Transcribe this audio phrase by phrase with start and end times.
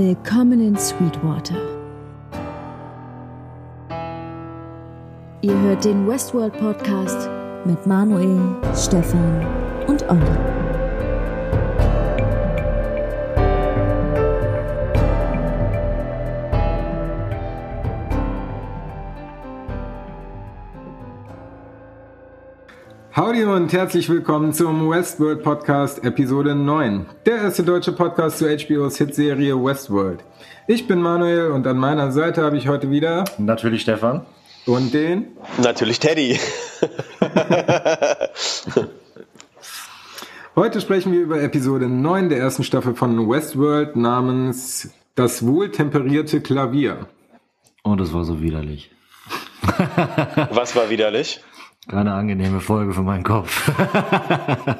[0.00, 1.56] Willkommen in Sweetwater.
[5.40, 7.28] Ihr hört den Westworld Podcast
[7.64, 8.38] mit Manuel,
[8.76, 9.44] Stefan
[9.88, 10.67] und Olli.
[23.18, 27.06] Howdy und herzlich willkommen zum Westworld Podcast Episode 9.
[27.26, 30.20] Der erste deutsche Podcast zu HBOs Hitserie Westworld.
[30.68, 34.24] Ich bin Manuel und an meiner Seite habe ich heute wieder natürlich Stefan
[34.66, 36.38] und den natürlich Teddy.
[40.54, 47.08] heute sprechen wir über Episode 9 der ersten Staffel von Westworld namens Das wohltemperierte Klavier.
[47.82, 48.92] Und es war so widerlich.
[50.52, 51.42] Was war widerlich?
[51.86, 53.70] Keine angenehme Folge für meinen Kopf.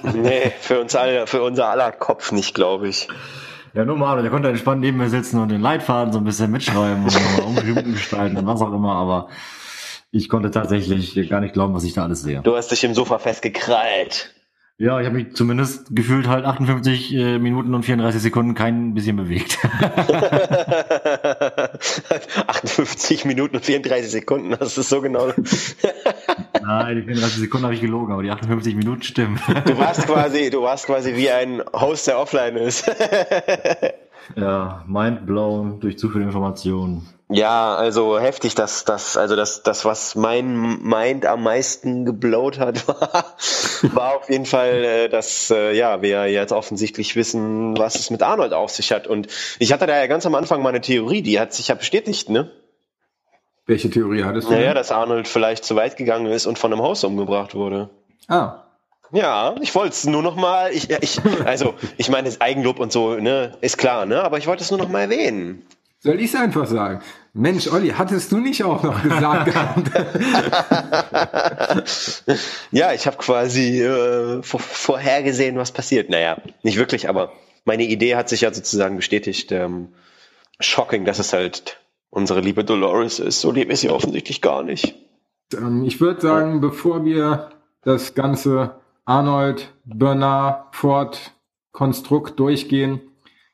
[0.14, 3.08] nee, für uns alle, für unser aller Kopf nicht, glaube ich.
[3.74, 6.50] Ja, nur mal, der konnte entspannt neben mir sitzen und den Leitfaden so ein bisschen
[6.50, 9.28] mitschreiben und nochmal umgestalten und was auch immer, aber
[10.10, 12.40] ich konnte tatsächlich gar nicht glauben, was ich da alles sehe.
[12.42, 14.34] Du hast dich im Sofa festgekrallt.
[14.80, 19.16] Ja, ich habe mich zumindest gefühlt halt 58 äh, Minuten und 34 Sekunden kein bisschen
[19.16, 19.58] bewegt.
[22.46, 25.26] 58 Minuten und 34 Sekunden, das ist so genau.
[26.62, 29.40] Nein, die 34 Sekunden habe ich gelogen, aber die 58 Minuten stimmen.
[29.64, 32.88] Du warst quasi, du warst quasi wie ein Host, der offline ist.
[34.36, 37.17] Ja, mind blown durch zu viel Informationen.
[37.30, 42.88] Ja, also heftig, dass das, also das, das, was mein Mind am meisten geblowt hat,
[42.88, 43.36] war,
[43.82, 48.22] war auf jeden Fall, äh, dass äh, ja, wir jetzt offensichtlich wissen, was es mit
[48.22, 49.06] Arnold auf sich hat.
[49.06, 52.30] Und ich hatte da ja ganz am Anfang meine Theorie, die hat sich ja bestätigt,
[52.30, 52.50] ne?
[53.66, 54.52] Welche Theorie hattest du?
[54.54, 57.90] Naja, dass Arnold vielleicht zu weit gegangen ist und von einem Haus umgebracht wurde.
[58.26, 58.62] Ah.
[59.12, 62.90] Ja, ich wollte es nur noch mal, ich, ich, also ich meine, das Eigenlob und
[62.92, 65.66] so, ne, ist klar, ne, aber ich wollte es nur noch mal erwähnen.
[66.00, 67.00] Soll ich es einfach sagen?
[67.32, 69.52] Mensch, Olli, hattest du nicht auch noch gesagt
[72.70, 76.10] ja, ich habe quasi äh, vor, vorhergesehen, was passiert.
[76.10, 77.32] Naja, nicht wirklich, aber
[77.64, 79.52] meine Idee hat sich ja sozusagen bestätigt.
[79.52, 79.88] Ähm,
[80.60, 81.80] shocking, dass es halt
[82.10, 83.40] unsere liebe Dolores ist.
[83.40, 84.94] So lieb ist sie offensichtlich gar nicht.
[85.52, 87.50] Ähm, ich würde sagen, bevor wir
[87.82, 91.32] das Ganze Arnold, Bernard, Ford,
[91.72, 93.00] Konstrukt durchgehen,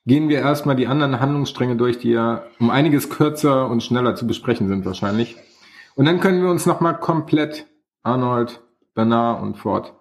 [0.07, 4.27] gehen wir erstmal die anderen Handlungsstränge durch, die ja um einiges kürzer und schneller zu
[4.27, 5.37] besprechen sind wahrscheinlich.
[5.95, 7.67] Und dann können wir uns nochmal komplett
[8.03, 8.61] Arnold,
[8.95, 9.95] Bernard und Ford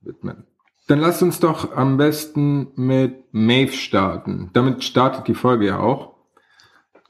[0.00, 0.46] widmen.
[0.88, 4.50] Dann lasst uns doch am besten mit Maeve starten.
[4.52, 6.12] Damit startet die Folge ja auch.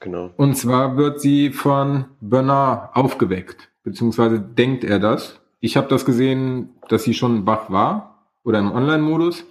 [0.01, 0.31] Genau.
[0.37, 5.41] Und zwar wird sie von Bernard aufgeweckt, beziehungsweise denkt er das.
[5.61, 9.45] Ich habe das gesehen, dass sie schon wach war oder im Online-Modus.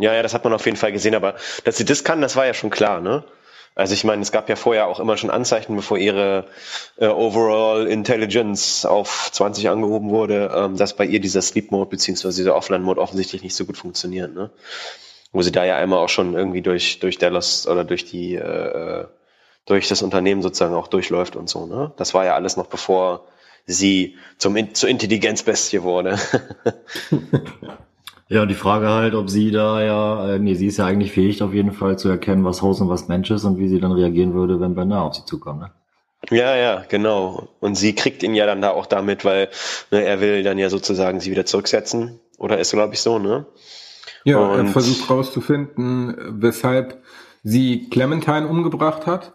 [0.00, 1.34] Ja, ja, das hat man auf jeden Fall gesehen, aber
[1.64, 3.22] dass sie das kann, das war ja schon klar, ne?
[3.74, 6.46] Also ich meine, es gab ja vorher auch immer schon Anzeichen, bevor ihre
[6.96, 12.36] äh, Overall Intelligence auf 20 angehoben wurde, ähm, dass bei ihr dieser Sleep Mode beziehungsweise
[12.38, 14.50] dieser Offline Mode offensichtlich nicht so gut funktioniert, ne?
[15.32, 19.06] Wo sie da ja einmal auch schon irgendwie durch durch Dallas oder durch die äh,
[19.66, 21.92] durch das Unternehmen sozusagen auch durchläuft und so, ne?
[21.98, 23.26] Das war ja alles noch bevor
[23.66, 26.18] sie zum, zur Intelligenzbestie wurde.
[28.30, 31.10] ja, und die Frage halt, ob sie da ja, äh, nee, sie ist ja eigentlich
[31.10, 33.80] fähig auf jeden Fall zu erkennen, was Haus und was Mensch ist und wie sie
[33.80, 35.72] dann reagieren würde, wenn Bernard auf sie zukommt, ne?
[36.30, 37.48] Ja, ja, genau.
[37.58, 39.48] Und sie kriegt ihn ja dann da auch damit, weil
[39.90, 42.20] ne, er will dann ja sozusagen sie wieder zurücksetzen.
[42.38, 43.46] Oder ist, glaube ich, so, ne?
[44.24, 47.02] Ja, und er versucht rauszufinden, weshalb
[47.42, 49.32] sie Clementine umgebracht hat.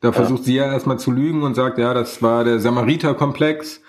[0.00, 3.80] Da versucht sie ja erstmal zu lügen und sagt, ja, das war der Samariter-Komplex.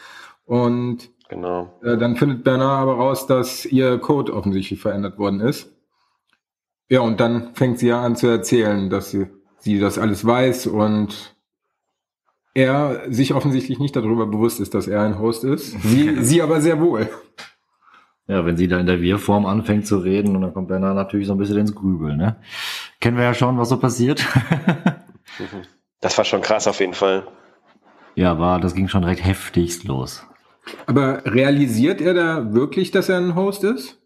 [0.46, 1.80] Und genau.
[1.84, 5.74] äh, dann findet Bernard aber raus, dass ihr Code offensichtlich verändert worden ist.
[6.90, 9.28] Ja, und dann fängt sie ja an zu erzählen, dass sie,
[9.58, 11.36] sie das alles weiß und
[12.54, 15.80] er sich offensichtlich nicht darüber bewusst ist, dass er ein Host ist.
[15.82, 17.10] Sie, sie aber sehr wohl.
[18.28, 21.28] Ja, wenn sie da in der Wir-Form anfängt zu reden und dann kommt Bernard natürlich
[21.28, 22.38] so ein bisschen ins Grübeln, ne?
[23.00, 24.26] Kennen wir ja schon, was so passiert.
[26.00, 27.28] Das war schon krass auf jeden Fall.
[28.16, 30.26] Ja, war, das ging schon direkt heftigst los.
[30.86, 33.98] Aber realisiert er da wirklich, dass er ein Host ist?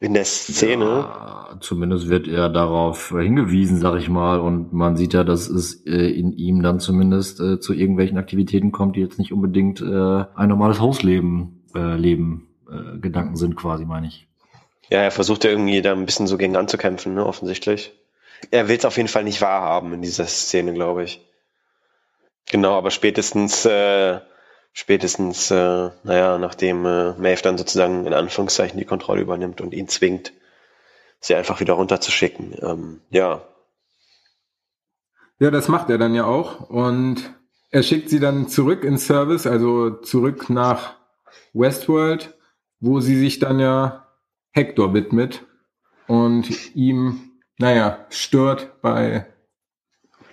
[0.00, 0.84] In der Szene?
[0.84, 5.84] Ja, zumindest wird er darauf hingewiesen, sag ich mal, und man sieht ja, dass es
[5.86, 10.24] äh, in ihm dann zumindest äh, zu irgendwelchen Aktivitäten kommt, die jetzt nicht unbedingt äh,
[10.34, 14.28] ein normales Hostleben äh, Leben, äh, Gedanken sind, quasi, meine ich.
[14.88, 17.92] Ja, er versucht ja irgendwie da ein bisschen so gegen anzukämpfen, ne, offensichtlich.
[18.52, 21.26] Er will es auf jeden Fall nicht wahrhaben in dieser Szene, glaube ich.
[22.46, 24.20] Genau, aber spätestens, äh,
[24.78, 29.88] spätestens, äh, naja, nachdem äh, Maeve dann sozusagen in Anführungszeichen die Kontrolle übernimmt und ihn
[29.88, 30.32] zwingt,
[31.18, 32.54] sie einfach wieder runterzuschicken.
[32.62, 33.42] Ähm, ja.
[35.40, 36.70] Ja, das macht er dann ja auch.
[36.70, 37.34] Und
[37.70, 40.94] er schickt sie dann zurück ins Service, also zurück nach
[41.54, 42.38] Westworld,
[42.78, 44.06] wo sie sich dann ja
[44.52, 45.44] Hector widmet
[46.06, 49.26] und ihm, naja, stört bei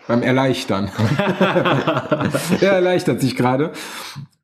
[0.07, 0.91] beim Erleichtern.
[2.61, 3.73] er erleichtert sich gerade,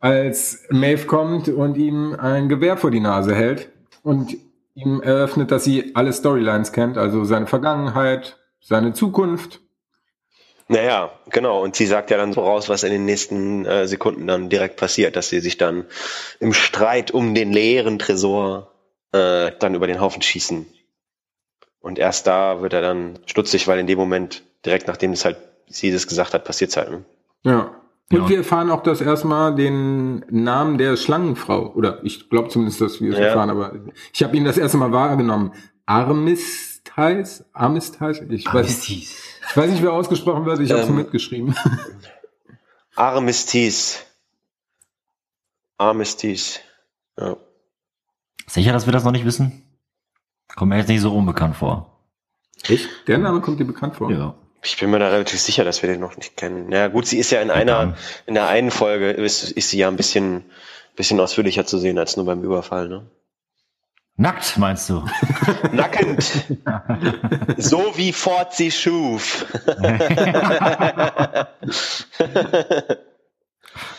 [0.01, 3.69] als Maeve kommt und ihm ein Gewehr vor die Nase hält
[4.03, 4.35] und
[4.73, 9.61] ihm eröffnet, dass sie alle Storylines kennt, also seine Vergangenheit, seine Zukunft.
[10.67, 11.61] Naja, genau.
[11.61, 15.15] Und sie sagt ja dann voraus, was in den nächsten äh, Sekunden dann direkt passiert,
[15.15, 15.85] dass sie sich dann
[16.39, 18.71] im Streit um den leeren Tresor
[19.11, 20.65] äh, dann über den Haufen schießen.
[21.81, 25.37] Und erst da wird er dann stutzig, weil in dem Moment, direkt nachdem es halt
[25.67, 26.91] sie das gesagt hat, passiert es halt.
[26.91, 27.05] Ne?
[27.43, 27.80] Ja.
[28.11, 28.29] Und ja.
[28.29, 31.71] wir erfahren auch das erstmal den Namen der Schlangenfrau.
[31.73, 33.25] Oder ich glaube zumindest, dass wir es ja.
[33.27, 33.73] erfahren, aber
[34.13, 35.53] ich habe ihn das erste Mal wahrgenommen.
[35.85, 37.45] Armistice?
[37.53, 38.25] Armistice?
[38.29, 39.17] Ich weiß, ich
[39.55, 41.55] weiß nicht, wer ausgesprochen wird, ich habe es ähm, mitgeschrieben.
[42.95, 43.99] Armistice.
[45.77, 46.59] Armistice.
[47.17, 47.37] Ja.
[48.47, 49.63] Sicher, dass wir das noch nicht wissen?
[50.55, 51.97] Kommt mir jetzt nicht so unbekannt vor.
[52.67, 52.89] Echt?
[53.07, 54.11] Der Name kommt dir bekannt vor?
[54.11, 54.35] Ja.
[54.63, 56.71] Ich bin mir da relativ sicher, dass wir den noch nicht kennen.
[56.71, 57.95] Ja, gut, sie ist ja in einer,
[58.27, 60.45] in der einen Folge ist, ist sie ja ein bisschen,
[60.95, 63.09] bisschen ausführlicher zu sehen als nur beim Überfall, ne?
[64.17, 65.03] Nackt, meinst du?
[65.71, 66.21] Nackend.
[67.57, 69.47] so wie Ford sie schuf.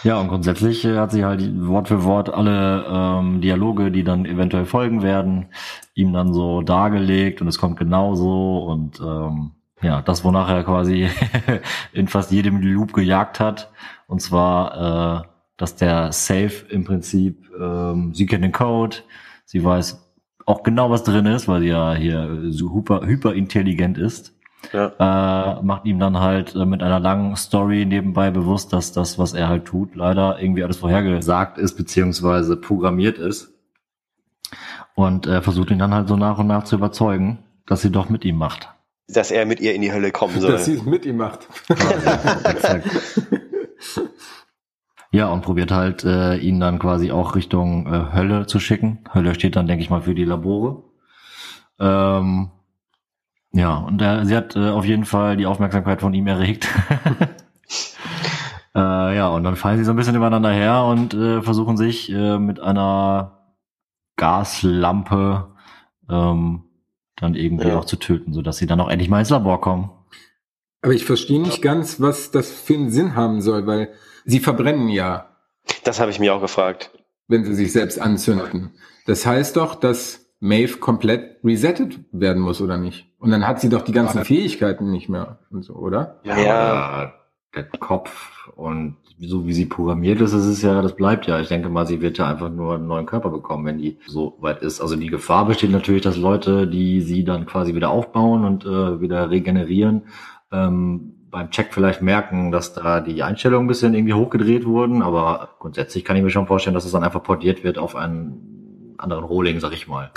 [0.04, 4.24] ja, und grundsätzlich äh, hat sie halt Wort für Wort alle ähm, Dialoge, die dann
[4.24, 5.48] eventuell folgen werden,
[5.94, 11.08] ihm dann so dargelegt und es kommt genauso und ähm, ja, das, wonach er quasi
[11.92, 13.70] in fast jedem Loop gejagt hat.
[14.06, 18.98] Und zwar, äh, dass der Safe im Prinzip, ähm, sie kennt den Code,
[19.44, 19.98] sie weiß
[20.46, 24.34] auch genau, was drin ist, weil sie ja hier so hyper, hyper intelligent ist.
[24.72, 24.92] Ja.
[25.58, 29.34] Äh, macht ihm dann halt äh, mit einer langen Story nebenbei bewusst, dass das, was
[29.34, 33.52] er halt tut, leider irgendwie alles vorhergesagt ist, beziehungsweise programmiert ist.
[34.94, 38.08] Und äh, versucht ihn dann halt so nach und nach zu überzeugen, dass sie doch
[38.08, 38.68] mit ihm macht
[39.12, 40.52] dass er mit ihr in die Hölle kommen soll.
[40.52, 41.48] Dass sie es mit ihm macht.
[45.10, 49.04] ja, und probiert halt, äh, ihn dann quasi auch Richtung äh, Hölle zu schicken.
[49.12, 50.84] Hölle steht dann, denke ich mal, für die Labore.
[51.78, 52.50] Ähm,
[53.52, 56.68] ja, und äh, sie hat äh, auf jeden Fall die Aufmerksamkeit von ihm erregt.
[58.74, 62.10] äh, ja, und dann fallen sie so ein bisschen übereinander her und äh, versuchen sich
[62.10, 63.42] äh, mit einer
[64.16, 65.54] Gaslampe
[66.08, 66.64] ähm,
[67.22, 67.78] dann irgendwie ja.
[67.78, 69.90] auch zu töten, sodass sie dann auch endlich mal ins Labor kommen.
[70.82, 73.90] Aber ich verstehe nicht ganz, was das für einen Sinn haben soll, weil
[74.24, 75.30] sie verbrennen ja.
[75.84, 76.90] Das habe ich mir auch gefragt.
[77.28, 78.72] Wenn sie sich selbst anzünden.
[79.06, 83.06] Das heißt doch, dass Maeve komplett resettet werden muss, oder nicht?
[83.20, 86.20] Und dann hat sie doch die ganzen Fähigkeiten nicht mehr und so, oder?
[86.24, 87.14] Ja, ja.
[87.54, 91.40] der Kopf und so wie sie programmiert ist, ist es ja, das bleibt ja.
[91.40, 94.36] Ich denke mal, sie wird ja einfach nur einen neuen Körper bekommen, wenn die so
[94.40, 94.80] weit ist.
[94.80, 99.00] Also die Gefahr besteht natürlich, dass Leute, die sie dann quasi wieder aufbauen und äh,
[99.00, 100.02] wieder regenerieren,
[100.50, 105.50] ähm, beim Check vielleicht merken, dass da die Einstellungen ein bisschen irgendwie hochgedreht wurden, aber
[105.58, 109.24] grundsätzlich kann ich mir schon vorstellen, dass es dann einfach portiert wird auf einen anderen
[109.24, 110.10] Rohling, sag ich mal.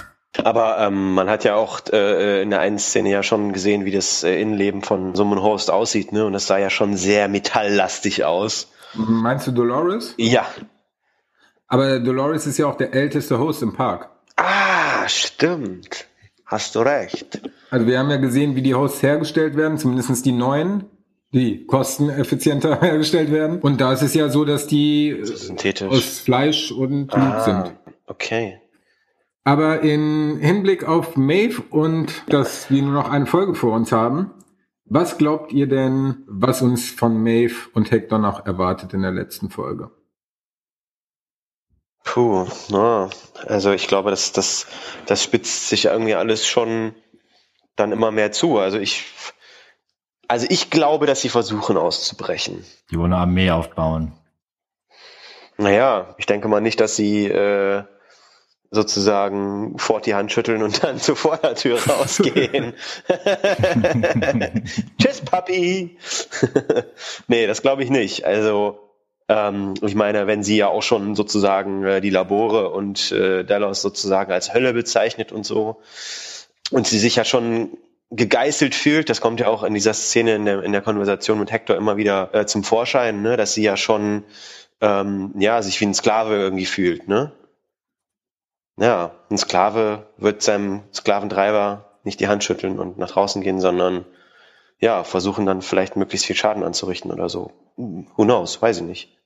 [0.44, 3.92] Aber ähm, man hat ja auch äh, in der einen Szene ja schon gesehen, wie
[3.92, 6.26] das äh, Innenleben von so einem Host aussieht, ne?
[6.26, 8.70] Und das sah ja schon sehr metalllastig aus.
[8.98, 10.14] Meinst du Dolores?
[10.18, 10.46] Ja.
[11.68, 14.10] Aber Dolores ist ja auch der älteste Host im Park.
[14.36, 16.06] Ah, stimmt.
[16.46, 17.42] Hast du recht.
[17.72, 20.86] Also wir haben ja gesehen, wie die Hosts hergestellt werden, zumindest die neuen,
[21.34, 23.60] die kosteneffizienter hergestellt werden.
[23.60, 25.90] Und da ist es ja so, dass die Synthetisch.
[25.90, 27.76] aus Fleisch und Blut ah, sind.
[28.06, 28.60] Okay.
[29.44, 34.32] Aber in Hinblick auf Maeve und dass wir nur noch eine Folge vor uns haben,
[34.86, 39.50] was glaubt ihr denn, was uns von Maeve und Hector noch erwartet in der letzten
[39.50, 39.92] Folge?
[42.04, 43.10] Puh, na,
[43.48, 44.68] also ich glaube, das, das,
[45.08, 46.94] das spitzt sich irgendwie alles schon
[47.76, 48.60] dann immer mehr zu.
[48.60, 49.06] Also ich,
[50.28, 52.64] also ich glaube, dass sie versuchen auszubrechen.
[52.92, 54.14] Die wollen eine Armee aufbauen.
[55.58, 57.84] Naja, ich denke mal nicht, dass sie äh,
[58.72, 62.74] sozusagen fort die Hand schütteln und dann zur Vordertür rausgehen.
[65.02, 65.98] Tschüss, Papi.
[67.28, 68.26] nee, das glaube ich nicht.
[68.26, 68.80] Also,
[69.28, 73.82] ähm, ich meine, wenn sie ja auch schon sozusagen äh, die Labore und äh, Dallas
[73.82, 75.82] sozusagen als Hölle bezeichnet und so,
[76.72, 77.78] und sie sich ja schon
[78.12, 81.52] gegeißelt fühlt, das kommt ja auch in dieser Szene in der, in der Konversation mit
[81.52, 84.24] Hector immer wieder äh, zum Vorschein, ne, dass sie ja schon
[84.82, 87.32] ähm, ja sich wie ein Sklave irgendwie fühlt, ne?
[88.78, 94.06] Ja, ein Sklave wird seinem Sklaventreiber nicht die Hand schütteln und nach draußen gehen, sondern
[94.80, 97.52] ja, versuchen dann vielleicht möglichst viel Schaden anzurichten oder so.
[97.78, 99.18] Who knows, weiß ich nicht.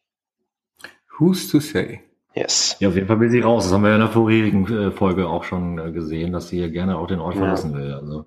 [1.18, 2.02] Who's to say?
[2.36, 2.78] Yes.
[2.80, 3.64] Ja, auf jeden Fall will sie raus.
[3.66, 6.60] Das haben wir ja in der vorherigen äh, Folge auch schon äh, gesehen, dass sie
[6.62, 7.42] ja gerne auch den Ort Ja.
[7.42, 7.92] verlassen will.
[7.94, 8.26] Also,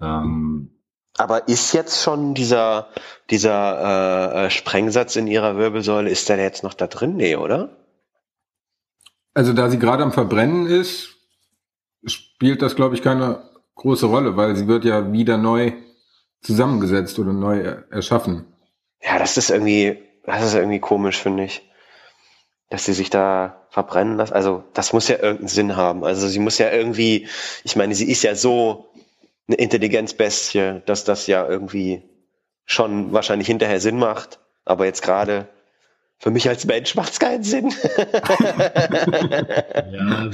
[0.00, 0.70] ähm,
[1.18, 2.88] Aber ist jetzt schon dieser,
[3.28, 7.16] dieser äh, äh, Sprengsatz in ihrer Wirbelsäule, ist der jetzt noch da drin?
[7.16, 7.76] Nee, oder?
[9.34, 11.16] Also da sie gerade am Verbrennen ist,
[12.04, 15.72] spielt das, glaube ich, keine große Rolle, weil sie wird ja wieder neu
[16.42, 18.46] zusammengesetzt oder neu er- erschaffen.
[19.02, 21.62] Ja, das ist irgendwie, das ist irgendwie komisch, finde ich.
[22.70, 24.32] Dass sie sich da verbrennen lässt.
[24.32, 26.04] Also, das muss ja irgendeinen Sinn haben.
[26.04, 27.28] Also, sie muss ja irgendwie,
[27.64, 28.90] ich meine, sie ist ja so
[29.48, 32.02] eine Intelligenzbestie, dass das ja irgendwie
[32.64, 34.38] schon wahrscheinlich hinterher Sinn macht.
[34.64, 35.48] Aber jetzt gerade
[36.20, 37.70] für mich als Mensch macht es keinen Sinn.
[37.96, 38.36] ja,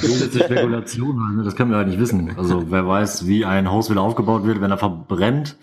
[0.03, 1.45] wilde Spekulation, ne?
[1.45, 2.37] das können wir halt nicht wissen.
[2.37, 5.57] Also wer weiß, wie ein Haus wieder aufgebaut wird, wenn er verbrennt.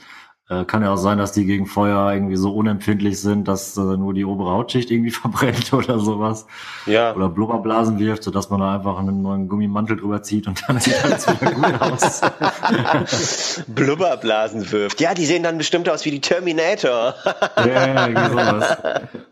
[0.61, 3.81] Äh, kann ja auch sein, dass die gegen Feuer irgendwie so unempfindlich sind, dass äh,
[3.81, 6.45] nur die obere Hautschicht irgendwie verbrennt oder sowas.
[6.85, 10.79] ja, Oder Blubberblasen wirft, sodass man da einfach einen neuen Gummimantel drüber zieht und dann
[10.79, 12.21] sieht alles wieder gut aus.
[13.67, 14.99] Blubberblasen wirft.
[15.01, 17.15] Ja, die sehen dann bestimmt aus wie die Terminator.
[17.57, 18.77] ja, ja, irgendwie sowas.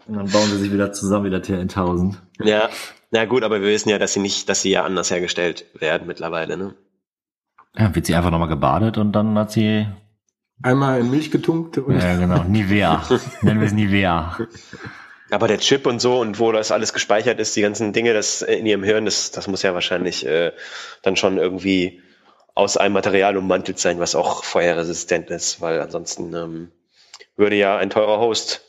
[0.08, 2.16] Und dann bauen sie sich wieder zusammen, wieder T1000.
[2.44, 2.70] ja,
[3.12, 6.08] na gut, aber wir wissen ja, dass sie nicht, dass sie ja anders hergestellt werden
[6.08, 6.74] mittlerweile, ne?
[7.78, 9.88] Ja, wird sie einfach nochmal gebadet und dann hat sie,
[10.64, 13.04] Einmal in Milch getunkt und ja genau, Nivea.
[13.42, 14.38] Nennen wir es Nivea.
[15.32, 18.42] Aber der Chip und so und wo das alles gespeichert ist, die ganzen Dinge, das
[18.42, 20.52] in ihrem Hirn, das, das muss ja wahrscheinlich äh,
[21.02, 22.02] dann schon irgendwie
[22.54, 26.72] aus einem Material ummantelt sein, was auch feuerresistent ist, weil ansonsten ähm,
[27.38, 28.62] würde ja ein teurer Host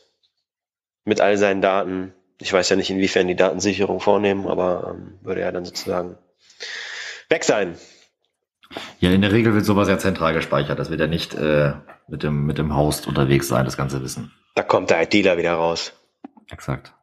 [1.03, 5.41] mit all seinen Daten, ich weiß ja nicht, inwiefern die Datensicherung vornehmen, aber ähm, würde
[5.41, 6.17] ja dann sozusagen
[7.29, 7.77] weg sein.
[8.99, 10.79] Ja, in der Regel wird sowas ja zentral gespeichert.
[10.79, 11.73] Das wird ja nicht äh,
[12.07, 14.31] mit, dem, mit dem Host unterwegs sein, das ganze Wissen.
[14.55, 15.93] Da kommt der IT-Dealer wieder raus.
[16.51, 16.93] Exakt.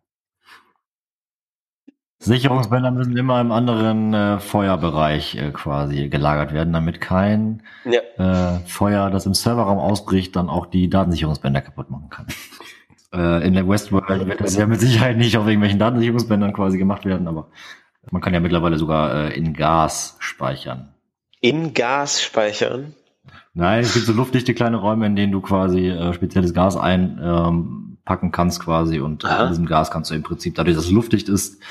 [2.22, 8.58] Sicherungsbänder müssen immer im anderen äh, Feuerbereich äh, quasi gelagert werden, damit kein Ja, äh,
[8.66, 12.26] Feuer, das im Serverraum ausbricht, dann auch die Datensicherungsbänder kaputt machen kann.
[13.12, 17.04] Äh, in der Westworld wird das ja mit Sicherheit nicht auf irgendwelchen Datensicherungsbändern quasi gemacht
[17.04, 17.48] werden, aber
[18.12, 20.94] man kann ja mittlerweile sogar äh, in Gas speichern.
[21.40, 22.94] In Gas speichern.
[23.52, 27.20] Nein, es gibt so luftdichte kleine Räume, in denen du quasi äh, spezielles Gas einpacken
[27.22, 29.44] ähm, packen kannst quasi und Aha.
[29.44, 31.62] in diesem Gas kannst du im Prinzip, dadurch, dass es luftdicht ist,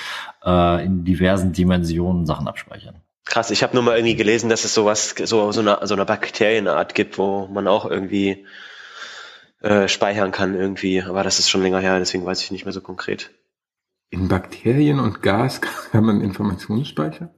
[0.45, 3.01] äh, in diversen Dimensionen Sachen abspeichern.
[3.25, 6.05] Krass, ich habe nur mal irgendwie gelesen, dass es sowas, so, so eine, so eine
[6.05, 8.45] Bakterienart gibt, wo man auch irgendwie
[9.61, 11.03] äh, speichern kann irgendwie.
[11.03, 13.31] Aber das ist schon länger her, deswegen weiß ich nicht mehr so konkret.
[14.09, 15.61] in Bakterien und Gas
[15.91, 17.33] kann man Informationsspeicher?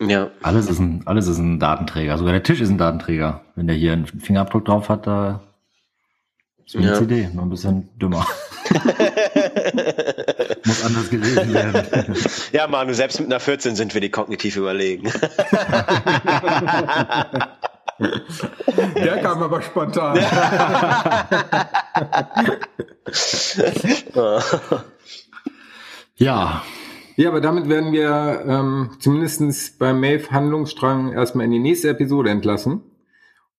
[0.00, 2.18] Ja, Alles ist ein, alles ist ein Datenträger.
[2.18, 3.40] Sogar der Tisch ist ein Datenträger.
[3.54, 5.40] Wenn der hier einen Fingerabdruck drauf hat, da
[6.66, 6.94] ist wie eine Ja.
[6.98, 8.26] CD, nur ein bisschen dümmer.
[10.66, 12.14] Muss anders gelesen werden.
[12.52, 15.10] ja, Manu, selbst mit einer 14 sind wir die kognitiv überlegen.
[18.96, 20.18] Der kam aber spontan.
[26.16, 26.62] ja,
[27.16, 32.82] Ja, aber damit werden wir ähm, zumindest beim Maeve-Handlungsstrang erstmal in die nächste Episode entlassen.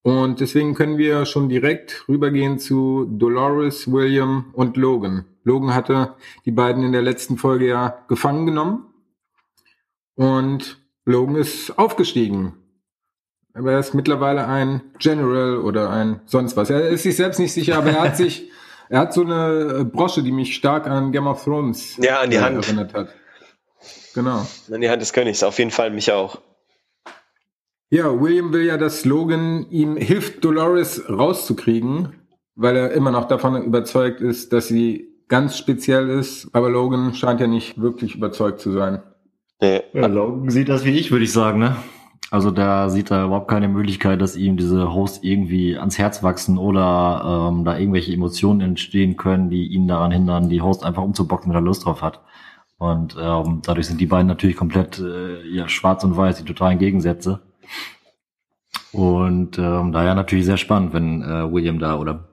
[0.03, 5.25] Und deswegen können wir schon direkt rübergehen zu Dolores, William und Logan.
[5.43, 6.13] Logan hatte
[6.45, 8.85] die beiden in der letzten Folge ja gefangen genommen.
[10.15, 12.53] Und Logan ist aufgestiegen.
[13.53, 16.69] Aber er ist mittlerweile ein General oder ein sonst was.
[16.69, 18.51] Er ist sich selbst nicht sicher, aber er hat sich,
[18.89, 22.35] er hat so eine Brosche, die mich stark an Game of Thrones Ja, an die
[22.35, 22.63] äh, Hand.
[22.63, 23.09] erinnert hat.
[24.17, 24.47] Genau.
[24.73, 26.39] An die Hand des Königs, auf jeden Fall mich auch.
[27.91, 32.15] Ja, William will ja, dass Logan ihm hilft, Dolores rauszukriegen,
[32.55, 36.49] weil er immer noch davon überzeugt ist, dass sie ganz speziell ist.
[36.53, 39.03] Aber Logan scheint ja nicht wirklich überzeugt zu sein.
[39.61, 39.83] Nee.
[39.93, 41.75] Ja, Logan sieht das wie ich, würde ich sagen, ne?
[42.31, 46.57] Also da sieht er überhaupt keine Möglichkeit, dass ihm diese Hosts irgendwie ans Herz wachsen
[46.57, 51.51] oder ähm, da irgendwelche Emotionen entstehen können, die ihn daran hindern, die Host einfach umzuboxen,
[51.51, 52.19] wenn er Lust drauf hat.
[52.77, 56.77] Und ähm, dadurch sind die beiden natürlich komplett äh, ja, schwarz und weiß, die totalen
[56.77, 57.41] Gegensätze.
[58.91, 62.29] Und ähm, daher natürlich sehr spannend, wenn äh, William da oder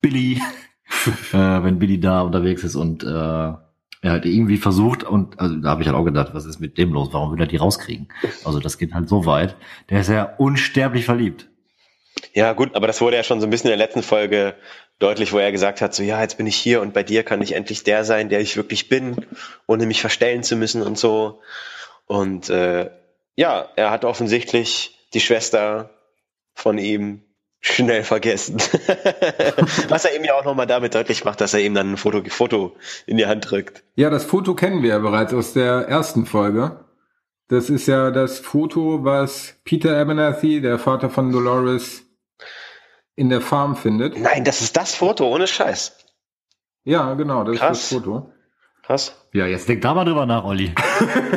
[0.00, 0.40] Billy,
[1.32, 3.52] äh, wenn Billy da unterwegs ist und äh,
[4.00, 6.78] er halt irgendwie versucht und also da habe ich halt auch gedacht, was ist mit
[6.78, 7.08] dem los?
[7.12, 8.08] Warum will er die rauskriegen?
[8.44, 9.56] Also das geht halt so weit.
[9.90, 11.48] Der ist ja unsterblich verliebt.
[12.38, 14.54] Ja, gut, aber das wurde ja schon so ein bisschen in der letzten Folge
[15.00, 17.42] deutlich, wo er gesagt hat, so ja, jetzt bin ich hier und bei dir kann
[17.42, 19.26] ich endlich der sein, der ich wirklich bin,
[19.66, 21.40] ohne mich verstellen zu müssen und so.
[22.06, 22.90] Und äh,
[23.34, 25.90] ja, er hat offensichtlich die Schwester
[26.54, 27.24] von ihm
[27.58, 28.58] schnell vergessen.
[29.88, 32.22] Was er eben ja auch nochmal damit deutlich macht, dass er eben dann ein Foto,
[32.28, 32.76] Foto
[33.06, 33.82] in die Hand drückt.
[33.96, 36.84] Ja, das Foto kennen wir ja bereits aus der ersten Folge.
[37.48, 42.04] Das ist ja das Foto, was Peter Abernathy, der Vater von Dolores,
[43.18, 44.18] in der Farm findet.
[44.18, 45.96] Nein, das ist das Foto, ohne Scheiß.
[46.84, 47.82] Ja, genau, das Krass.
[47.82, 48.32] ist das Foto.
[48.86, 49.14] Krass.
[49.34, 50.72] Ja, jetzt denk da mal drüber nach, Olli.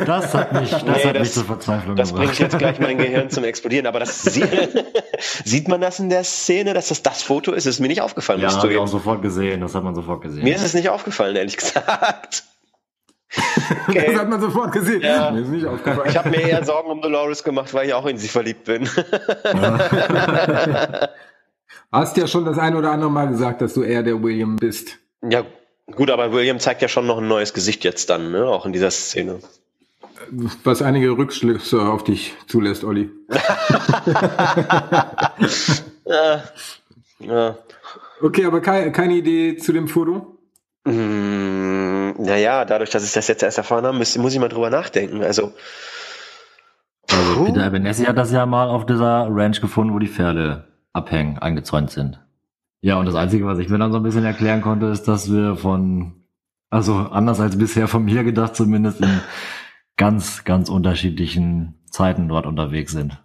[0.06, 2.40] Das hat mich, das Nee, hat das- mich zur Verzweiflung Das bringt gebracht.
[2.40, 3.86] jetzt gleich mein Gehirn zum Explodieren.
[3.86, 4.44] Aber das sie
[5.44, 7.66] sieht man das in der Szene, dass das das Foto ist?
[7.66, 9.60] Ist mir nicht aufgefallen, Ja, habe du ich auch sofort gesehen.
[9.60, 10.44] Das hat man sofort gesehen.
[10.44, 12.44] Mir ist es nicht aufgefallen, ehrlich gesagt.
[13.34, 14.14] Das Okay.
[14.14, 15.00] hat man sofort gesehen.
[15.00, 15.30] Ja.
[15.30, 16.06] Mir ist nicht aufgefallen.
[16.10, 18.86] Ich habe mir eher Sorgen um Dolores gemacht, weil ich auch in sie verliebt bin.
[21.92, 24.98] Hast ja schon das ein oder andere Mal gesagt, dass du eher der William bist.
[25.22, 25.44] ja,
[25.94, 28.46] gut, aber William zeigt ja schon noch ein neues Gesicht jetzt dann, ne?
[28.46, 29.40] auch in dieser Szene.
[30.64, 33.10] Was einige Rückschlüsse auf dich zulässt, Olli.
[36.04, 36.42] Ja.
[37.20, 37.56] Ja.
[38.20, 40.38] Okay, aber keine, keine Idee zu dem Foto?
[40.84, 44.68] Mm, naja, dadurch, dass ich das jetzt erst erfahren habe, muss, muss ich mal drüber
[44.70, 45.22] nachdenken.
[45.22, 45.52] Also,
[47.10, 47.44] Also.
[47.44, 51.90] Peter Abernathy hat das ja mal auf dieser Ranch gefunden, wo die Pferde abhängen, eingezäunt
[51.90, 52.20] sind.
[52.80, 55.30] Ja, und das Einzige, was ich mir dann so ein bisschen erklären konnte, ist, dass
[55.32, 56.24] wir von,
[56.70, 59.20] also anders als bisher von mir gedacht, zumindest in
[59.96, 63.22] ganz, ganz unterschiedlichen Zeiten dort unterwegs sind.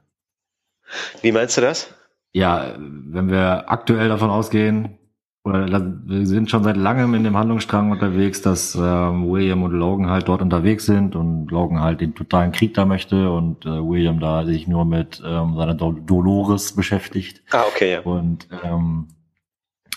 [1.22, 1.94] wie meinst du das?
[2.34, 5.00] Ja, wenn wir aktuell davon ausgehen,
[5.48, 10.28] wir sind schon seit langem in dem Handlungsstrang unterwegs, dass ähm, William und Logan halt
[10.28, 14.46] dort unterwegs sind und Logan halt den totalen Krieg da möchte und äh, William da
[14.46, 17.42] sich nur mit ähm, seiner Do Dolores beschäftigt.
[17.52, 18.00] Ah, okay, ja.
[18.02, 19.08] Und ähm,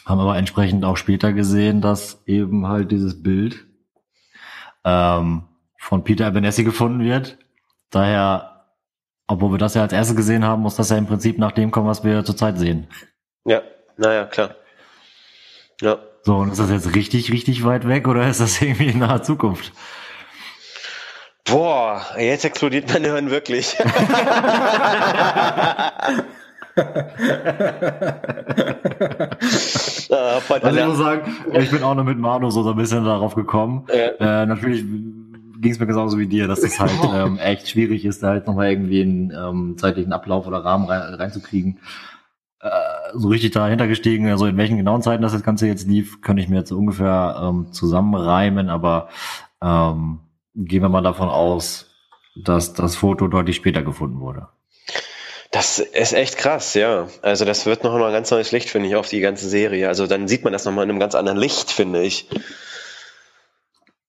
[0.06, 3.66] haben aber entsprechend auch später gesehen, dass eben halt dieses Bild
[4.84, 5.42] ähm,
[5.78, 7.38] von Peter Abernathy gefunden wird.
[7.90, 8.66] Daher,
[9.26, 11.70] obwohl wir das ja als erstes gesehen haben, muss das ja im Prinzip nach dem
[11.70, 12.88] kommen, was wir zurzeit sehen.
[13.44, 13.62] Ja,
[13.96, 14.54] naja, klar.
[15.80, 15.98] Ja.
[16.22, 19.22] So, und ist das jetzt richtig, richtig weit weg oder ist das irgendwie in naher
[19.22, 19.72] Zukunft?
[21.44, 23.76] Boah, jetzt explodiert mein Hirn wirklich.
[30.40, 33.04] von Also ich muss sagen, ich bin auch noch mit Manu so so ein bisschen
[33.04, 33.86] darauf gekommen.
[33.88, 34.42] Ja.
[34.42, 38.22] Äh, natürlich ging es mir genauso wie dir, dass es halt ähm, echt schwierig ist,
[38.22, 41.78] da halt nochmal irgendwie einen ähm, zeitlichen Ablauf oder Rahmen rein, reinzukriegen.
[42.60, 42.68] Äh,
[43.14, 46.42] so richtig dahinter gestiegen, also in welchen genauen Zeiten das, das Ganze jetzt lief, könnte
[46.42, 49.08] ich mir jetzt ungefähr ähm, zusammenreimen, aber
[49.62, 50.20] ähm,
[50.54, 51.86] gehen wir mal davon aus,
[52.36, 54.48] dass das Foto deutlich später gefunden wurde.
[55.50, 57.08] Das ist echt krass, ja.
[57.22, 59.88] Also das wird noch mal ein ganz neues Licht, finde ich, auf die ganze Serie.
[59.88, 62.28] Also dann sieht man das noch mal in einem ganz anderen Licht, finde ich.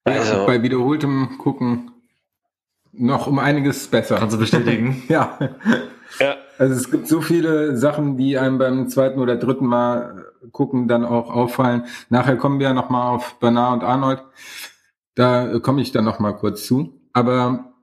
[0.04, 1.92] Also, Bei wiederholtem Gucken
[2.92, 4.18] noch um einiges besser.
[4.18, 5.04] Kannst du bestätigen?
[5.10, 5.38] Ja.
[6.20, 10.88] ja, Also es gibt so viele Sachen, die einem beim zweiten oder dritten Mal gucken
[10.88, 11.86] dann auch auffallen.
[12.10, 14.22] Nachher kommen wir noch mal auf Bernard und Arnold.
[15.16, 17.02] Da komme ich dann noch mal kurz zu.
[17.14, 17.74] Aber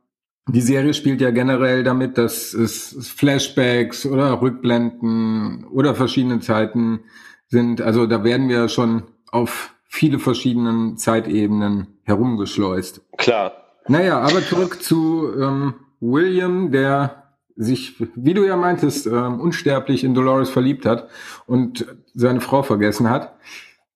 [0.47, 7.01] die Serie spielt ja generell damit, dass es Flashbacks oder Rückblenden oder verschiedene Zeiten
[7.49, 7.81] sind.
[7.81, 13.01] Also da werden wir schon auf viele verschiedenen Zeitebenen herumgeschleust.
[13.17, 13.55] klar.
[13.89, 17.28] Naja, aber zurück zu ähm, William, der
[17.59, 21.09] sich, wie du ja meintest, ähm, unsterblich in Dolores verliebt hat
[21.47, 23.35] und seine Frau vergessen hat.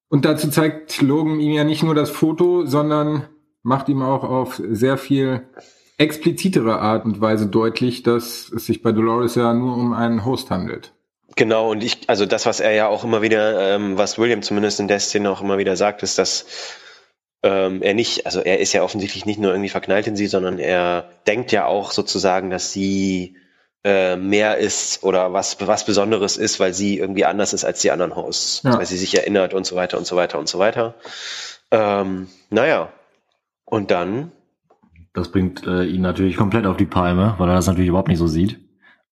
[0.08, 3.28] Und dazu zeigt Logan ihm ja nicht nur das Foto, sondern
[3.62, 5.46] macht ihm auch auf sehr viel
[5.96, 10.50] explizitere Art und Weise deutlich, dass es sich bei Dolores ja nur um einen Host
[10.50, 10.92] handelt.
[11.36, 14.80] Genau, und ich, also das, was er ja auch immer wieder, ähm, was William zumindest
[14.80, 16.44] in der Szene auch immer wieder sagt, ist, dass
[17.42, 20.58] ähm, er nicht, also er ist ja offensichtlich nicht nur irgendwie verknallt in sie, sondern
[20.58, 23.36] er denkt ja auch sozusagen, dass sie
[23.84, 27.90] äh, mehr ist oder was, was Besonderes ist, weil sie irgendwie anders ist als die
[27.90, 28.78] anderen Hosts, Ja.
[28.78, 30.94] weil sie sich erinnert und so weiter und so weiter und so weiter.
[31.70, 32.90] Ähm, naja,
[33.64, 34.30] und dann,
[35.14, 38.18] Das bringt äh, ihn natürlich komplett auf die Palme, weil er das natürlich überhaupt nicht
[38.18, 38.60] so sieht.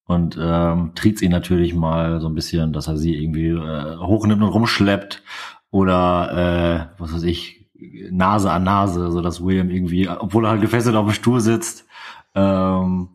[0.07, 4.43] Und ähm, tritt ihn natürlich mal so ein bisschen, dass er sie irgendwie äh, hochnimmt
[4.43, 5.23] und rumschleppt.
[5.71, 7.71] Oder, äh, was weiß ich,
[8.11, 11.87] Nase an Nase, so dass William irgendwie, obwohl er halt gefesselt auf dem Stuhl sitzt,
[12.35, 13.09] ähm,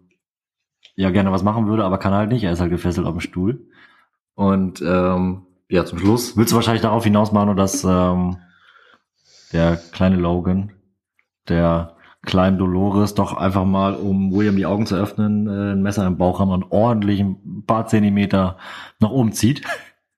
[0.96, 2.44] ja gerne was machen würde, aber kann halt nicht.
[2.44, 3.68] Er ist halt gefesselt auf dem Stuhl.
[4.34, 8.38] Und ähm, ja, zum Schluss willst du wahrscheinlich darauf hinaus, Manu, dass ähm,
[9.52, 10.74] der kleine Logan,
[11.48, 16.06] der kleinen Dolores doch einfach mal, um William die Augen zu öffnen, äh, ein Messer
[16.06, 18.58] im Bauch haben und ordentlich ein paar Zentimeter
[19.00, 19.62] nach oben zieht.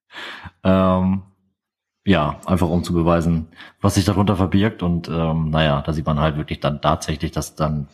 [0.64, 1.24] ähm,
[2.06, 3.50] ja, einfach um zu beweisen,
[3.82, 4.82] was sich darunter verbirgt.
[4.82, 7.90] Und ähm, naja, da sieht man halt wirklich dann tatsächlich, dass dann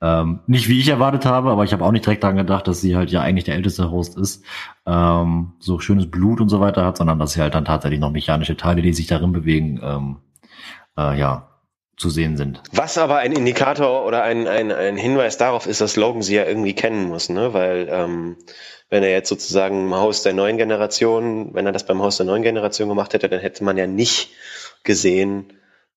[0.00, 2.80] Ähm, nicht wie ich erwartet habe, aber ich habe auch nicht direkt daran gedacht, dass
[2.80, 4.44] sie halt ja eigentlich der älteste Host ist,
[4.86, 8.12] ähm, so schönes Blut und so weiter hat, sondern dass sie halt dann tatsächlich noch
[8.12, 10.16] mechanische Teile, die sich darin bewegen, ähm,
[10.96, 11.48] äh, ja,
[11.96, 12.62] zu sehen sind.
[12.72, 16.44] Was aber ein Indikator oder ein, ein, ein Hinweis darauf ist, dass Logan sie ja
[16.44, 17.52] irgendwie kennen muss, ne?
[17.52, 18.36] Weil ähm,
[18.88, 22.26] wenn er jetzt sozusagen im Haus der neuen Generation, wenn er das beim Haus der
[22.26, 24.30] neuen Generation gemacht hätte, dann hätte man ja nicht
[24.84, 25.52] gesehen,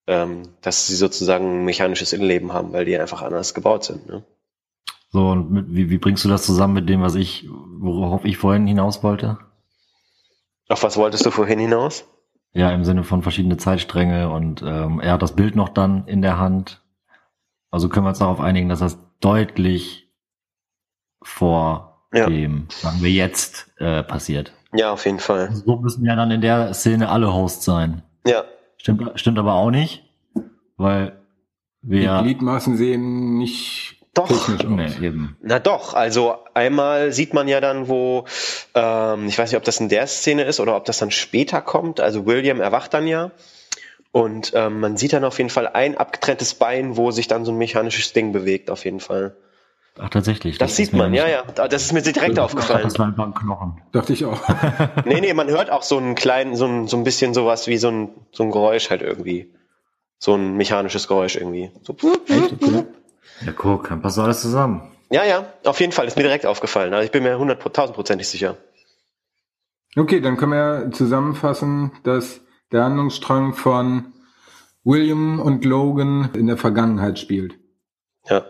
[0.06, 4.06] ähm, dass sie sozusagen ein mechanisches Innenleben haben, weil die einfach anders gebaut sind.
[4.08, 4.24] Ne?
[5.10, 8.38] So, und mit, wie, wie bringst du das zusammen mit dem, was ich, worauf ich
[8.38, 9.38] vorhin hinaus wollte?
[10.68, 12.04] Auf was wolltest du vorhin hinaus?
[12.54, 16.22] Ja, im Sinne von verschiedene Zeitstränge und ähm, er hat das Bild noch dann in
[16.22, 16.82] der Hand.
[17.70, 20.10] Also können wir uns darauf einigen, dass das deutlich
[21.22, 22.26] vor ja.
[22.26, 24.52] dem, sagen wir jetzt, äh, passiert.
[24.74, 25.54] Ja, auf jeden Fall.
[25.54, 28.02] So müssen ja dann in der Szene alle Hosts sein.
[28.26, 28.44] Ja,
[28.82, 30.02] Stimmt, stimmt aber auch nicht,
[30.76, 31.12] weil
[31.82, 32.18] wir.
[32.18, 34.28] Die Gliedmaßen sehen nicht doch,
[34.68, 35.38] nee, eben.
[35.40, 38.24] Na doch, also einmal sieht man ja dann, wo,
[38.74, 41.62] ähm, ich weiß nicht, ob das in der Szene ist oder ob das dann später
[41.62, 42.00] kommt.
[42.00, 43.30] Also William erwacht dann ja
[44.10, 47.52] und ähm, man sieht dann auf jeden Fall ein abgetrenntes Bein, wo sich dann so
[47.52, 49.36] ein mechanisches Ding bewegt, auf jeden Fall.
[49.98, 50.56] Ach, tatsächlich.
[50.56, 51.42] Das, das sieht man, ja, ja.
[51.42, 52.82] Das ist mir direkt das aufgefallen.
[52.82, 53.82] Das war ein Knochen.
[53.92, 54.40] Dachte ich auch.
[55.04, 57.76] nee, nee, man hört auch so einen kleinen, so ein, so ein bisschen sowas wie
[57.76, 59.52] so ein, so ein Geräusch halt irgendwie.
[60.18, 61.70] So ein mechanisches Geräusch irgendwie.
[61.82, 61.94] So.
[62.26, 62.56] Echt?
[63.44, 64.90] Ja, guck, dann passt alles zusammen.
[65.10, 66.06] Ja, ja, auf jeden Fall.
[66.06, 66.94] Ist mir direkt aufgefallen.
[66.94, 68.56] Also ich bin mir hunderttausendprozentig sicher.
[69.94, 74.14] Okay, dann können wir zusammenfassen, dass der Handlungsstrang von
[74.84, 77.58] William und Logan in der Vergangenheit spielt.
[78.26, 78.42] Ja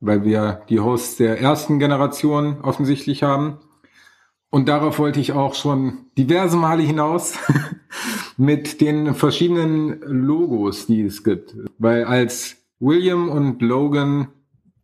[0.00, 3.58] weil wir die Hosts der ersten Generation offensichtlich haben.
[4.50, 7.34] Und darauf wollte ich auch schon diverse Male hinaus
[8.36, 11.54] mit den verschiedenen Logos, die es gibt.
[11.78, 14.28] Weil als William und Logan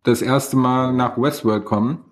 [0.05, 2.05] das erste Mal nach Westworld kommen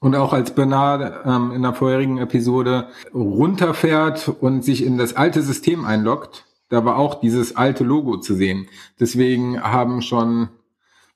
[0.00, 5.42] und auch als Bernard ähm, in der vorherigen Episode runterfährt und sich in das alte
[5.42, 8.68] System einloggt, da war auch dieses alte Logo zu sehen.
[9.00, 10.50] Deswegen haben schon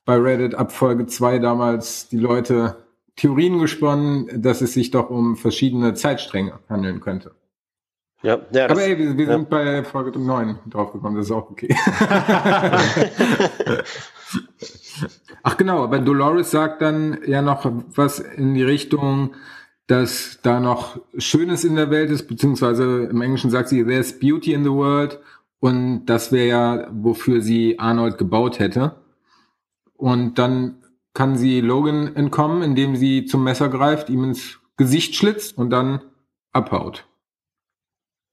[0.05, 2.77] bei Reddit ab Folge 2 damals die Leute
[3.15, 7.31] Theorien gesponnen, dass es sich doch um verschiedene Zeitstränge handeln könnte.
[8.23, 9.33] Ja, ja, Aber ey, wir, wir ja.
[9.33, 11.69] sind bei Folge 9 draufgekommen, das ist auch okay.
[15.43, 19.33] Ach genau, aber Dolores sagt dann ja noch was in die Richtung,
[19.87, 24.53] dass da noch Schönes in der Welt ist, beziehungsweise im Englischen sagt sie, there's beauty
[24.53, 25.19] in the world
[25.59, 28.97] und das wäre ja, wofür sie Arnold gebaut hätte.
[30.01, 30.81] Und dann
[31.13, 36.01] kann sie Logan entkommen, indem sie zum Messer greift, ihm ins Gesicht schlitzt und dann
[36.53, 37.07] abhaut.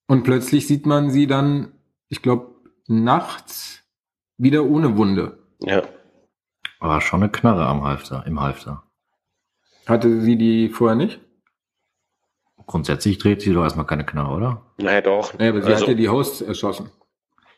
[0.07, 1.72] Und plötzlich sieht man sie dann,
[2.09, 2.54] ich glaube,
[2.87, 3.85] nachts
[4.38, 5.40] wieder ohne Wunde.
[5.61, 5.83] Ja.
[6.81, 8.85] Aber schon eine Knarre am Halfter, im Halfter.
[9.87, 11.20] Hatte sie die vorher nicht?
[12.64, 14.62] Grundsätzlich dreht sie doch erstmal keine Knarre, oder?
[14.78, 15.35] Naja, doch.
[15.35, 16.90] Naja, aber sie also, hat ja die Hosts erschossen.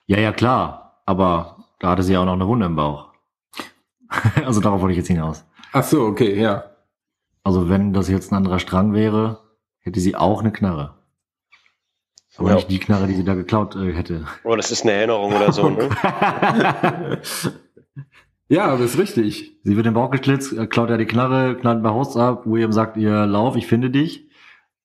[0.06, 1.00] Ja, ja, klar.
[1.06, 3.09] Aber da hatte sie ja auch noch eine Wunde im Bauch.
[4.44, 5.44] also darauf wollte ich jetzt hinaus.
[5.72, 6.64] Ach so, okay, ja.
[7.42, 9.40] Also wenn das jetzt ein anderer Strang wäre,
[9.78, 10.94] hätte sie auch eine Knarre.
[12.36, 12.54] Aber ja.
[12.56, 14.24] nicht die Knarre, die sie da geklaut äh, hätte.
[14.44, 15.88] Oh, das ist eine Erinnerung oder so, ne?
[18.48, 19.58] ja, aber ist richtig.
[19.62, 22.46] Sie wird im Bauch geschlitzt, äh, klaut er die Knarre, knallt bei Haus ab.
[22.46, 24.28] William sagt ihr, lauf, ich finde dich.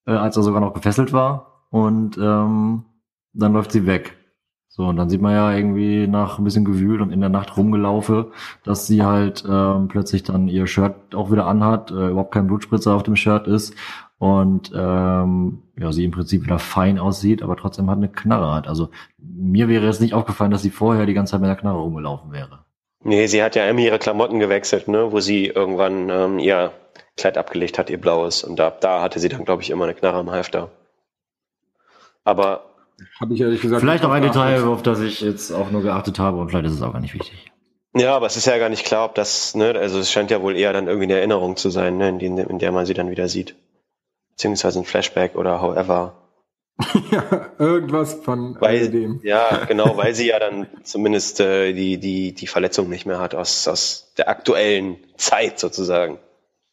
[0.06, 1.66] Äh, als er sogar noch gefesselt war.
[1.70, 2.84] Und ähm,
[3.32, 4.16] dann läuft sie weg.
[4.76, 7.56] So, und dann sieht man ja irgendwie nach ein bisschen gewühlt und in der Nacht
[7.56, 8.26] rumgelaufen,
[8.62, 12.94] dass sie halt ähm, plötzlich dann ihr Shirt auch wieder anhat, äh, überhaupt kein Blutspritzer
[12.94, 13.74] auf dem Shirt ist
[14.18, 18.68] und ähm, ja, sie im Prinzip wieder fein aussieht, aber trotzdem hat eine Knarre hat.
[18.68, 21.78] Also mir wäre jetzt nicht aufgefallen, dass sie vorher die ganze Zeit mit der Knarre
[21.78, 22.66] rumgelaufen wäre.
[23.02, 26.72] Nee, sie hat ja immer ihre Klamotten gewechselt, ne, wo sie irgendwann ähm, ihr
[27.16, 28.44] Kleid abgelegt hat, ihr blaues.
[28.44, 30.68] Und da, da hatte sie dann, glaube ich, immer eine Knarre am Halfter.
[32.24, 32.75] Aber
[33.20, 33.80] habe ich ehrlich gesagt.
[33.80, 36.74] Vielleicht auch ein Detail, auf das ich jetzt auch nur geachtet habe und vielleicht ist
[36.74, 37.52] es auch gar nicht wichtig.
[37.94, 40.42] Ja, aber es ist ja gar nicht klar, ob das, ne, also es scheint ja
[40.42, 42.92] wohl eher dann irgendwie eine Erinnerung zu sein, ne, in, die, in der man sie
[42.92, 43.56] dann wieder sieht.
[44.30, 46.14] Beziehungsweise ein Flashback oder however.
[47.10, 49.20] ja, irgendwas von weil, dem.
[49.22, 53.34] Ja, genau, weil sie ja dann zumindest äh, die, die, die Verletzung nicht mehr hat
[53.34, 56.18] aus, aus der aktuellen Zeit sozusagen.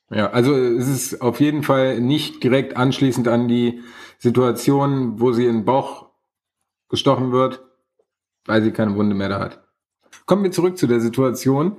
[0.09, 3.81] Ja, also es ist auf jeden Fall nicht direkt anschließend an die
[4.19, 6.07] Situation, wo sie in Bauch
[6.93, 7.63] gestochen wird,
[8.45, 9.63] weil sie keine Wunde mehr da hat.
[10.27, 11.77] Kommen wir zurück zu der Situation.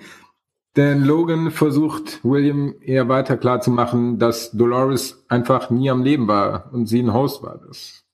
[0.77, 6.27] Denn Logan versucht William eher weiter klar zu machen, dass Dolores einfach nie am Leben
[6.27, 7.61] war und sie ein Host war.
[7.65, 8.05] Das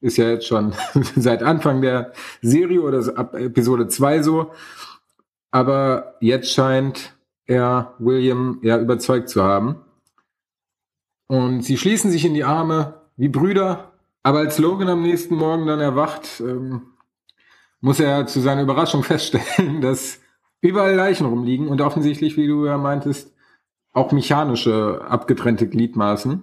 [0.00, 0.74] ist ja jetzt schon
[1.16, 4.50] seit Anfang der Serie oder ab Episode 2 so.
[5.52, 9.76] Aber jetzt scheint er William eher überzeugt zu haben.
[11.28, 13.91] Und sie schließen sich in die Arme wie Brüder.
[14.22, 16.92] Aber als Logan am nächsten Morgen dann erwacht, ähm,
[17.80, 20.20] muss er zu seiner Überraschung feststellen, dass
[20.60, 23.34] überall Leichen rumliegen und offensichtlich, wie du ja meintest,
[23.92, 26.42] auch mechanische abgetrennte Gliedmaßen.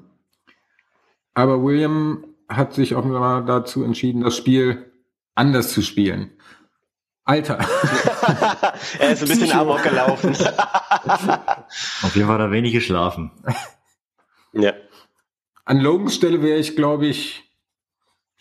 [1.34, 4.92] Aber William hat sich offenbar dazu entschieden, das Spiel
[5.36, 6.32] anders zu spielen.
[7.24, 7.60] Alter.
[9.00, 10.32] er ist ein bisschen amok gelaufen.
[10.36, 13.32] Auf jeden Fall hat er wenig geschlafen.
[14.52, 14.74] Ja.
[15.66, 17.49] An Logans Stelle wäre ich, glaube ich,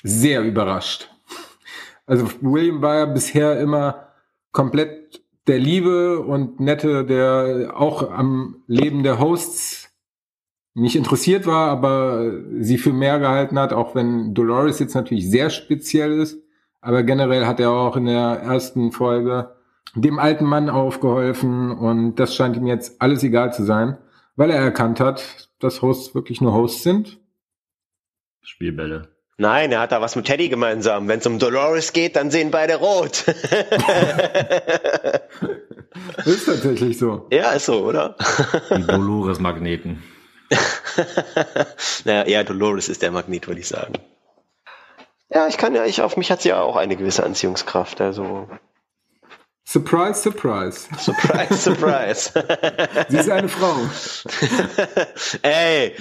[0.03, 1.11] sehr überrascht.
[2.07, 4.09] Also William war ja bisher immer
[4.53, 9.91] komplett der Liebe und Nette, der auch am Leben der Hosts
[10.75, 15.51] nicht interessiert war, aber sie für mehr gehalten hat, auch wenn Dolores jetzt natürlich sehr
[15.51, 16.39] speziell ist.
[16.81, 19.57] Aber generell hat er auch in der ersten Folge
[19.95, 23.99] dem alten Mann aufgeholfen und das scheint ihm jetzt alles egal zu sein,
[24.37, 27.19] weil er erkannt hat, dass Hosts wirklich nur Hosts sind.
[28.43, 29.18] Spielbälle.
[29.41, 31.07] Nein, er hat da was mit Teddy gemeinsam.
[31.07, 33.25] Wenn es um Dolores geht, dann sehen beide rot.
[36.25, 37.29] ist tatsächlich so.
[37.31, 38.17] Ja, ist so, oder?
[38.77, 40.03] Die Dolores-Magneten.
[42.05, 43.93] naja, eher Dolores ist der Magnet, würde ich sagen.
[45.33, 48.01] Ja, ich kann ja, ich, auf mich hat sie ja auch eine gewisse Anziehungskraft.
[48.01, 48.49] Also.
[49.65, 50.89] Surprise, surprise.
[50.99, 52.33] Surprise, surprise.
[53.09, 53.77] sie ist eine Frau.
[55.43, 55.95] Ey.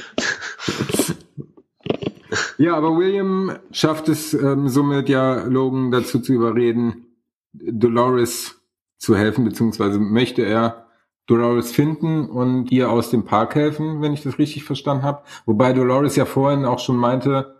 [2.57, 7.05] Ja, aber William schafft es ähm, somit ja Logan dazu zu überreden,
[7.53, 8.59] Dolores
[8.97, 10.87] zu helfen, beziehungsweise möchte er
[11.27, 15.23] Dolores finden und ihr aus dem Park helfen, wenn ich das richtig verstanden habe.
[15.45, 17.55] Wobei Dolores ja vorhin auch schon meinte,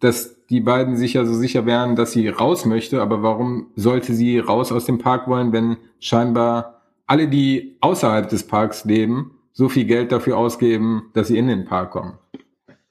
[0.00, 4.14] dass die beiden sich ja so sicher wären, dass sie raus möchte, aber warum sollte
[4.14, 9.68] sie raus aus dem Park wollen, wenn scheinbar alle, die außerhalb des Parks leben, so
[9.68, 12.14] viel Geld dafür ausgeben, dass sie in den Park kommen?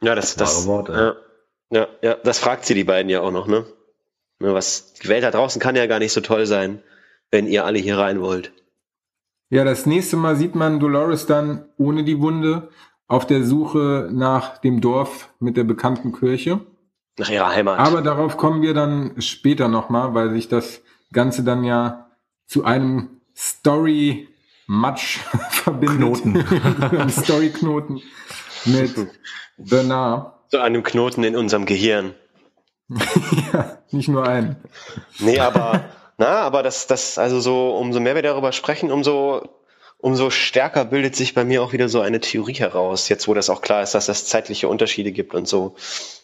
[0.06, 0.94] Ja, das, das, Worte.
[1.72, 3.66] ja, ja, ja, das fragt sie die beiden ja auch noch, ne?
[4.40, 6.84] Was, die Welt da draußen kann ja gar nicht so toll sein,
[7.32, 8.52] wenn ihr alle hier rein wollt.
[9.50, 12.70] Ja, das nächste Mal sieht man Dolores dann ohne die Wunde
[13.08, 16.60] auf der Suche nach dem Dorf mit der bekannten Kirche.
[17.18, 17.80] Nach ihrer Heimat.
[17.80, 20.82] Aber darauf kommen wir dann später nochmal, weil sich das
[21.14, 22.10] Ganze dann ja
[22.46, 25.18] zu einem Story-Match
[25.50, 26.22] verbindet.
[26.22, 27.10] Knoten.
[27.10, 28.02] Story-Knoten
[28.66, 28.96] mit
[29.58, 30.34] Bernard.
[30.50, 32.14] Zu einem Knoten in unserem Gehirn.
[33.54, 34.58] ja, nicht nur einen.
[35.20, 35.86] Nee, aber,
[36.18, 39.50] na, aber das, das, also so, umso mehr wir darüber sprechen, umso,
[39.98, 43.10] umso stärker bildet sich bei mir auch wieder so eine Theorie heraus.
[43.10, 45.76] Jetzt, wo das auch klar ist, dass es zeitliche Unterschiede gibt und so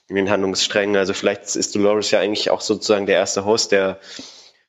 [0.08, 0.96] in den Handlungssträngen.
[0.98, 4.00] Also vielleicht ist Dolores ja eigentlich auch sozusagen der erste Host, der,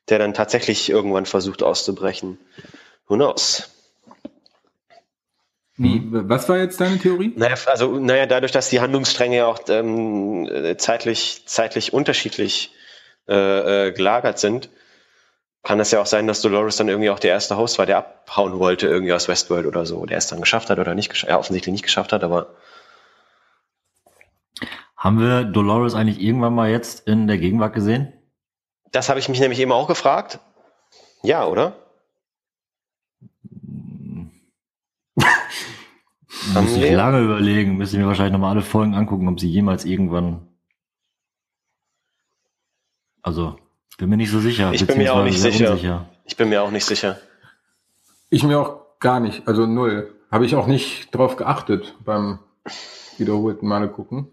[0.09, 2.39] der dann tatsächlich irgendwann versucht auszubrechen.
[3.07, 3.72] Who knows?
[5.75, 7.33] Wie, was war jetzt deine Theorie?
[7.35, 12.73] Naja, also, naja, dadurch, dass die Handlungsstränge ja auch ähm, zeitlich, zeitlich unterschiedlich
[13.27, 14.69] äh, äh, gelagert sind,
[15.63, 17.97] kann es ja auch sein, dass Dolores dann irgendwie auch der erste Host war, der
[17.97, 21.39] abhauen wollte irgendwie aus Westworld oder so, der es dann geschafft hat oder nicht, ja,
[21.39, 22.55] offensichtlich nicht geschafft hat, aber
[24.97, 28.13] haben wir Dolores eigentlich irgendwann mal jetzt in der Gegenwart gesehen?
[28.91, 30.39] Das habe ich mich nämlich eben auch gefragt.
[31.23, 31.82] Ja, oder?
[36.53, 40.47] Muss ich lange überlegen, müssen wir wahrscheinlich nochmal alle Folgen angucken, ob sie jemals irgendwann.
[43.21, 43.57] Also,
[43.97, 44.73] bin mir nicht so sicher.
[44.73, 45.71] Ich bin mir auch nicht sicher.
[45.71, 46.09] Unsicher.
[46.25, 47.19] Ich bin mir auch nicht sicher.
[48.29, 50.13] Ich mir auch gar nicht, also null.
[50.29, 52.39] Habe ich auch nicht drauf geachtet beim
[53.17, 54.27] wiederholten Male gucken.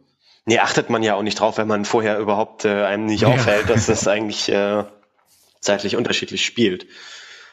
[0.47, 3.29] Nee, achtet man ja auch nicht drauf, wenn man vorher überhaupt äh, einem nicht ja.
[3.29, 4.85] auffällt, dass das eigentlich äh,
[5.61, 6.87] zeitlich unterschiedlich spielt.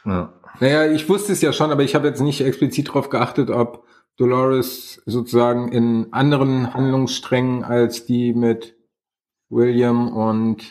[0.08, 0.34] Ja.
[0.60, 3.86] Naja, ich wusste es ja schon, aber ich habe jetzt nicht explizit darauf geachtet, ob
[4.16, 8.76] Dolores sozusagen in anderen Handlungssträngen als die mit
[9.50, 10.64] William und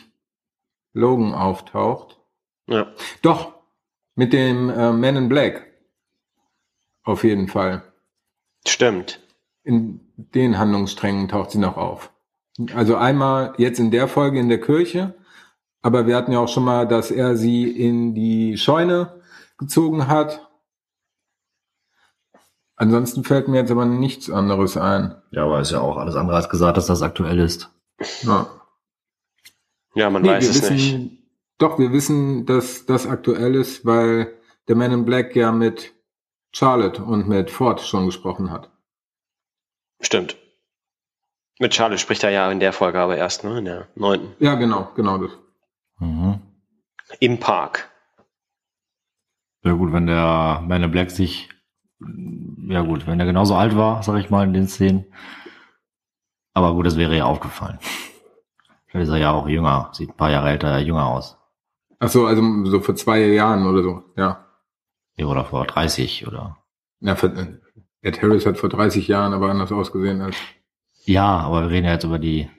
[0.93, 2.19] Logan auftaucht.
[2.67, 2.91] Ja.
[3.21, 3.53] Doch,
[4.15, 5.65] mit dem äh, Man in Black.
[7.03, 7.83] Auf jeden Fall.
[8.67, 9.21] Stimmt.
[9.63, 12.11] In den Handlungssträngen taucht sie noch auf.
[12.73, 15.15] Also einmal jetzt in der Folge in der Kirche,
[15.81, 19.16] aber wir hatten ja auch schon mal, dass er sie in die Scheune
[19.57, 20.47] gezogen hat.
[22.75, 25.19] Ansonsten fällt mir jetzt aber nichts anderes ein.
[25.31, 27.69] Ja, aber ist ja auch alles andere als gesagt, dass das aktuell ist.
[28.21, 28.47] Ja,
[29.95, 31.23] ja man nee, weiß es wissen, nicht.
[31.57, 34.33] Doch, wir wissen, dass das aktuell ist, weil
[34.67, 35.93] der Man in Black ja mit
[36.51, 38.69] Charlotte und mit Ford schon gesprochen hat.
[39.99, 40.37] Stimmt.
[41.59, 43.57] Mit Charlie spricht er ja in der Folge aber erst, ne?
[43.57, 44.35] In der neunten.
[44.39, 45.31] Ja, genau, genau das.
[45.99, 46.41] Mhm.
[47.19, 47.89] Im Park.
[49.63, 51.49] Ja gut, wenn der Man in Black sich
[52.69, 55.05] ja gut, wenn er genauso alt war, sag ich mal, in den Szenen.
[56.53, 57.79] Aber gut, das wäre ja aufgefallen.
[58.87, 61.37] Vielleicht ist er ja auch jünger, sieht ein paar Jahre älter, jünger aus.
[61.99, 64.45] Ach so, also so vor zwei Jahren oder so, ja.
[65.17, 66.57] Ja, Oder vor 30 oder.
[66.99, 67.59] Ja, für,
[68.01, 70.35] Ed Harris hat vor 30 Jahren aber anders ausgesehen als.
[71.05, 72.49] Ja, aber wir reden ja jetzt über die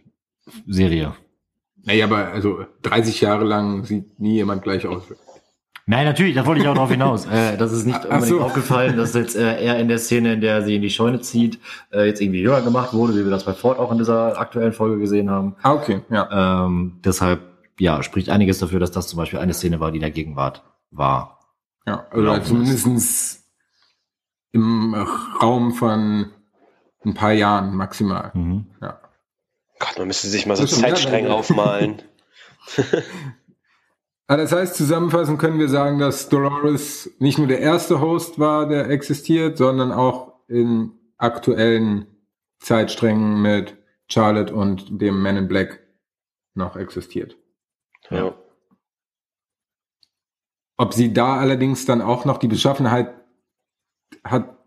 [0.67, 1.15] Serie.
[1.77, 5.05] Naja, aber also 30 Jahre lang sieht nie jemand gleich aus.
[5.91, 7.27] Nein, natürlich, da wollte ich auch drauf hinaus.
[7.31, 8.41] Äh, das ist nicht unbedingt so.
[8.43, 11.59] aufgefallen, dass jetzt äh, er in der Szene, in der sie in die Scheune zieht,
[11.91, 14.75] äh, jetzt irgendwie jünger gemacht wurde, wie wir das bei Ford auch in dieser aktuellen
[14.75, 15.57] Folge gesehen haben.
[15.63, 16.67] Ah, okay, ja.
[16.67, 17.41] Ähm, deshalb,
[17.79, 20.63] ja, spricht einiges dafür, dass das zum Beispiel eine Szene war, die in der Gegenwart
[20.91, 21.41] war.
[21.87, 23.45] Ja, Glauben zumindestens
[24.53, 24.95] im
[25.43, 26.31] Raum von
[27.03, 28.31] ein paar Jahren maximal.
[28.35, 28.67] Mhm.
[28.83, 29.01] Ja.
[29.79, 32.03] Gott, man müsste sich mal so Zeitstränge wieder- aufmalen.
[34.31, 38.69] Aber das heißt, zusammenfassend können wir sagen, dass Dolores nicht nur der erste Host war,
[38.69, 42.07] der existiert, sondern auch in aktuellen
[42.59, 45.81] Zeitsträngen mit Charlotte und dem Man in Black
[46.55, 47.39] noch existiert.
[48.11, 48.35] Ja.
[50.77, 53.15] Ob sie da allerdings dann auch noch die Beschaffenheit
[54.25, 54.59] hat,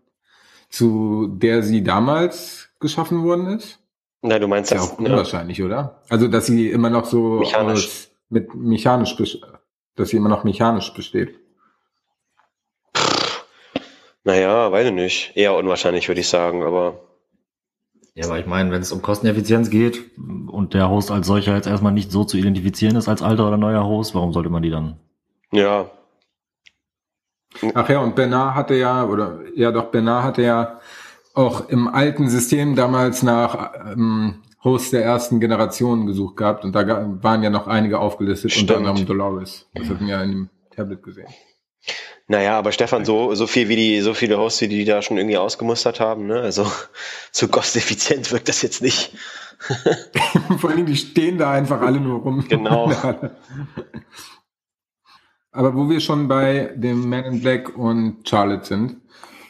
[0.70, 3.78] zu der sie damals geschaffen worden ist?
[4.22, 4.92] Na, du meinst Ist ja das?
[4.92, 6.02] auch unwahrscheinlich, oder?
[6.08, 8.11] Also, dass sie immer noch so Mechanisch.
[8.32, 9.16] Mit mechanisch,
[9.96, 11.38] dass sie immer noch mechanisch besteht.
[14.24, 15.36] Naja, weiß ich nicht.
[15.36, 17.00] Eher unwahrscheinlich, würde ich sagen, aber
[18.14, 21.66] Ja, aber ich meine, wenn es um Kosteneffizienz geht und der Host als solcher jetzt
[21.66, 24.70] erstmal nicht so zu identifizieren ist als alter oder neuer Host, warum sollte man die
[24.70, 25.00] dann?
[25.52, 25.90] ja.
[27.74, 30.80] Ach ja, und Bernard hatte ja, oder ja doch, Bernard hatte ja
[31.34, 36.86] auch im alten System damals nach ähm, Host der ersten Generation gesucht gehabt und da
[37.22, 38.88] waren ja noch einige aufgelistet, unter Stimmt.
[38.88, 39.68] anderem Dolores.
[39.74, 41.28] Das hatten wir ja in dem Tablet gesehen.
[42.28, 45.18] Naja, aber Stefan, so, so viel wie die, so viele Hosts, wie die da schon
[45.18, 46.40] irgendwie ausgemustert haben, ne?
[46.40, 46.70] Also
[47.32, 49.16] so kosteffizient wirkt das jetzt nicht.
[50.58, 52.44] Vor allem, die stehen da einfach alle nur rum.
[52.48, 52.90] Genau.
[55.52, 58.96] Aber wo wir schon bei dem Man in Black und Charlotte sind,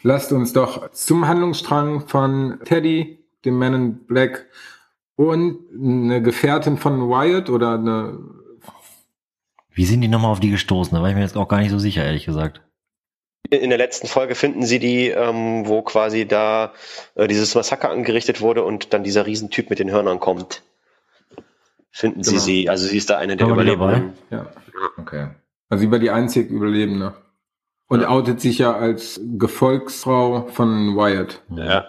[0.01, 4.47] lasst uns doch zum Handlungsstrang von Teddy, dem Man in Black
[5.15, 8.17] und eine Gefährtin von Wyatt oder eine,
[9.71, 10.95] Wie sind die nochmal auf die gestoßen?
[10.95, 12.61] Da war ich mir jetzt auch gar nicht so sicher, ehrlich gesagt.
[13.49, 16.73] In der letzten Folge finden sie die, ähm, wo quasi da
[17.15, 20.63] äh, dieses Massaker angerichtet wurde und dann dieser Riesentyp mit den Hörnern kommt.
[21.91, 22.43] Finden sie Genau.
[22.43, 22.69] sie.
[22.69, 24.13] Also sie ist da eine der Überlebenden.
[24.31, 24.47] ja,
[24.97, 25.27] Okay.
[25.69, 27.13] also sie war die einzig Überlebende.
[27.87, 28.09] Und Ja.
[28.09, 31.43] outet sich ja als Gefolgsfrau von Wyatt.
[31.55, 31.85] Ja.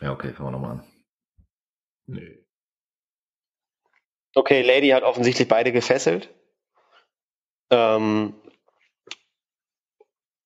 [0.00, 0.84] Ja, okay, fangen wir nochmal an.
[2.06, 2.38] Nee.
[4.34, 6.30] Okay, Lady hat offensichtlich beide gefesselt.
[7.70, 8.34] Ähm,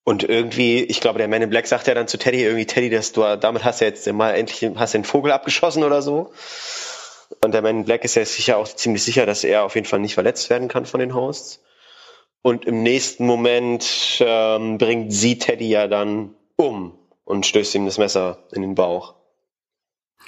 [0.05, 2.90] und irgendwie, ich glaube, der Man in Black sagt ja dann zu Teddy irgendwie, Teddy,
[2.90, 6.33] dass du damit hast du jetzt mal endlich hast den Vogel abgeschossen oder so.
[7.43, 9.87] Und der Man in Black ist ja sicher auch ziemlich sicher, dass er auf jeden
[9.87, 11.62] Fall nicht verletzt werden kann von den Hosts.
[12.43, 17.97] Und im nächsten Moment ähm, bringt sie Teddy ja dann um und stößt ihm das
[17.97, 19.14] Messer in den Bauch.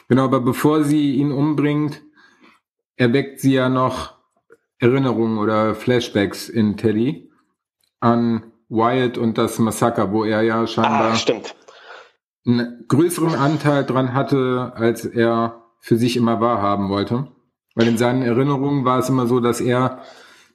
[0.09, 2.03] Genau, aber bevor sie ihn umbringt,
[2.97, 4.15] erweckt sie ja noch
[4.79, 7.31] Erinnerungen oder Flashbacks in Teddy
[8.01, 11.41] an Wyatt und das Massaker, wo er ja scheinbar Ah,
[12.47, 17.29] einen größeren Anteil dran hatte, als er für sich immer wahrhaben wollte.
[17.75, 20.03] Weil in seinen Erinnerungen war es immer so, dass er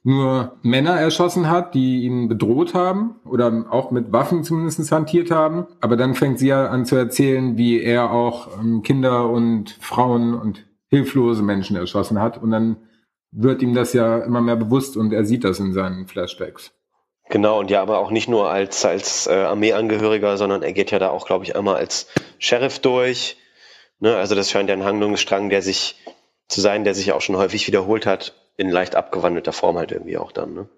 [0.04, 5.66] nur Männer erschossen hat, die ihn bedroht haben oder auch mit Waffen zumindest hantiert haben.
[5.80, 10.34] Aber dann fängt sie ja an zu erzählen, wie er auch ähm, Kinder und Frauen
[10.34, 12.42] und hilflose Menschen erschossen hat.
[12.42, 12.76] Und dann
[13.30, 16.72] wird ihm das ja immer mehr bewusst und er sieht das in seinen Flashbacks.
[17.30, 20.98] Genau, und ja, aber auch nicht nur als, als äh, Armeeangehöriger, sondern er geht ja
[20.98, 23.38] da auch, glaube ich, einmal als Sheriff durch.
[24.00, 24.16] Ne?
[24.16, 25.96] Also das scheint ja ein Handlungsstrang, der sich
[26.48, 30.18] zu sein, der sich auch schon häufig wiederholt hat, in leicht abgewandelter Form halt irgendwie
[30.18, 30.54] auch dann.
[30.54, 30.68] Ne?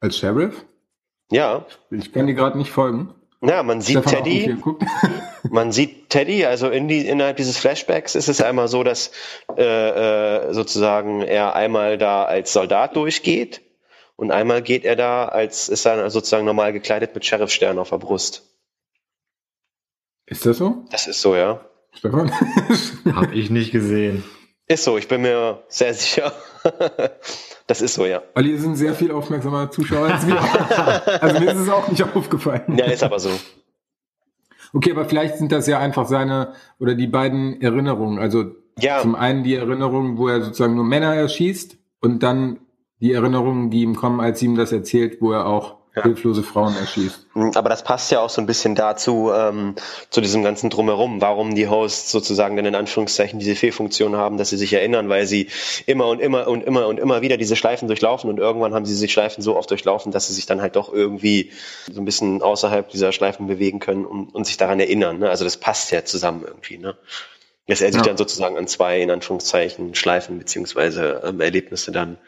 [0.00, 0.64] Als Sheriff?
[1.30, 3.14] Ja, Ich kann dir gerade nicht folgen.
[3.40, 4.56] ja, man sieht Stefan Teddy,
[5.50, 9.10] man sieht Teddy, also in die, innerhalb dieses Flashbacks ist es einmal so, dass
[9.56, 9.62] äh,
[10.48, 13.62] äh, sozusagen er einmal da als Soldat durchgeht
[14.16, 17.98] und einmal geht er da als, ist er sozusagen normal gekleidet mit Sheriffstern auf der
[17.98, 18.42] Brust.
[20.26, 20.84] Ist das so?
[20.90, 21.64] Das ist so, ja.
[21.92, 22.30] Stefan?
[23.14, 24.24] Hab ich nicht gesehen.
[24.66, 26.32] Ist so, ich bin mir sehr sicher.
[27.66, 28.22] das ist so, ja.
[28.34, 31.22] Olli sind sehr viel aufmerksamer Zuschauer als wir.
[31.22, 32.76] also mir ist es auch nicht aufgefallen.
[32.76, 33.30] Ja, ist aber so.
[34.72, 38.18] Okay, aber vielleicht sind das ja einfach seine oder die beiden Erinnerungen.
[38.18, 38.46] Also
[38.78, 42.58] Ja, zum einen die Erinnerung, wo er sozusagen nur Männer erschießt und dann
[43.00, 46.02] die Erinnerungen, die ihm kommen, als sie ihm das erzählt, wo er auch Ja.
[46.02, 47.26] hilflose Frauen erschießt.
[47.34, 49.76] Mhm, Aber das passt ja auch so ein bisschen dazu, ähm,
[50.10, 54.50] zu diesem ganzen Drumherum, warum die Hosts sozusagen dann in Anführungszeichen diese Fehlfunktion haben, dass
[54.50, 55.48] sie sich erinnern, weil sie
[55.86, 58.94] immer und immer und immer und immer wieder diese Schleifen durchlaufen und irgendwann haben sie
[58.96, 61.52] sich Schleifen so oft durchlaufen, dass sie sich dann halt doch irgendwie
[61.92, 65.20] so ein bisschen außerhalb dieser Schleifen bewegen können und, und sich daran erinnern.
[65.20, 65.30] Ne?
[65.30, 66.78] Also das passt ja zusammen irgendwie.
[66.78, 66.96] Ne?
[67.68, 68.08] Dass er sich Ja.
[68.08, 72.18] dann sozusagen an zwei, in Anführungszeichen, Schleifen beziehungsweise ähm, Erlebnisse dann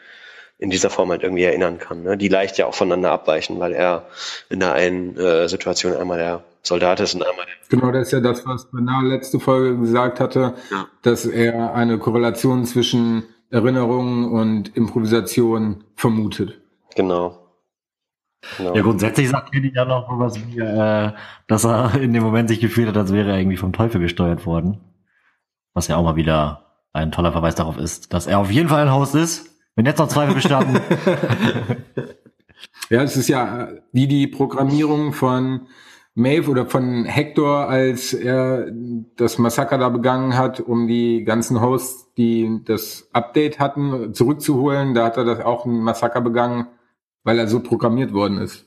[0.59, 2.17] in dieser Form halt irgendwie erinnern kann, ne?
[2.17, 4.07] die leicht ja auch voneinander abweichen, weil er
[4.49, 8.11] in der einen äh, Situation einmal der Soldat ist und einmal der Genau, das ist
[8.13, 10.87] ja das, was Bernard letzte Folge gesagt hatte, Ja.
[11.03, 16.59] dass er eine Korrelation zwischen Erinnerung und Improvisation vermutet.
[16.95, 17.37] Genau.
[18.57, 18.75] genau.
[18.75, 21.11] Ja, grundsätzlich sagt Teddy ja noch was wie, äh,
[21.47, 24.45] dass er in dem Moment sich gefühlt hat, als wäre er irgendwie vom Teufel gesteuert
[24.45, 24.79] worden.
[25.73, 28.81] Was ja auch mal wieder ein toller Verweis darauf ist, dass er auf jeden Fall
[28.81, 29.56] ein Host ist.
[29.77, 30.81] Wenn jetzt noch Zweifel bestanden.
[32.89, 35.67] Ja, es ist ja wie die Programmierung von
[36.15, 38.71] Maeve oder von Hector, als er
[39.17, 44.93] das Massaker da begangen hat, um die ganzen Hosts, die das Update hatten, zurückzuholen.
[44.93, 46.67] Da hat er das auch ein Massaker begangen,
[47.23, 48.65] weil er so programmiert worden ist.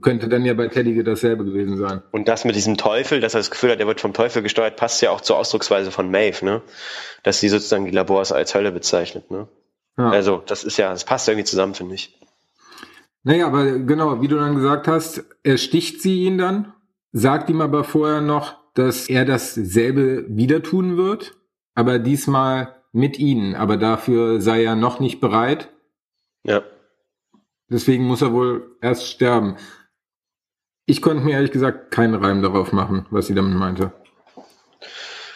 [0.00, 2.02] Könnte dann ja bei Teddy dasselbe gewesen sein.
[2.10, 4.76] Und das mit diesem Teufel, dass er das Gefühl hat, er wird vom Teufel gesteuert,
[4.76, 6.62] passt ja auch zur Ausdrucksweise von Maeve, ne?
[7.22, 9.48] Dass sie sozusagen die Labors als Hölle bezeichnet, ne?
[9.98, 10.10] Ja.
[10.10, 12.18] Also, das ist ja, das passt irgendwie zusammen, finde ich.
[13.24, 16.72] Naja, aber genau, wie du dann gesagt hast, ersticht sie ihn dann,
[17.12, 21.36] sagt ihm aber vorher noch, dass er dasselbe wieder tun wird,
[21.74, 23.54] aber diesmal mit ihnen.
[23.54, 25.70] Aber dafür sei er noch nicht bereit.
[26.44, 26.62] Ja.
[27.68, 29.56] Deswegen muss er wohl erst sterben.
[30.84, 33.92] Ich konnte mir ehrlich gesagt keinen Reim darauf machen, was sie damit meinte.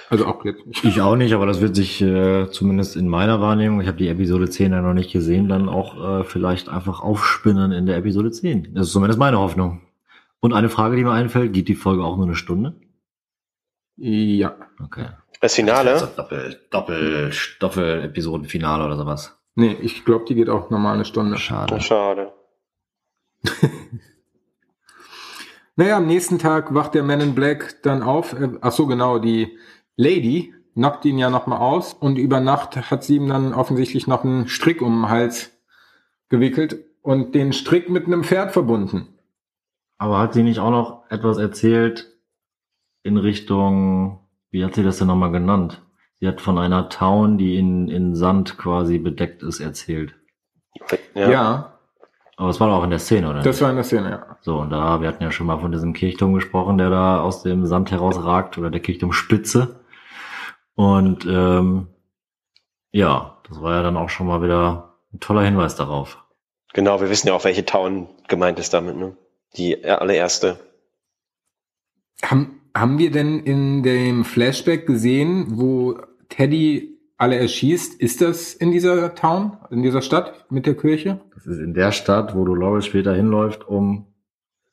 [0.09, 0.84] Also auch jetzt nicht.
[0.84, 4.09] Ich auch nicht, aber das wird sich äh, zumindest in meiner Wahrnehmung, ich habe die
[4.09, 8.30] Episode 10 ja noch nicht gesehen, dann auch äh, vielleicht einfach aufspinnen in der Episode
[8.30, 8.74] 10.
[8.74, 9.82] Das ist zumindest meine Hoffnung.
[10.40, 12.74] Und eine Frage, die mir einfällt, geht die Folge auch nur eine Stunde?
[13.96, 14.54] Ja.
[14.82, 15.09] Okay.
[15.40, 19.36] Das Finale, Also Doppel, Doppel, Doppel-Episodenfinale oder sowas.
[19.54, 21.38] Nee, ich glaube, die geht auch normal eine Stunde.
[21.38, 21.80] Schade.
[21.80, 22.32] schade.
[25.78, 28.32] Naja, am nächsten Tag wacht der Man in Black dann auf.
[28.32, 29.59] Äh, Ach so, genau, die
[29.97, 34.24] Lady knockt ihn ja nochmal aus und über Nacht hat sie ihm dann offensichtlich noch
[34.24, 35.53] einen Strick um den Hals
[36.28, 39.09] gewickelt und den Strick mit einem Pferd verbunden.
[39.99, 42.14] Aber hat sie nicht auch noch etwas erzählt
[43.03, 44.20] in Richtung,
[44.51, 45.82] wie hat sie das denn nochmal genannt?
[46.20, 50.14] Sie hat von einer Town, die in, in Sand quasi bedeckt ist, erzählt.
[51.14, 51.72] Ja, Ja.
[52.38, 53.40] Aber es war doch auch in der Szene, oder?
[53.40, 54.36] das war in der Szene, ja.
[54.42, 57.42] So, und da, wir hatten ja schon mal von diesem Kirchturm gesprochen, der da aus
[57.42, 59.80] dem Sand herausragt, oder der Kirchturmspitze.
[60.76, 61.88] Und ähm,
[62.92, 66.22] ja, das war ja dann auch schon mal wieder ein toller Hinweis darauf.
[66.74, 69.16] Genau, wir wissen ja auch, welche Town gemeint ist damit, ne?
[69.56, 70.58] Die allererste.
[72.22, 75.98] Haben, haben wir denn in dem Flashback gesehen, wo
[76.28, 77.98] Teddy alle erschießt?
[77.98, 81.20] Ist das in dieser Town, in dieser Stadt mit der Kirche?
[81.34, 84.06] Das ist in der Stadt, wo Dolores später hinläuft, um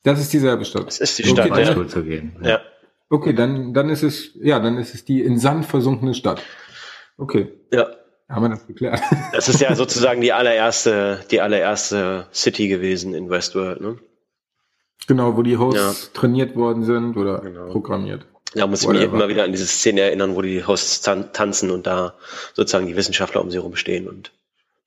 [0.03, 0.87] Das ist dieselbe Stadt.
[0.87, 1.65] Das ist die Stadt, dann- ja.
[1.67, 2.35] Beischul zu gehen.
[2.43, 2.59] ja.
[3.13, 6.41] Okay, dann, dann ist es, ja, dann ist es die in Sand versunkene Stadt.
[7.15, 7.85] Okay, Ja.
[8.27, 8.99] haben wir das geklärt.
[9.31, 13.99] Das ist ja sozusagen die allererste, die allererste City gewesen in Westworld, ne?
[15.05, 17.67] genau, wo die Hosts trainiert worden sind oder Genau.
[17.71, 18.25] programmiert.
[18.55, 21.69] Da muss ich mich immer wieder an diese Szene erinnern, wo die Hosts tan tanzen
[21.69, 22.15] und da
[22.53, 24.31] sozusagen die Wissenschaftler um sie rumstehen und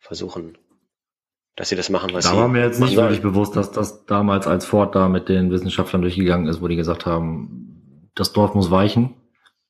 [0.00, 0.58] versuchen,
[1.54, 4.04] dass sie das machen, was Da sie war mir jetzt nicht wirklich bewusst, dass das
[4.06, 7.75] damals als Ford da mit den Wissenschaftlern durchgegangen ist, wo die gesagt haben,
[8.16, 9.14] das Dorf muss weichen,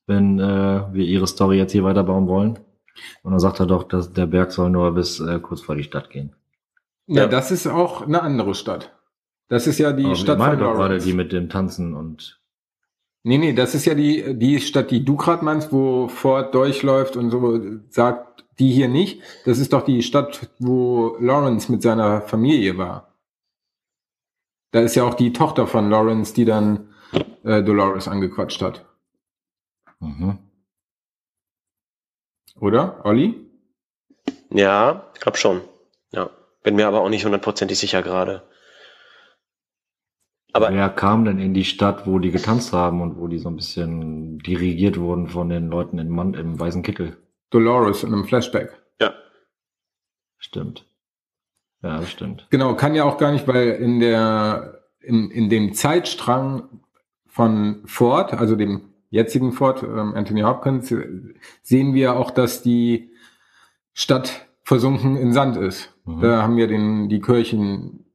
[0.07, 2.57] wenn äh, wir ihre Story jetzt hier weiterbauen wollen.
[3.21, 5.83] Und dann sagt er doch, dass der Berg soll nur bis äh, kurz vor die
[5.83, 6.35] Stadt gehen.
[7.05, 7.27] Ja, Ja.
[7.27, 8.95] das ist auch eine andere Stadt.
[9.49, 12.41] Das ist ja die Aber Stadt von doch gerade die mit dem Tanzen und
[13.23, 17.17] Nee, nee, das ist ja die, die Stadt, die du gerade meinst, wo Ford durchläuft
[17.17, 19.21] und so sagt, die hier nicht.
[19.43, 23.13] Das ist doch die Stadt, wo Lawrence mit seiner Familie war.
[24.71, 26.93] Da ist ja auch die Tochter von Lawrence, die dann
[27.43, 28.85] äh, Dolores angequatscht hat.
[29.99, 30.39] mhm.
[32.59, 33.35] Oder, Olli?
[34.49, 35.61] Ja, ich glaube schon.
[36.11, 36.31] Ja.
[36.63, 38.43] Bin mir aber auch nicht hundertprozentig sicher gerade.
[40.53, 43.49] Aber wer kam denn in die Stadt, wo die getanzt haben und wo die so
[43.49, 47.17] ein bisschen dirigiert wurden von den Leuten im, Mann, im weißen Kittel?
[47.51, 48.81] Dolores in einem Flashback.
[48.99, 49.13] ja,
[50.39, 50.85] Stimmt.
[51.83, 52.47] Ja, das stimmt.
[52.49, 56.81] Genau, kann ja auch gar nicht, weil in der in, in dem Zeitstrang
[57.37, 58.81] von Ford, also dem
[59.11, 60.91] jetzigen Ford, ähm, Anthony Hopkins,
[61.61, 63.11] sehen wir auch, dass die
[63.93, 65.93] Stadt versunken in Sand ist.
[66.05, 66.21] Mhm.
[66.21, 68.05] Da haben wir den die Kirchen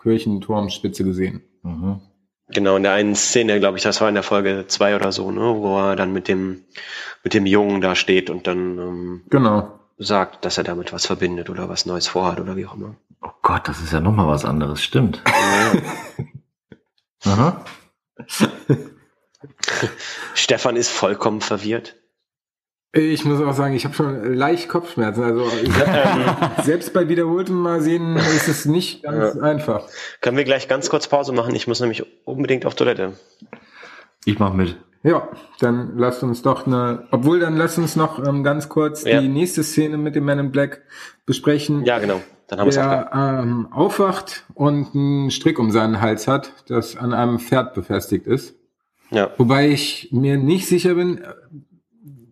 [0.00, 1.42] Kirchenturmspitze gesehen.
[1.62, 2.00] Mhm.
[2.48, 5.30] Genau, in der einen Szene, glaube ich, das war in der Folge zwei oder so,
[5.30, 6.62] ne, wo er dann mit dem,
[7.22, 9.78] mit dem Jungen da steht und dann ähm, Genau.
[9.98, 12.94] sagt, dass er damit was verbindet oder was Neues vorhat oder wie auch immer.
[13.20, 15.22] Oh Gott, das ist ja nochmal was anderes, stimmt.
[15.26, 15.72] Ja.
[17.30, 17.64] Aha.
[20.34, 21.96] Stefan ist vollkommen verwirrt.
[22.92, 25.22] Ich muss auch sagen, ich habe schon leicht Kopfschmerzen.
[25.22, 25.72] Also ich,
[26.64, 29.86] selbst bei wiederholtem Mal sehen ist es nicht ganz einfach.
[30.20, 31.54] Können wir gleich ganz kurz Pause machen?
[31.54, 33.12] Ich muss nämlich unbedingt auf Toilette.
[34.24, 34.76] Ich mach mit.
[35.04, 35.28] Ja,
[35.60, 39.20] dann lasst uns doch eine, obwohl dann lasst uns noch ähm, ganz kurz Ja.
[39.20, 40.82] die nächste Szene mit dem Man in Black
[41.24, 41.84] besprechen.
[41.84, 42.20] Ja, genau.
[42.50, 46.96] Dann haben wir es der ähm, aufwacht und einen Strick um seinen Hals hat, das
[46.96, 48.56] an einem Pferd befestigt ist.
[49.10, 49.30] Ja.
[49.38, 51.32] Wobei ich mir nicht sicher bin, äh,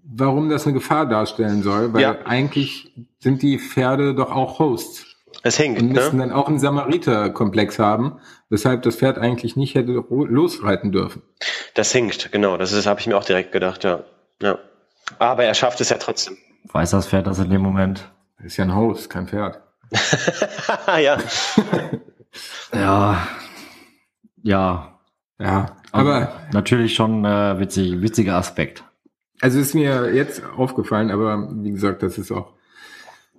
[0.03, 2.17] warum das eine Gefahr darstellen soll, weil Ja.
[2.25, 5.07] eigentlich sind die Pferde doch auch Hosts
[5.45, 6.25] Es hinkt, und müssten ne?
[6.27, 11.23] dann auch einen Samariter-Komplex haben, weshalb das Pferd eigentlich nicht hätte losreiten dürfen.
[11.75, 12.57] Das hinkt, genau.
[12.57, 14.01] Das ist, habe ich mir auch direkt gedacht, ja.
[14.43, 14.59] ja.
[15.21, 16.37] Aber er schafft es ja trotzdem.
[16.73, 18.11] Weiß das Pferd das in dem Moment?
[18.43, 19.61] Ist ja ein Host, kein Pferd.
[20.87, 21.19] ja.
[22.73, 23.29] Ja.
[24.43, 24.95] Ja.
[25.41, 28.83] Ja, aber natürlich schon äh, witzig, witziger Aspekt.
[29.41, 32.55] Also ist mir jetzt aufgefallen, aber wie gesagt, das ist auch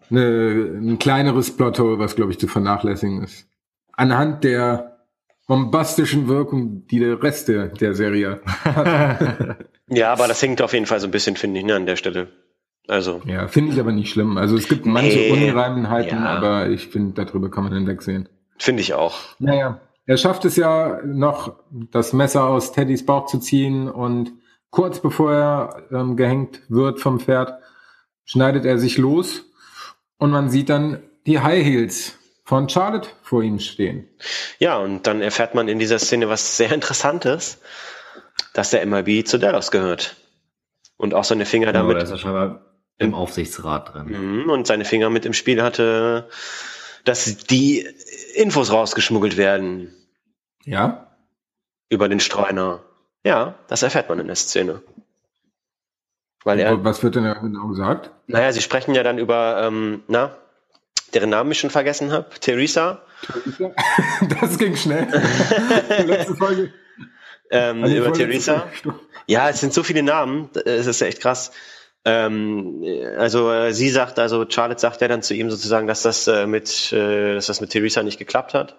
[0.10, 3.48] eine, ein kleineres Plothole, was glaube ich zu vernachlässigen ist.
[3.92, 5.06] Anhand der
[5.46, 9.58] bombastischen Wirkung, die der Rest der, der Serie hat.
[9.90, 11.96] Ja, aber das hinkt auf jeden Fall so ein bisschen, finde ich, ne, an der
[11.96, 12.28] Stelle.
[12.88, 14.38] Also, ja, finde ich aber nicht schlimm.
[14.38, 16.26] Also es gibt manche Nee, Ungereimtheiten, ja.
[16.26, 18.28] aber ich finde, darüber kann man hinwegsehen.
[18.58, 19.16] finde ich auch.
[19.38, 21.54] Naja, er schafft es ja noch,
[21.92, 24.32] das Messer aus Teddys Bauch zu ziehen und
[24.72, 27.54] kurz bevor er ähm, gehängt wird vom Pferd,
[28.26, 29.46] schneidet er sich los
[30.18, 34.08] und man sieht dann die High Heels von Charlotte vor ihm stehen.
[34.58, 37.60] Ja, und dann erfährt man in dieser Szene was sehr Interessantes,
[38.56, 40.16] dass der MIB zu Dallas gehört.
[40.98, 42.66] Und auch seine Finger Genau, damit scheinbar
[43.00, 44.44] im Aufsichtsrat drin.
[44.44, 46.30] Mhm, und seine Finger mit im Spiel hatte,
[47.06, 47.88] dass die
[48.36, 49.94] Infos rausgeschmuggelt werden
[50.66, 51.08] Ja?
[51.90, 52.84] über den Streuner.
[53.24, 54.82] Ja, das erfährt man in der Szene.
[56.44, 58.12] Weil er, Was wird denn da genau gesagt?
[58.28, 60.38] naja, sie sprechen ja dann über, ähm, na,
[61.14, 63.02] deren Namen ich schon vergessen habe, Theresa,
[64.42, 65.08] Das ging schnell.
[66.06, 66.74] Letzte Folge.
[67.52, 68.68] ähm, Also über Theresa.
[69.28, 71.52] Ja, es sind so viele Namen, äh, es ist echt krass.
[72.10, 72.84] Ähm,
[73.18, 76.48] also äh, sie sagt, also Charlotte sagt ja dann zu ihm sozusagen, dass das äh,
[76.48, 78.76] mit, äh, dass das mit Theresa nicht geklappt hat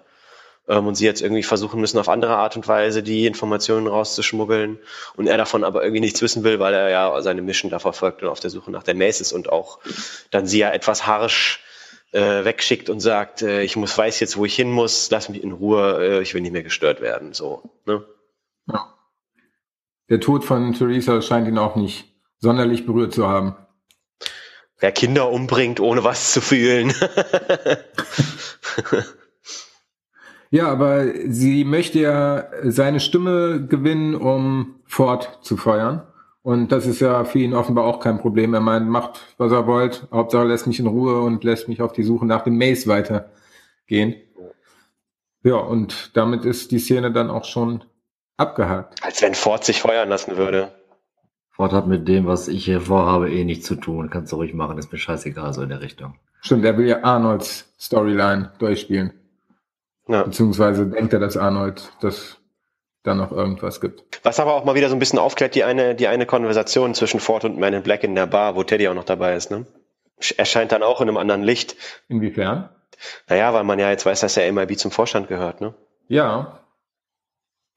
[0.69, 4.81] ähm, und sie jetzt irgendwie versuchen müssen, auf andere Art und Weise die Informationen rauszuschmuggeln
[5.15, 8.23] und er davon aber irgendwie nichts wissen will, weil er ja seine Mission da verfolgt
[8.23, 9.79] und auf der Suche nach der Mace ist und auch
[10.33, 11.63] dann sie ja etwas harsch
[12.11, 15.45] äh, wegschickt und sagt, äh, ich muss weiß jetzt, wo ich hin muss, lass mich
[15.45, 17.63] in Ruhe, äh, ich will nicht mehr gestört werden, so.
[17.87, 18.05] Ne?
[18.67, 18.93] Ja.
[20.09, 22.10] Der Tod von Theresa scheint ihn auch nicht
[22.41, 23.55] sonderlich berührt zu haben.
[24.79, 26.95] Wer Kinder umbringt, ohne was zu fühlen.
[30.53, 36.03] Ja, aber sie möchte ja seine Stimme gewinnen, um Ford zu feuern.
[36.43, 38.53] Und das ist ja für ihn offenbar auch kein Problem.
[38.55, 40.09] Er meint, macht, was er wollt.
[40.11, 44.17] Hauptsache lässt mich in Ruhe und lässt mich auf die Suche nach dem Mace weitergehen.
[45.45, 47.85] Ja, und damit ist die Szene dann auch schon
[48.37, 49.05] abgehakt.
[49.05, 50.73] Als wenn Ford sich feuern lassen würde.
[51.61, 54.09] Ford hat mit dem, was ich hier vorhabe, eh nichts zu tun.
[54.09, 56.15] Kannst du ruhig machen, ist mir scheißegal, so in der Richtung.
[56.41, 59.13] Stimmt, er will ja Arnolds Storyline durchspielen.
[60.09, 60.23] Ja.
[60.23, 62.39] Beziehungsweise denkt er, dass Arnold das
[63.03, 64.21] da noch irgendwas gibt.
[64.23, 67.21] Was aber auch mal wieder so ein bisschen aufklärt, die eine, die eine Konversation zwischen
[67.21, 69.67] Ford und Man in Black in der Bar, wo Teddy auch noch dabei ist, ne?
[70.39, 71.77] Erscheint dann auch in einem anderen Licht.
[72.09, 72.71] Inwiefern?
[73.29, 75.75] Naja, weil man ja jetzt weiß, dass der MIB zum Vorstand gehört, ne?
[76.09, 76.60] Ja.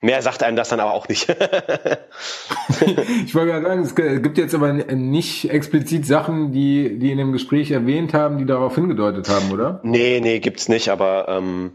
[0.04, 1.28] Mehr sagt einem das dann aber auch nicht.
[3.26, 7.32] Ich wollte gerade sagen, es gibt jetzt aber nicht explizit Sachen, die, die in dem
[7.32, 9.80] Gespräch erwähnt haben, die darauf hingedeutet haben, oder?
[9.84, 11.74] nee, nee, gibt's nicht, aber ähm,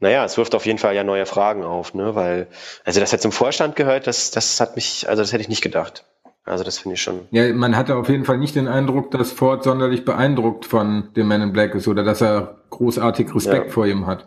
[0.00, 2.14] naja, es wirft auf jeden Fall ja neue Fragen auf, ne?
[2.14, 2.46] Weil,
[2.84, 5.62] also dass er zum Vorstand gehört, das, das hat mich, also das hätte ich nicht
[5.62, 6.04] gedacht.
[6.44, 7.22] Also das finde ich schon.
[7.32, 11.26] Ja, man hatte auf jeden Fall nicht den Eindruck, dass Ford sonderlich beeindruckt von dem
[11.26, 13.72] Man in Black ist oder dass er großartig Respekt Ja.
[13.72, 14.26] vor ihm hat.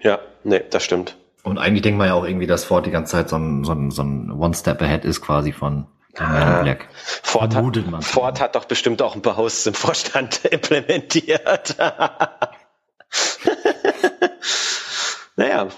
[0.00, 1.16] Ja, nee, das stimmt.
[1.44, 3.70] Und eigentlich denkt man ja auch irgendwie, dass Ford die ganze Zeit so ein, so
[3.72, 5.86] ein, so ein One-Step ahead ist quasi von
[6.16, 6.62] Ah.
[6.62, 6.88] Black.
[6.94, 8.00] Ford Vermutet hat, man.
[8.02, 11.76] Ford hat doch bestimmt auch ein paar Hosts im Vorstand implementiert.
[15.36, 15.68] naja,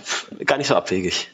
[0.44, 1.30] gar nicht so abwegig.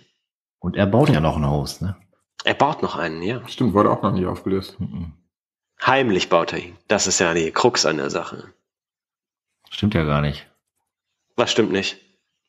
[0.61, 1.97] Und er baut ja noch einen Host, ne?
[2.45, 3.47] Er baut noch einen, ja.
[3.49, 4.79] Stimmt, wurde auch noch nicht aufgelöst.
[4.81, 5.13] Mhm.
[5.85, 6.77] Heimlich baut er ihn.
[6.89, 8.53] Das ist ja die Krux an der Sache.
[9.71, 10.49] Stimmt ja gar nicht.
[11.35, 11.97] Was stimmt nicht?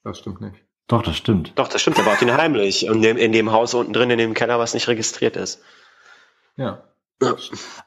[0.04, 0.56] Das stimmt nicht.
[0.88, 1.54] Doch, das stimmt.
[1.56, 1.98] Doch, das stimmt.
[1.98, 2.88] Er baut ihn heimlich.
[2.90, 5.62] Und in dem, in dem Haus unten drin, in dem Keller, was nicht registriert ist.
[6.58, 6.84] Ja.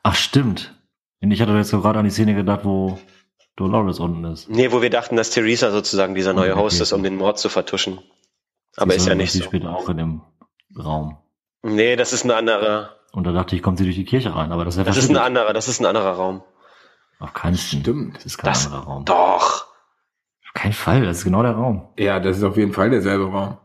[0.03, 0.75] Ach, stimmt.
[1.21, 2.99] Und ich hatte jetzt so gerade an die Szene gedacht, wo
[3.57, 4.49] Dolores unten ist.
[4.49, 7.39] Nee, wo wir dachten, dass Theresa sozusagen dieser neue Okay, Host ist, um den Mord
[7.39, 7.99] zu vertuschen.
[8.77, 9.45] Aber Sie ist ja soll- nicht sie so.
[9.45, 10.21] später auch in dem
[10.79, 11.19] Raum.
[11.63, 12.97] Nee, das ist ein anderer.
[13.13, 14.97] Und da dachte ich, kommt sie durch die Kirche rein, aber das ist ja Das
[14.97, 16.43] ist ein anderer, das ist ein anderer Raum.
[17.19, 17.81] Auf keinen Fall.
[17.81, 18.17] Stimmt.
[18.17, 19.05] Das ist kein Das- anderer Raum.
[19.07, 19.66] Doch.
[20.57, 21.83] Keinen Fall, das ist genau der Raum.
[21.99, 23.59] Ja, das ist auf jeden Fall derselbe Raum.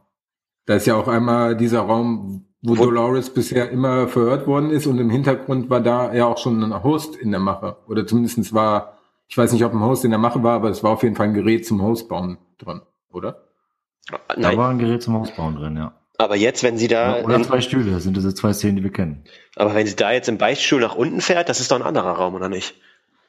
[0.66, 4.86] Da ist ja auch einmal dieser Raum, wo, Wo- Dolores bisher immer verhört worden ist
[4.88, 7.78] und im Hintergrund war da ja auch schon ein Host in der Mache.
[7.88, 10.84] Oder zumindestens war, ich weiß nicht, ob ein Host in der Mache war, aber es
[10.84, 12.82] war auf jeden Fall ein Gerät zum Hostbauen drin,
[13.12, 13.46] oder?
[14.10, 14.58] Da Nein.
[14.58, 15.94] war ein Gerät zum Hausbauen drin, ja.
[16.18, 18.84] Aber jetzt, wenn sie da, Oder in, zwei Stühle, das sind diese zwei Szenen, die
[18.84, 19.24] wir kennen.
[19.56, 22.12] aber wenn sie da jetzt im Beichtstuhl nach unten fährt, das ist doch ein anderer
[22.12, 22.76] Raum, oder nicht?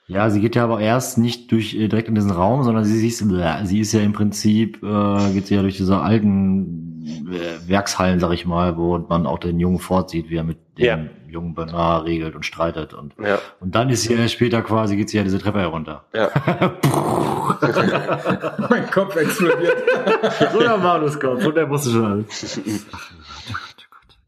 [0.08, 2.98] Ja, sie geht ja aber erst nicht durch äh, direkt in diesen Raum, sondern sie,
[2.98, 3.24] sie, ist,
[3.64, 8.32] sie ist ja im Prinzip, äh, geht sie ja durch diese alten äh, Werkshallen, sag
[8.32, 10.98] ich mal, wo man auch den jungen Ford sieht, wie er mit dem Ja.
[11.30, 12.94] jungen Bernard regelt und streitet.
[12.94, 13.38] Und, Ja.
[13.60, 16.04] und dann ist sie ja später quasi, geht sie ja diese Treppe herunter.
[16.14, 16.30] Ja.
[18.70, 19.76] mein Kopf explodiert.
[20.52, 22.60] so der Manuskopf, und der wusste schon alles.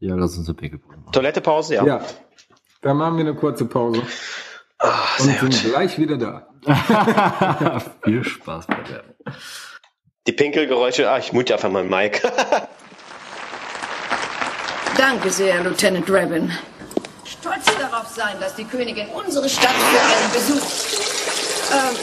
[0.01, 1.11] Ja, lass uns eine Pinkelpause machen.
[1.13, 1.85] Toilettepause, ja.
[1.85, 2.01] ja.
[2.81, 4.01] Dann machen wir eine kurze Pause
[4.79, 5.63] Ah, und sind gut.
[5.63, 6.47] gleich wieder da.
[8.03, 9.03] Viel Spaß bei der.
[10.27, 12.21] Die Pinkelgeräusche, ah, ich mute einfach mal Mike.
[14.97, 16.51] Danke sehr, Lieutenant Rabin.
[17.25, 20.65] Stolz darauf sein, dass die Königin unsere Stadt für einen Besuch.
[21.73, 21.95] Ähm,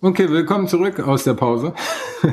[0.00, 1.74] Okay, willkommen zurück aus der Pause.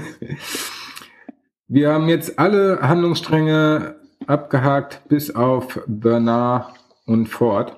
[1.67, 3.95] Wir haben jetzt alle Handlungsstränge
[4.27, 6.73] abgehakt, bis auf Bernard
[7.05, 7.77] und Ford.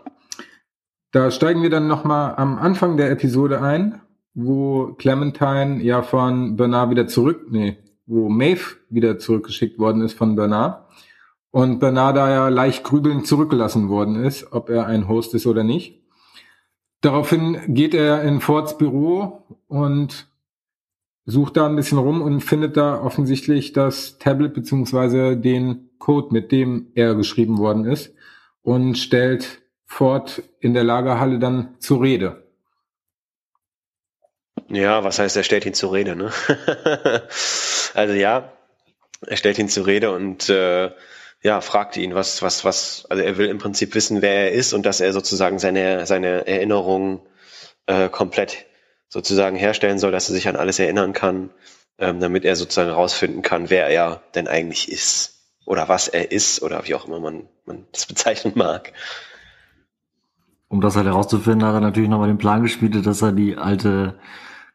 [1.12, 4.02] Da steigen wir dann nochmal am Anfang der Episode ein,
[4.34, 10.36] wo Clementine ja von Bernard wieder zurück, nee, wo Maeve wieder zurückgeschickt worden ist von
[10.36, 10.86] Bernard.
[11.52, 15.64] Und Bernard da ja leicht grübelnd zurückgelassen worden ist, ob er ein Host ist oder
[15.64, 16.04] nicht.
[17.02, 20.28] Daraufhin geht er in Fords Büro und
[21.26, 26.52] sucht da ein bisschen rum und findet da offensichtlich das Tablet beziehungsweise den Code, mit
[26.52, 28.14] dem er geschrieben worden ist
[28.68, 32.44] und stellt Ford in der Lagerhalle dann zur Rede.
[34.68, 36.34] Ja, was heißt, er stellt ihn zur Rede, ne?
[37.94, 38.52] also ja,
[39.26, 40.92] er stellt ihn zur Rede und äh,
[41.42, 44.74] ja, fragt ihn, was, was, was, also er will im Prinzip wissen, wer er ist
[44.74, 47.22] und dass er sozusagen seine, seine Erinnerungen
[47.86, 48.66] äh, komplett
[49.08, 51.52] sozusagen herstellen soll, dass er sich an alles erinnern kann,
[52.00, 55.37] ähm, damit er sozusagen rausfinden kann, wer er denn eigentlich ist.
[55.68, 58.94] Oder was er ist, oder wie auch immer man, man das bezeichnen mag.
[60.70, 64.18] Um das halt herauszufinden, hat er natürlich nochmal den Plan gespielt, dass er die alte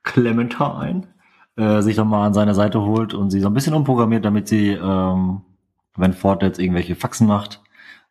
[0.03, 1.09] Clementine
[1.57, 4.73] äh, sich nochmal an seine Seite holt und sie so ein bisschen umprogrammiert, damit sie,
[4.73, 5.41] ähm,
[5.97, 7.63] wenn Ford jetzt irgendwelche Faxen macht,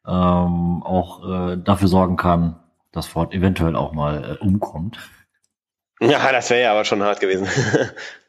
[0.08, 2.60] ähm, auch äh, dafür sorgen kann,
[2.92, 4.98] dass Ford eventuell auch mal äh, umkommt.
[6.00, 7.48] Ja, das wäre ja aber schon hart gewesen.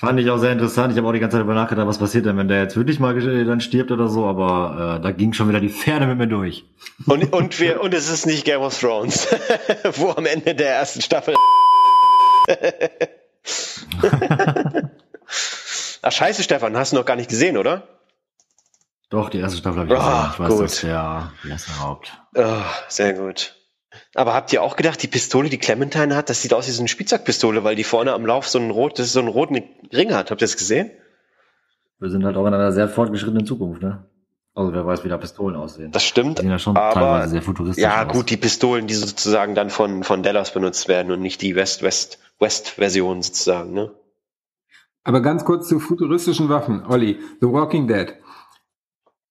[0.00, 0.92] Fand ich auch sehr interessant.
[0.92, 2.98] Ich habe auch die ganze Zeit darüber nachgedacht, was passiert denn, wenn der jetzt wirklich
[2.98, 6.26] mal dann stirbt oder so, aber äh, da ging schon wieder die Pferde mit mir
[6.26, 6.64] durch.
[7.04, 9.28] Und, und, wir, und es ist nicht Game of Thrones,
[9.96, 11.34] wo am Ende der ersten Staffel.
[16.02, 17.86] Ach, scheiße, Stefan, hast du noch gar nicht gesehen, oder?
[19.10, 20.32] Doch, die erste Staffel habe ich Ah, gesehen.
[20.32, 20.64] Ich weiß, gut.
[20.64, 22.12] dass der, wie heißt der Haupt?
[22.36, 23.54] Oh, sehr gut.
[24.14, 26.80] Aber habt ihr auch gedacht, die Pistole, die Clementine hat, das sieht aus wie so
[26.80, 29.62] eine Spielzeugpistole, weil die vorne am Lauf so einen, rot, das ist so einen roten
[29.92, 30.30] Ring hat.
[30.30, 30.90] Habt ihr das gesehen?
[32.00, 34.04] Wir sind halt auch in einer sehr fortgeschrittenen Zukunft, ne?
[34.54, 35.92] Also wer weiß, wie da Pistolen aussehen.
[35.92, 36.38] Das stimmt.
[36.38, 38.12] die sehen ja schon aber teilweise sehr futuristisch ja, aus.
[38.12, 43.22] gut, die Pistolen, die sozusagen dann von, von Dallas benutzt werden und nicht die West-West-West-Version
[43.22, 43.92] sozusagen, ne?
[45.04, 46.84] Aber ganz kurz zu futuristischen Waffen.
[46.86, 48.14] Olli, The Walking Dead.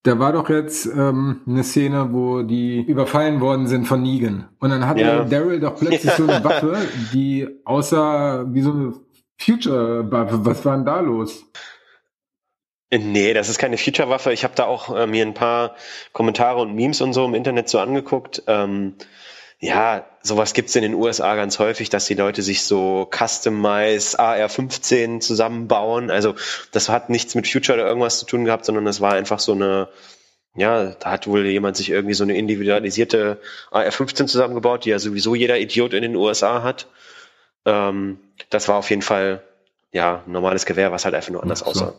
[0.04, 4.48] Da war doch jetzt ähm, eine Szene, wo die überfallen worden sind von Negan.
[4.60, 5.24] Und dann hatte Ja.
[5.26, 6.78] Daryl doch plötzlich so eine Waffe,
[7.14, 8.94] die aussah wie so eine
[9.38, 10.46] Future-Waffe.
[10.46, 11.44] Was war denn da los?
[12.92, 14.32] Nee, das ist keine Future-Waffe.
[14.32, 15.76] Ich habe da auch äh, mir ein paar
[16.14, 18.44] Kommentare und Memes und so im Internet so angeguckt.
[18.48, 18.96] Ähm,
[19.62, 25.20] ja, sowas gibt's in den USA ganz häufig, dass die Leute sich so Customize AR-15
[25.20, 26.10] zusammenbauen.
[26.10, 26.36] Also
[26.72, 29.52] das hat nichts mit Future oder irgendwas zu tun gehabt, sondern das war einfach so
[29.52, 29.90] eine,
[30.56, 33.42] ja, da hat wohl jemand sich irgendwie so eine individualisierte
[33.72, 36.88] AR-15 zusammengebaut, die ja sowieso jeder Idiot in den USA hat.
[37.66, 39.44] Ähm, das war auf jeden Fall,
[39.92, 41.66] ja, ein normales Gewehr, was halt einfach nur anders so.
[41.66, 41.94] aussah.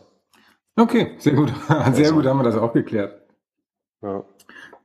[0.75, 1.53] Okay, sehr gut.
[1.67, 2.15] Sehr Also.
[2.15, 3.21] gut haben wir das auch geklärt.
[4.01, 4.23] Ja.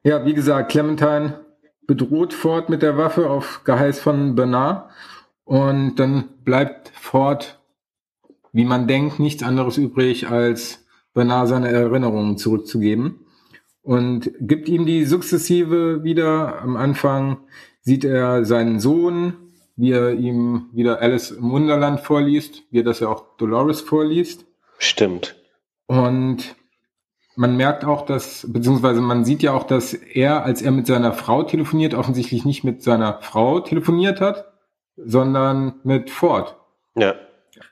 [0.02, 1.45] Ja, wie gesagt, Clementine
[1.86, 4.90] bedroht Ford mit der Waffe auf Geheiß von Bernard.
[5.44, 7.58] Und dann bleibt Ford
[8.56, 13.26] wie man denkt, nichts anderes übrig, als Bernard seine Erinnerungen zurückzugeben
[13.82, 16.62] und gibt ihm die sukzessive wieder.
[16.62, 17.36] Am Anfang
[17.82, 19.34] sieht er seinen Sohn,
[19.76, 24.46] wie er ihm wieder Alice im Wunderland vorliest, wie er das ja auch Dolores vorliest.
[24.78, 25.36] Stimmt.
[25.84, 26.56] Und
[27.36, 31.12] man merkt auch, dass, beziehungsweise man sieht ja auch, dass er, als er mit seiner
[31.12, 34.52] Frau telefoniert, offensichtlich nicht mit seiner Frau telefoniert hat,
[34.96, 36.56] sondern mit Ford.
[36.96, 37.14] Ja.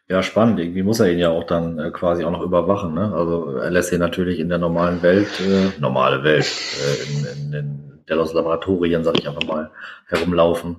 [0.09, 0.61] Ja, spannend.
[0.61, 2.95] Irgendwie muss er ihn ja auch dann äh, quasi auch noch überwachen.
[2.95, 3.13] Ne?
[3.15, 7.53] Also er lässt ihn natürlich in der normalen Welt, äh, normale Welt, äh, in, in,
[7.53, 9.71] in Delos Laboratorien, sag ich einfach mal,
[10.07, 10.77] herumlaufen.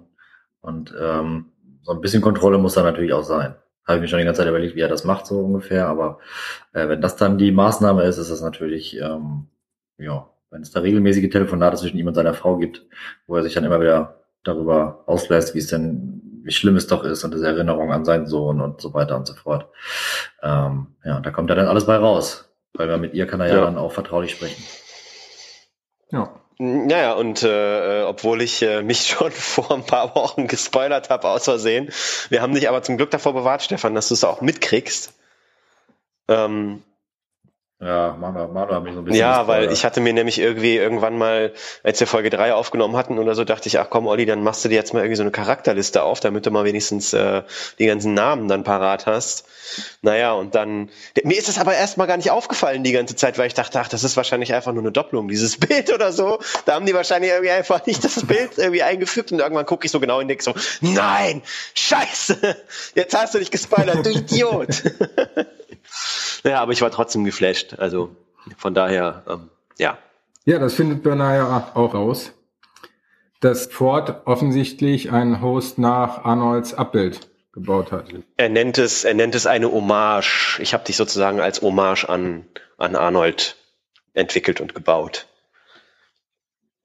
[0.62, 1.46] Und ähm,
[1.84, 3.56] so ein bisschen Kontrolle muss da natürlich auch sein.
[3.86, 5.88] Habe ich mir schon die ganze Zeit überlegt, wie er das macht, so ungefähr.
[5.88, 6.20] Aber
[6.74, 9.48] äh, wenn das dann die Maßnahme ist, ist das natürlich, ähm,
[9.98, 12.86] ja, wenn es da regelmäßige Telefonate zwischen ihm und seiner Frau gibt,
[13.28, 17.04] wo er sich dann immer wieder darüber auslässt, wie es denn, wie schlimm es doch
[17.04, 19.68] ist und diese Erinnerung an seinen Sohn und so weiter und so fort.
[20.42, 22.50] Ähm, ja, da kommt ja dann alles bei raus.
[22.78, 24.62] Weil mit ihr kann er ja, ja dann auch vertraulich sprechen.
[26.12, 26.42] Ja.
[26.58, 31.46] Naja, und äh, obwohl ich äh, mich schon vor ein paar Wochen gespoilert habe, aus
[31.46, 31.92] Versehen,
[32.30, 35.14] wir haben dich aber zum Glück davor bewahrt, Stefan, dass du es auch mitkriegst.
[36.28, 36.84] Ähm,
[37.86, 39.20] ja, Manu, Manu hat mich so ein bisschen.
[39.20, 43.20] Ja, weil ich hatte mir nämlich irgendwie irgendwann mal, als wir Folge 3 aufgenommen hatten
[43.20, 45.22] oder so, dachte ich, ach komm, Olli, dann machst du dir jetzt mal irgendwie so
[45.22, 47.44] eine Charakterliste auf, damit du mal wenigstens äh,
[47.78, 49.46] die ganzen Namen dann parat hast.
[50.02, 50.90] Naja, und dann.
[51.24, 53.88] Mir ist es aber erstmal gar nicht aufgefallen die ganze Zeit, weil ich dachte, ach,
[53.88, 56.40] das ist wahrscheinlich einfach nur eine Doppelung, dieses Bild oder so.
[56.66, 59.92] Da haben die wahrscheinlich irgendwie einfach nicht das Bild irgendwie eingefügt und irgendwann gucke ich
[59.92, 61.44] so genau in den so, nein,
[61.76, 62.58] scheiße,
[62.96, 64.84] jetzt hast du dich gespoilert, du Idiot.
[66.46, 67.76] Ja, aber ich war trotzdem geflasht.
[67.80, 68.16] Also
[68.58, 69.98] von daher, ähm, ja.
[70.46, 72.32] Ja, das findet Bernard ja auch raus,
[73.42, 78.06] dass Ford offensichtlich einen Host nach Arnolds Abbild gebaut hat.
[78.38, 80.60] Er nennt es, er nennt es eine Hommage.
[80.62, 82.46] Ich habe dich sozusagen als Hommage an,
[82.78, 83.56] an Arnold
[84.14, 85.28] entwickelt und gebaut.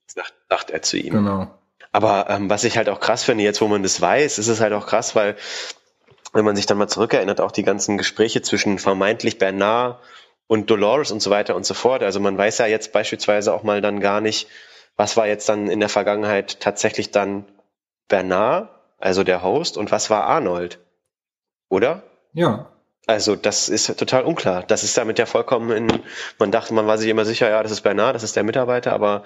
[0.07, 1.13] Sagt, sagt er zu ihm.
[1.13, 1.55] Genau.
[1.93, 4.61] Aber ähm, was ich halt auch krass finde, jetzt wo man das weiß, ist es
[4.61, 5.37] halt auch krass, weil
[6.33, 10.01] wenn man sich dann mal zurückerinnert, auch die ganzen Gespräche zwischen vermeintlich Bernard
[10.47, 12.03] und Dolores und so weiter und so fort.
[12.03, 14.49] Also man weiß ja jetzt beispielsweise auch mal dann gar nicht,
[14.97, 17.47] was war jetzt dann in der Vergangenheit tatsächlich dann
[18.09, 18.69] Bernard,
[18.99, 20.79] also der Host, und was war Arnold?
[21.69, 22.03] Oder?
[22.33, 22.71] Ja.
[23.07, 24.63] Also das ist total unklar.
[24.63, 26.03] Das ist damit ja vollkommen in,
[26.39, 28.93] man dachte, man war sich immer sicher, ja, das ist Bernard, das ist der Mitarbeiter,
[28.93, 29.25] aber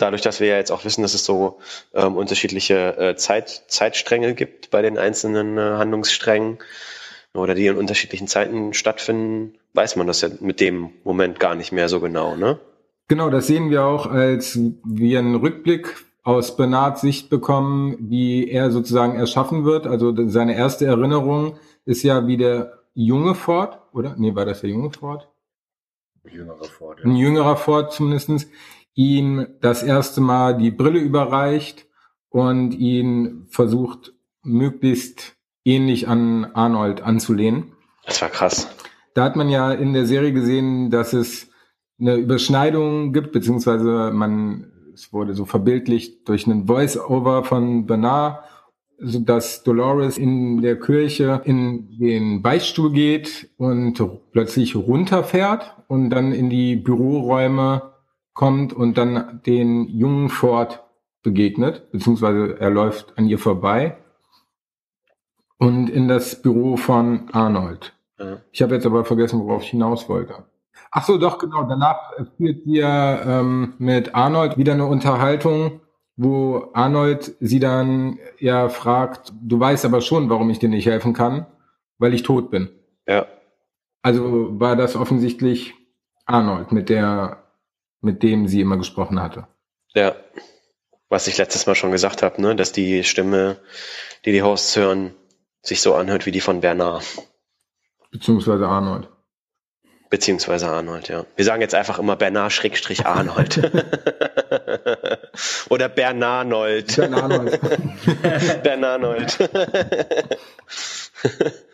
[0.00, 1.58] dadurch, dass wir ja jetzt auch wissen, dass es so
[1.94, 6.58] ähm, unterschiedliche äh, Zeit, Zeitstränge gibt bei den einzelnen äh, Handlungssträngen
[7.34, 11.72] oder die in unterschiedlichen Zeiten stattfinden, weiß man das ja mit dem Moment gar nicht
[11.72, 12.58] mehr so genau, ne?
[13.08, 18.70] Genau, das sehen wir auch, als wir einen Rückblick aus Bernards Sicht bekommen, wie er
[18.70, 19.86] sozusagen erschaffen wird.
[19.86, 24.14] Also seine erste Erinnerung ist ja wie der junge Ford, oder?
[24.16, 25.28] Nee, war das der junge Ford?
[26.24, 27.06] Jüngerer Ford, ja.
[27.06, 28.46] Ein jüngerer Ford zumindestens
[28.94, 31.86] ihm das erste Mal die Brille überreicht
[32.28, 34.12] und ihn versucht,
[34.42, 37.72] möglichst ähnlich an Arnold anzulehnen.
[38.06, 38.68] Das war krass.
[39.14, 41.50] Da hat man ja in der Serie gesehen, dass es
[42.00, 48.44] eine Überschneidung gibt, beziehungsweise man, es wurde so verbildlicht durch einen Voice-Over von Bernard,
[48.98, 56.32] so dass Dolores in der Kirche in den Beichtstuhl geht und plötzlich runterfährt und dann
[56.32, 57.89] in die Büroräume
[58.34, 60.82] kommt und dann den jungen Ford
[61.22, 63.96] begegnet, beziehungsweise er läuft an ihr vorbei
[65.58, 67.92] und in das Büro von Arnold.
[68.18, 68.38] Ja.
[68.50, 70.44] Ich habe jetzt aber vergessen, worauf ich hinaus wollte.
[70.90, 71.64] Ach so, doch, genau.
[71.64, 75.80] Danach führt ihr ähm, mit Arnold wieder eine Unterhaltung,
[76.16, 81.12] wo Arnold sie dann ja fragt, du weißt aber schon, warum ich dir nicht helfen
[81.12, 81.46] kann,
[81.98, 82.70] weil ich tot bin.
[83.06, 83.26] Ja.
[84.02, 85.74] Also war das offensichtlich
[86.26, 87.39] Arnold, mit der
[88.00, 89.46] mit dem sie immer gesprochen hatte.
[89.94, 90.14] Ja,
[91.08, 93.58] was ich letztes Mal schon gesagt habe, ne, dass die Stimme,
[94.24, 95.14] die die Hosts hören,
[95.62, 97.04] sich so anhört wie die von Bernard.
[98.10, 99.08] Beziehungsweise Arnold.
[100.08, 101.24] Beziehungsweise Arnold, ja.
[101.36, 103.58] Wir sagen jetzt einfach immer Bernard Schrägstrich Arnold.
[105.68, 106.96] Oder Bernarnold.
[106.96, 107.60] Bernarnold.
[108.62, 109.38] Bernarnold.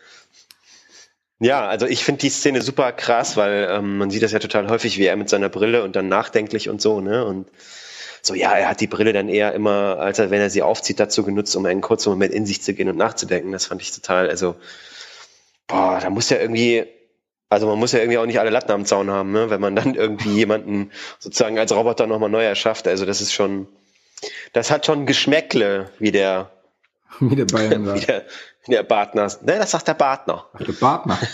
[1.39, 4.69] Ja, also ich finde die Szene super krass, weil ähm, man sieht das ja total
[4.69, 7.25] häufig, wie er mit seiner Brille und dann nachdenklich und so, ne?
[7.25, 7.47] Und
[8.23, 11.23] so, ja, er hat die Brille dann eher immer, als wenn er sie aufzieht, dazu
[11.23, 13.51] genutzt, um einen kurzen Moment in sich zu gehen und nachzudenken.
[13.51, 14.55] Das fand ich total, also,
[15.67, 16.85] boah, da muss ja irgendwie,
[17.49, 19.49] also man muss ja irgendwie auch nicht alle Latten am Zaun haben, ne?
[19.49, 22.87] wenn man dann irgendwie jemanden sozusagen als Roboter nochmal neu erschafft.
[22.87, 23.67] Also das ist schon,
[24.53, 26.51] das hat schon Geschmäckle, wie der
[27.19, 28.07] Wie der Bayern Wie sagt.
[28.07, 28.25] der,
[28.65, 29.23] wie der Partner.
[29.41, 30.45] Ne, das sagt der Partner.
[30.53, 31.17] Ach, der Partner.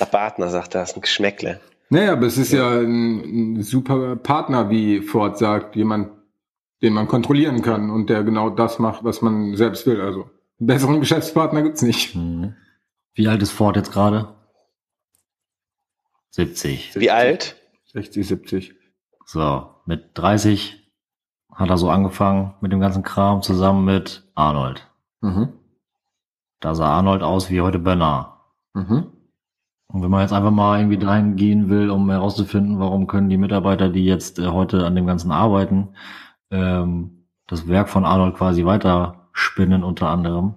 [0.00, 1.60] Der Partner sagt das, ein Geschmäckle.
[1.88, 6.10] Naja, aber es ist ja ein, ein super Partner, wie Ford sagt, jemand,
[6.82, 10.00] den man kontrollieren kann und der genau das macht, was man selbst will.
[10.00, 12.16] Also einen besseren Geschäftspartner gibt's nicht.
[12.16, 12.56] Mhm.
[13.14, 14.34] Wie alt ist Ford jetzt gerade?
[16.30, 16.96] 70.
[16.96, 17.54] Wie alt?
[17.92, 18.74] 60, 70.
[19.26, 20.83] So, mit 30
[21.54, 24.88] hat er so angefangen mit dem ganzen Kram zusammen mit Arnold.
[25.20, 25.52] Mhm.
[26.60, 28.32] Da sah Arnold aus wie heute Bernard.
[28.74, 29.06] Mhm.
[29.86, 33.36] Und wenn man jetzt einfach mal irgendwie dahin gehen will, um herauszufinden, warum können die
[33.36, 35.90] Mitarbeiter, die jetzt äh, heute an dem Ganzen arbeiten,
[36.50, 40.54] ähm, das Werk von Arnold quasi weiter spinnen unter anderem,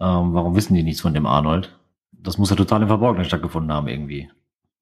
[0.00, 1.78] ähm, warum wissen die nichts von dem Arnold?
[2.12, 4.30] Das muss ja total im Verborgenen stattgefunden haben irgendwie.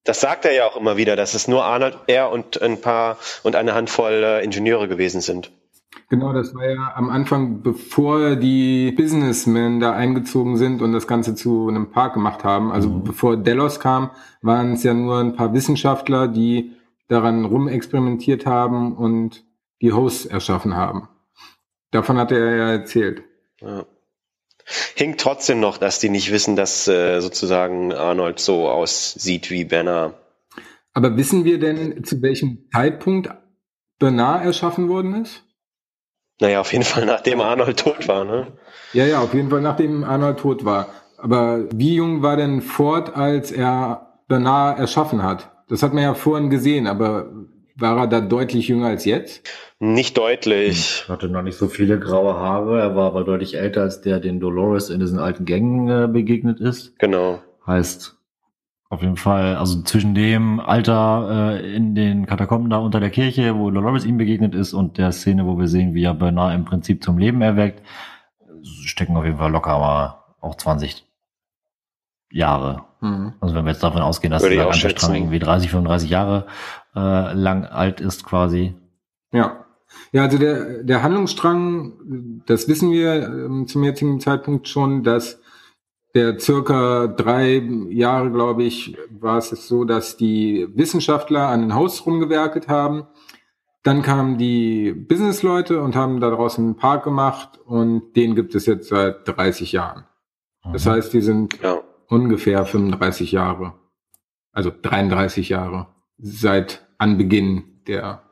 [0.05, 3.18] Das sagt er ja auch immer wieder, dass es nur Arnold, er und ein paar
[3.42, 5.53] und eine Handvoll äh, Ingenieure gewesen sind.
[6.09, 11.34] Genau, das war ja am Anfang, bevor die Businessmen da eingezogen sind und das Ganze
[11.34, 12.72] zu einem Park gemacht haben.
[12.72, 13.05] Also Mhm.
[13.05, 14.11] bevor Delos kam,
[14.42, 16.72] waren es ja nur ein paar Wissenschaftler, die
[17.09, 19.44] daran rumexperimentiert haben und
[19.82, 21.09] die Hosts erschaffen haben.
[21.90, 23.22] Davon hat er ja erzählt.
[23.61, 23.84] Ja.
[24.94, 30.14] Hinkt trotzdem noch, dass die nicht wissen, dass äh, sozusagen Arnold so aussieht wie Bernard.
[30.92, 33.30] Aber wissen wir denn, zu welchem Zeitpunkt
[33.98, 35.44] Bernard erschaffen worden ist?
[36.40, 38.46] Naja, auf jeden Fall nachdem Arnold tot war, ne?
[38.92, 40.88] Ja, ja, auf jeden Fall, nachdem Arnold tot war.
[41.18, 45.50] Aber wie jung war denn Ford, als er Bernard erschaffen hat?
[45.68, 47.30] Das hat man ja vorhin gesehen, aber
[47.81, 49.49] war er da deutlich jünger als jetzt?
[49.78, 51.07] Nicht deutlich.
[51.09, 54.41] Hatte noch nicht so viele graue Haare, er war aber deutlich älter als der, den
[54.41, 56.99] Dolores in diesen alten Gängen äh, begegnet ist.
[56.99, 57.41] Genau.
[57.66, 58.20] Heißt,
[58.93, 63.57] auf jeden Fall, also zwischen dem Alter äh, in den Katakomben da unter der Kirche,
[63.57, 66.64] wo Dolores ihm begegnet ist, und der Szene, wo wir sehen, wie er Bernard im
[66.64, 67.87] Prinzip zum Leben erweckt,
[68.85, 71.07] stecken auf jeden Fall locker mal auch 20
[72.33, 72.83] Jahre.
[73.01, 73.35] Mhm.
[73.41, 74.99] Also wenn wir jetzt davon ausgehen, dass ganze schätzen.
[74.99, 76.47] Strang irgendwie 30, 35 Jahre
[76.95, 78.74] äh, lang alt ist quasi.
[79.32, 79.64] Ja.
[80.12, 85.41] Ja, also der, der Handlungsstrang, das wissen wir ähm, zum jetzigen Zeitpunkt schon, dass
[86.14, 87.57] der circa drei
[87.88, 93.07] Jahre, glaube ich, war es so, dass die Wissenschaftler an den Haus rumgewerkelt haben.
[93.82, 98.66] Dann kamen die Businessleute und haben da draußen einen Park gemacht und den gibt es
[98.66, 100.05] jetzt seit 30 Jahren.
[100.72, 100.91] Das Mhm.
[100.91, 101.80] heißt, die sind Ja.
[102.09, 103.74] ungefähr 35 Jahre,
[104.53, 105.86] also 33 Jahre
[106.22, 108.22] seit Anbeginn der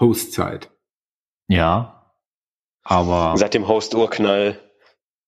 [0.00, 0.70] Hostzeit.
[1.48, 2.12] Ja.
[2.82, 4.60] Aber Seit dem Host-Urknall.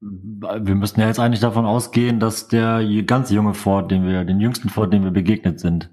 [0.00, 4.40] wir müssten ja jetzt eigentlich davon ausgehen, dass der ganz junge Ford, den wir, den
[4.40, 5.90] jüngsten Ford, dem wir begegnet sind,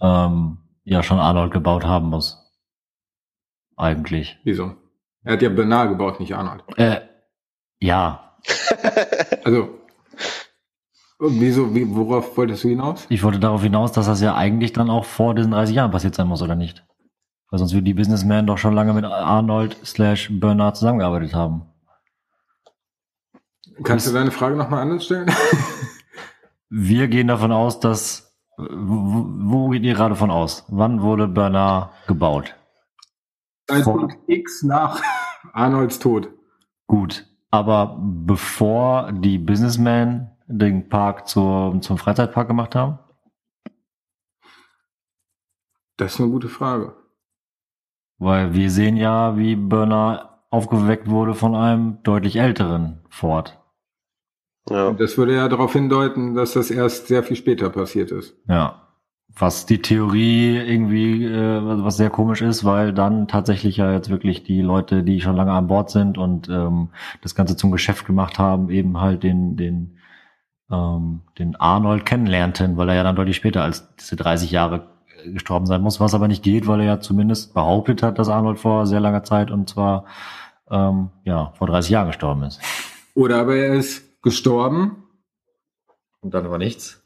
[0.00, 2.44] ähm, ja schon Arnold gebaut haben muss.
[3.76, 4.38] Eigentlich.
[4.44, 4.74] Wieso?
[5.22, 6.64] Er hat ja Bernard gebaut, nicht Arnold.
[6.76, 7.00] Äh,
[7.80, 8.36] ja.
[9.44, 9.78] Also,
[11.18, 13.06] wieso, wie, worauf wolltest du hinaus?
[13.08, 16.14] Ich wollte darauf hinaus, dass das ja eigentlich dann auch vor diesen 30 Jahren passiert
[16.14, 16.84] sein muss, oder nicht?
[17.50, 21.62] Weil sonst würden die Businessmen doch schon lange mit Arnold slash Bernard zusammengearbeitet haben.
[23.82, 25.30] Kannst du deine Frage nochmal anders stellen?
[26.70, 30.64] Wir gehen davon aus, dass, wo, geht ihr gerade von aus?
[30.68, 32.54] Wann wurde Bernard gebaut?
[33.66, 35.02] Zeitpunkt X nach
[35.52, 36.28] Arnolds Tod.
[36.86, 37.26] Gut.
[37.50, 42.98] Aber bevor die Businessmen den Park zur, zum Freizeitpark gemacht haben?
[45.96, 46.94] Das ist eine gute Frage.
[48.18, 53.60] Weil wir sehen ja, wie Bernard aufgeweckt wurde von einem deutlich älteren Ford.
[54.70, 54.88] Ja.
[54.88, 58.36] Und das würde ja darauf hindeuten, dass das erst sehr viel später passiert ist.
[58.48, 58.82] Ja.
[59.40, 64.42] Was die Theorie irgendwie, äh, was sehr komisch ist, weil dann tatsächlich ja jetzt wirklich
[64.42, 66.88] die Leute, die schon lange an Bord sind und ähm,
[67.22, 69.97] das Ganze zum Geschäft gemacht haben, eben halt den, den,
[70.70, 74.88] ähm, den Arnold kennenlernten, weil er ja dann deutlich später als diese 30 Jahre
[75.24, 78.58] gestorben sein muss, was aber nicht geht, weil er ja zumindest behauptet hat, dass Arnold
[78.58, 80.04] vor sehr langer Zeit und zwar
[80.70, 82.60] ähm, ja vor 30 Jahren gestorben ist.
[83.14, 85.04] Oder aber er ist gestorben
[86.20, 87.02] Und dann war nichts.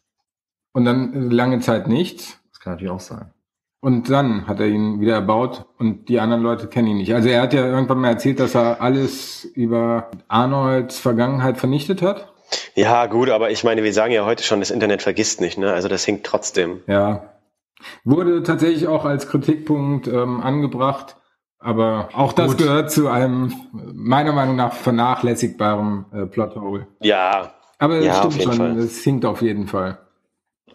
[0.72, 2.38] und dann lange Zeit nichts.
[2.50, 3.30] Das kann natürlich auch sein.
[3.80, 7.14] Und dann hat er ihn wieder erbaut und die anderen Leute kennen ihn nicht.
[7.14, 12.31] Also er hat ja irgendwann mal erzählt, dass er alles über Arnolds Vergangenheit vernichtet hat.
[12.74, 15.72] Ja, gut, aber ich meine, wir sagen ja heute schon, das Internet vergisst nicht, ne?
[15.72, 16.80] Also das hinkt trotzdem.
[16.86, 17.30] Ja.
[18.04, 21.16] Wurde tatsächlich auch als Kritikpunkt ähm, angebracht,
[21.58, 22.58] aber auch das Gut.
[22.58, 26.86] gehört zu einem meiner Meinung nach vernachlässigbaren äh, Plothole.
[27.00, 28.78] Ja, Aber es Ja, stimmt schon, Fall.
[28.78, 29.98] es hinkt auf jeden Fall.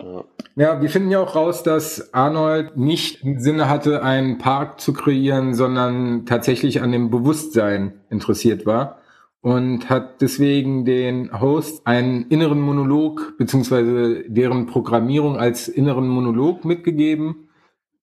[0.02, 0.24] Ja.
[0.60, 4.92] Ja, wir finden ja auch raus, dass Arnold nicht im Sinne hatte, einen Park zu
[4.92, 8.98] kreieren, sondern tatsächlich an dem Bewusstsein interessiert war
[9.42, 17.50] und hat deswegen den Host einen inneren Monolog beziehungsweise deren Programmierung als inneren Monolog mitgegeben,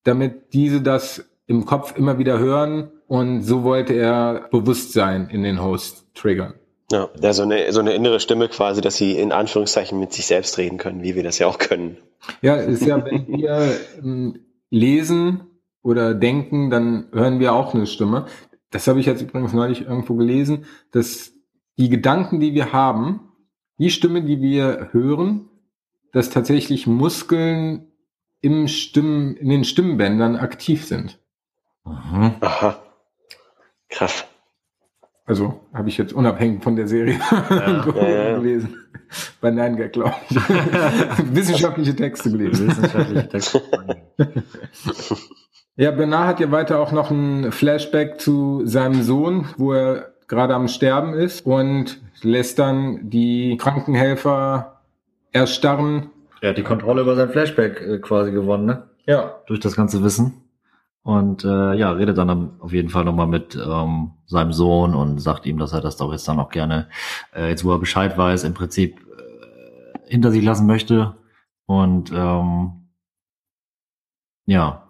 [0.04, 5.62] damit diese das im Kopf immer wieder hören und so wollte er Bewusstsein in den
[5.62, 6.54] Host triggern.
[6.90, 10.26] Ja, ja so, eine, so eine innere Stimme quasi, dass sie in Anführungszeichen mit sich
[10.26, 11.96] selbst reden können, wie wir das ja auch können.
[12.42, 15.42] Ja, ist ja, wenn wir ähm, lesen
[15.82, 18.26] oder denken, dann hören wir auch eine Stimme.
[18.74, 21.32] Das habe ich jetzt übrigens neulich irgendwo gelesen, dass
[21.78, 23.20] die Gedanken, die wir haben,
[23.78, 25.48] die Stimme, die wir hören,
[26.10, 27.86] dass tatsächlich Muskeln
[28.40, 31.20] im Stimmen, in den Stimmbändern aktiv sind.
[31.84, 32.34] Mhm.
[32.40, 32.82] Aha.
[33.88, 34.24] Krass.
[35.24, 38.76] Also habe ich jetzt unabhängig von der Serie ja, gelesen.
[39.40, 40.36] Bei Nein glaube ich.
[41.32, 42.66] Wissenschaftliche Texte gelesen.
[42.66, 43.62] Wissenschaftliche Texte.
[45.76, 50.54] ja, Bernard hat ja weiter auch noch ein Flashback zu seinem Sohn, wo er gerade
[50.54, 54.80] am Sterben ist und lässt dann die Krankenhelfer
[55.32, 56.10] erstarren.
[56.40, 58.82] Er hat die Kontrolle über sein Flashback äh, quasi gewonnen, ne?
[59.06, 59.34] Ja.
[59.46, 60.44] Durch das ganze Wissen.
[61.02, 65.44] Und äh, ja, redet dann auf jeden Fall nochmal mit ähm, seinem Sohn und sagt
[65.44, 66.88] ihm, dass er das doch jetzt dann auch gerne,
[67.34, 71.14] äh, jetzt wo er Bescheid weiß, im Prinzip äh, hinter sich lassen möchte.
[71.66, 72.88] Und ähm,
[74.46, 74.83] ja,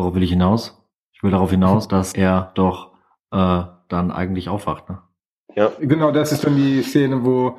[0.00, 0.82] worauf will ich hinaus?
[1.12, 2.92] Ich will darauf hinaus, dass er doch
[3.30, 4.88] äh, dann eigentlich aufwacht.
[4.88, 5.02] Ne?
[5.54, 5.70] Ja.
[5.78, 7.58] Genau, das ist dann die Szene, wo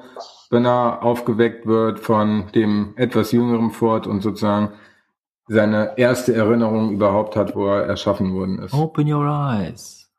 [0.50, 4.74] Bernard aufgeweckt wird von dem etwas jüngeren Ford und sozusagen
[5.48, 8.74] seine erste Erinnerung überhaupt hat, wo er erschaffen worden ist.
[8.74, 10.10] Open your eyes.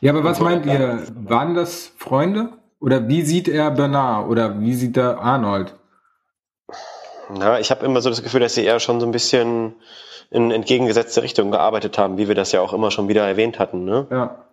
[0.00, 1.04] Ja, aber was meint ihr?
[1.14, 2.52] Waren das Freunde?
[2.80, 4.28] Oder wie sieht er Bernard?
[4.28, 5.74] Oder wie sieht er Arnold?
[7.30, 9.76] Na, ich habe immer so das Gefühl, dass sie eher schon so ein bisschen
[10.30, 13.84] in entgegengesetzte Richtung gearbeitet haben, wie wir das ja auch immer schon wieder erwähnt hatten.
[13.84, 14.06] Ne?
[14.10, 14.44] Ja.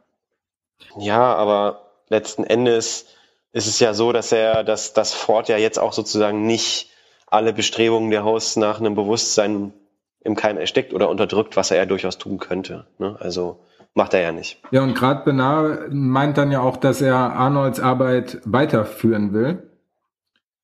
[0.97, 3.07] Ja, aber letzten Endes
[3.51, 6.91] ist es ja so, dass er, dass das Ford ja jetzt auch sozusagen nicht
[7.27, 9.73] alle Bestrebungen der Hosts nach einem Bewusstsein
[10.21, 12.85] im Keim erstickt oder unterdrückt, was er ja durchaus tun könnte.
[12.97, 13.15] Ne?
[13.19, 13.59] Also
[13.93, 14.61] macht er ja nicht.
[14.71, 19.69] Ja, und gerade Benar meint dann ja auch, dass er Arnolds Arbeit weiterführen will.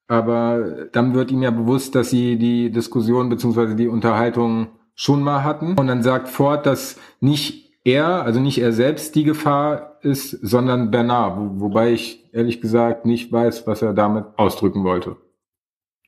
[0.07, 4.69] Aber dann wird ihm ja bewusst, dass sie die Diskussion beziehungsweise die Unterhaltung
[4.99, 5.79] schon mal hatten.
[5.79, 10.91] Und dann sagt Ford, dass nicht er, also nicht er selbst die Gefahr ist, sondern
[10.91, 15.15] Bernard, wo, wobei ich ehrlich gesagt nicht weiß, was er damit ausdrücken wollte.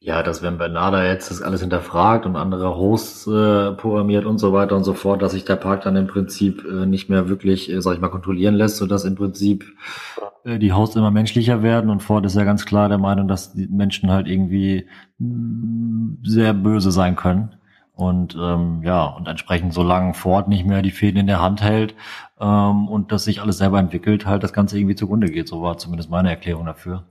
[0.02, 4.52] Ja, dass wenn Bernarda jetzt das alles hinterfragt und andere Hosts äh, programmiert und so
[4.52, 7.72] weiter und so fort, dass sich der Park dann im Prinzip äh, nicht mehr wirklich,
[7.72, 9.64] äh, sag ich mal, kontrollieren lässt, sodass im Prinzip
[10.44, 13.54] äh, die Hosts immer menschlicher werden und Ford ist ja ganz klar der Meinung, dass
[13.54, 14.86] die Menschen halt irgendwie
[15.20, 17.56] mh, mm, sehr böse sein können.
[18.02, 21.94] Und ähm, ja, und entsprechend, solange Ford nicht mehr die Fäden in der Hand hält
[22.40, 25.48] ähm, und das sich alles selber entwickelt, halt das Ganze irgendwie zugrunde geht.
[25.48, 27.04] So war zumindest meine Erklärung dafür.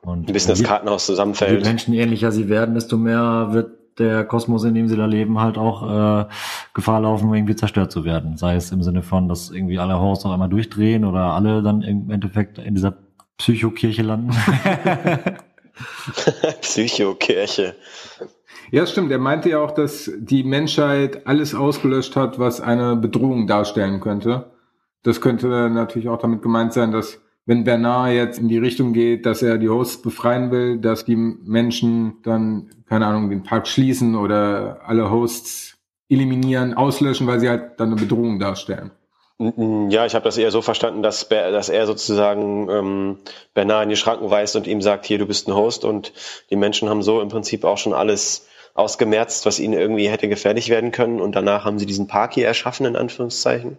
[0.00, 1.62] Und ein bisschen das Kartenhaus zusammenfällt.
[1.62, 5.58] Je menschenähnlicher sie werden, desto mehr wird der Kosmos, in dem sie da leben, halt
[5.58, 6.26] auch äh,
[6.72, 8.38] Gefahr laufen, irgendwie zerstört zu werden.
[8.38, 11.82] Sei es im Sinne von, dass irgendwie alle Horst auf einmal durchdrehen oder alle dann
[11.82, 12.94] im Endeffekt in dieser
[13.36, 14.30] Psychokirche landen.
[16.62, 17.74] Psychokirche.
[18.70, 19.10] Ja, stimmt.
[19.10, 24.50] Er meinte ja auch, dass die Menschheit alles ausgelöscht hat, was eine Bedrohung darstellen könnte.
[25.02, 29.24] Das könnte natürlich auch damit gemeint sein, dass wenn Bernard jetzt in die Richtung geht,
[29.24, 34.16] dass er die Hosts befreien will, dass die Menschen dann, keine Ahnung, den Park schließen
[34.16, 35.78] oder alle Hosts
[36.10, 38.90] eliminieren, auslöschen, weil sie halt dann eine Bedrohung darstellen.
[39.38, 43.18] Ja, ich habe das eher so verstanden, dass, dass er sozusagen ähm,
[43.54, 46.12] Bernard in die Schranken weist und ihm sagt, hier, du bist ein Host und
[46.50, 48.47] die Menschen haben so im Prinzip auch schon alles
[48.78, 52.46] ausgemerzt, was ihnen irgendwie hätte gefährlich werden können und danach haben sie diesen Park hier
[52.46, 53.78] erschaffen, in Anführungszeichen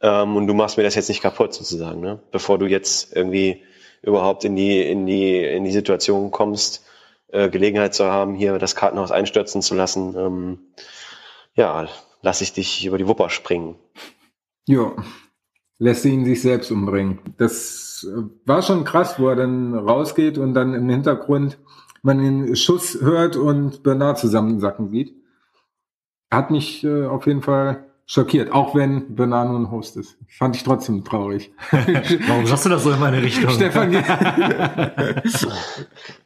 [0.00, 2.20] ähm, und du machst mir das jetzt nicht kaputt sozusagen, ne?
[2.30, 3.62] bevor du jetzt irgendwie
[4.02, 6.84] überhaupt in die, in die, in die Situation kommst,
[7.28, 10.14] äh, Gelegenheit zu haben, hier das Kartenhaus einstürzen zu lassen.
[10.16, 10.58] Ähm,
[11.54, 11.88] ja,
[12.20, 13.76] lass ich dich über die Wupper springen.
[14.66, 14.92] Ja,
[15.78, 17.20] lässt ihn sich selbst umbringen.
[17.38, 21.58] Das äh, war schon krass, wo er dann rausgeht und dann im Hintergrund
[22.04, 25.14] man den Schuss hört und Bernard zusammensacken sieht.
[26.30, 30.18] Hat mich äh, auf jeden Fall schockiert, auch wenn Bernard nur ein Host ist.
[30.28, 31.52] Fand ich trotzdem traurig.
[31.70, 33.48] Warum sagst du das so in meine Richtung?
[33.50, 33.92] Stefan.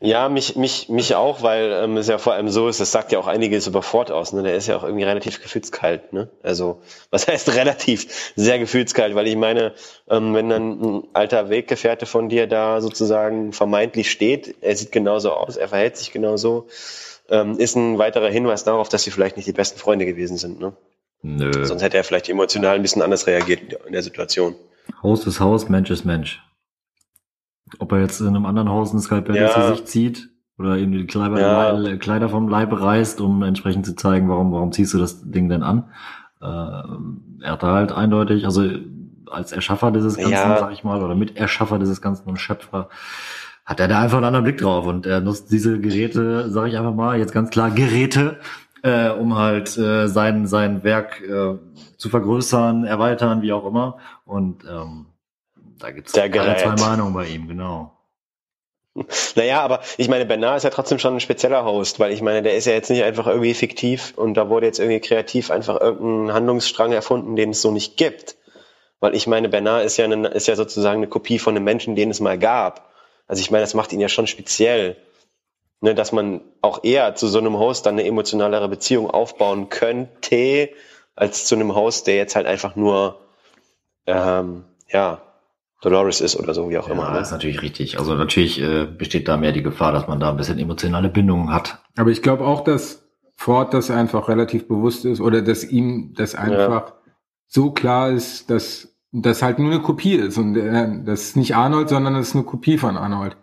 [0.00, 3.12] ja, mich, mich, mich auch, weil ähm, es ja vor allem so ist, das sagt
[3.12, 4.42] ja auch einiges über Ford aus, ne?
[4.42, 6.28] Der ist ja auch irgendwie relativ gefühlskalt, ne?
[6.42, 8.32] Also, was heißt relativ?
[8.34, 9.74] Sehr gefühlskalt, weil ich meine,
[10.08, 15.32] ähm, wenn dann ein alter Weggefährte von dir da sozusagen vermeintlich steht, er sieht genauso
[15.32, 16.66] aus, er verhält sich genauso,
[17.30, 20.58] ähm, ist ein weiterer Hinweis darauf, dass sie vielleicht nicht die besten Freunde gewesen sind,
[20.58, 20.72] ne?
[21.22, 21.64] Nö.
[21.64, 24.54] Sonst hätte er vielleicht emotional ein bisschen anders reagiert in der Situation.
[25.02, 26.42] Haus ist Haus, Mensch ist Mensch.
[27.78, 29.50] Ob er jetzt in einem anderen Haus ein Skalpell Ja.
[29.50, 31.96] zu sich zieht oder ihm die Kleider, Ja.
[31.96, 35.62] Kleider vom Leibe reißt, um entsprechend zu zeigen, warum, warum ziehst du das Ding denn
[35.62, 35.90] an?
[36.40, 38.62] Äh, er hat da halt eindeutig, also
[39.30, 40.58] als Erschaffer dieses Ganzen, Ja.
[40.58, 42.88] sag ich mal, oder Miterschaffer dieses Ganzen und Schöpfer,
[43.66, 46.78] hat er da einfach einen anderen Blick drauf und er nutzt diese Geräte, sage ich
[46.78, 48.38] einfach mal, jetzt ganz klar Geräte,
[48.82, 51.56] äh, um halt äh, sein sein Werk äh,
[51.96, 53.98] zu vergrößern, erweitern, wie auch immer.
[54.24, 55.06] Und ähm,
[55.78, 56.60] da Der alle Gerät.
[56.60, 57.94] zwei Meinungen bei ihm, genau.
[59.36, 62.42] Naja, aber ich meine, Bernard ist ja trotzdem schon ein spezieller Host, weil ich meine,
[62.42, 65.80] der ist ja jetzt nicht einfach irgendwie fiktiv und da wurde jetzt irgendwie kreativ einfach
[65.80, 68.36] irgendein Handlungsstrang erfunden, den es so nicht gibt.
[69.00, 71.94] Weil ich meine, Bernard ist ja, eine, ist ja sozusagen eine Kopie von einem Menschen,
[71.94, 72.92] den es mal gab.
[73.28, 74.96] Also ich meine, das macht ihn ja schon speziell.
[75.80, 80.70] Ne, dass man auch eher zu so einem Host dann eine emotionalere Beziehung aufbauen könnte,
[81.14, 83.20] als zu einem Host, der jetzt halt einfach nur,
[84.06, 85.22] ähm, ja,
[85.80, 87.04] Dolores ist oder so, wie auch immer.
[87.04, 87.20] Ja, Ne?
[87.20, 87.98] ist natürlich richtig.
[87.98, 91.52] Also natürlich äh, besteht da mehr die Gefahr, dass man da ein bisschen emotionale Bindungen
[91.52, 91.78] hat.
[91.96, 93.04] Aber ich glaube auch, dass
[93.36, 96.94] Ford das einfach relativ bewusst ist oder dass ihm das einfach
[97.46, 101.54] so klar ist, dass das halt nur eine Kopie ist und äh, das ist nicht
[101.54, 103.36] Arnold, sondern das ist eine Kopie von Arnold.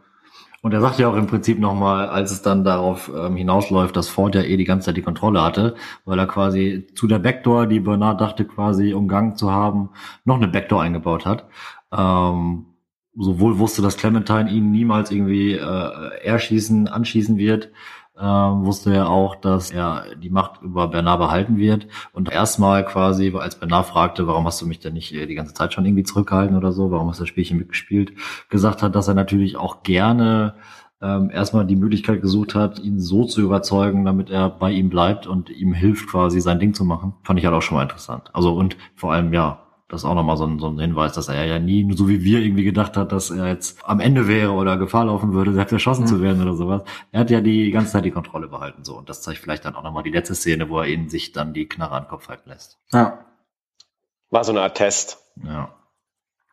[0.65, 4.09] Und er sagt ja auch im Prinzip nochmal, als es dann darauf ähm, hinausläuft, dass
[4.09, 7.67] Ford ja eh die ganze Zeit die Kontrolle hatte, weil er quasi zu der Backdoor,
[7.67, 9.91] die Bernard dachte quasi umgangen zu haben,
[10.23, 11.47] noch eine Backdoor eingebaut hat.
[11.95, 12.65] Ähm,
[13.15, 17.69] sowohl wusste, dass Clementine ihn niemals irgendwie äh, erschießen, anschießen wird,
[18.19, 21.87] ähm, wusste er auch, dass er die Macht über Bernard behalten wird.
[22.13, 25.53] Und erstmal quasi, als Bernard fragte, warum hast du mich denn nicht äh, die ganze
[25.53, 28.13] Zeit schon irgendwie zurückgehalten oder so, warum hast du das Spielchen mitgespielt,
[28.49, 30.55] gesagt hat, dass er natürlich auch gerne
[31.01, 35.27] ähm, erstmal die Möglichkeit gesucht hat, ihn so zu überzeugen, damit er bei ihm bleibt
[35.27, 37.13] und ihm hilft, quasi sein Ding zu machen.
[37.23, 38.29] Fand ich halt auch schon mal interessant.
[38.33, 41.27] Also und vor allem, ja, das ist auch nochmal so ein, so ein Hinweis, dass
[41.27, 44.51] er ja nie, so wie wir irgendwie gedacht hat, dass er jetzt am Ende wäre
[44.51, 46.81] oder Gefahr laufen würde, selbst erschossen zu werden oder sowas.
[47.11, 48.97] Er hat ja die ganze Zeit die Kontrolle behalten so.
[48.97, 51.53] Und das zeigt vielleicht dann auch nochmal die letzte Szene, wo er ihn sich dann
[51.53, 52.79] die Knarre an den Kopf halten lässt.
[52.91, 53.25] Ja.
[54.31, 55.19] War so eine Art Test.
[55.43, 55.75] Ja.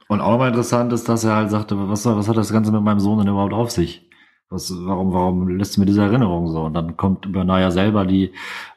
[0.08, 2.82] Und auch nochmal interessant ist, dass er halt sagte, was, was hat das Ganze mit
[2.82, 4.10] meinem Sohn denn überhaupt auf sich?
[4.52, 6.64] Was, warum, warum lässt du mir diese Erinnerung so?
[6.64, 8.32] Und dann kommt über Naya selber die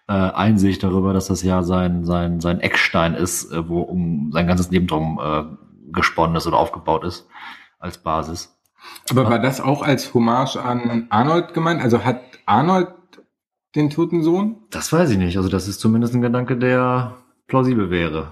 [0.07, 4.47] äh, Einsicht darüber, dass das ja sein, sein, sein Eckstein ist, äh, wo um sein
[4.47, 5.43] ganzes Leben drum äh,
[5.91, 7.27] gesponnen ist oder aufgebaut ist
[7.77, 8.57] als Basis.
[9.09, 11.81] Aber war das auch als Hommage an Arnold gemeint?
[11.81, 12.87] Also hat Arnold
[13.75, 14.55] den toten Sohn?
[14.69, 15.35] Das weiß ich nicht.
[15.35, 17.17] Also das ist zumindest ein Gedanke, der
[17.47, 18.31] plausibel wäre.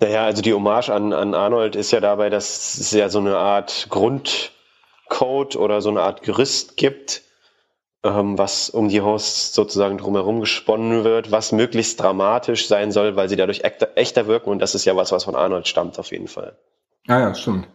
[0.00, 3.36] Naja, also die Hommage an, an Arnold ist ja dabei, dass es ja so eine
[3.36, 3.88] Art
[5.08, 7.22] Grundcode oder so eine Art Gerüst gibt,
[8.02, 13.28] ähm, was um die Hosts sozusagen drumherum gesponnen wird, was möglichst dramatisch sein soll, weil
[13.28, 16.10] sie dadurch echter, echter wirken und das ist ja was, was von Arnold stammt auf
[16.10, 16.58] jeden Fall.
[17.06, 17.68] Ah ja, stimmt.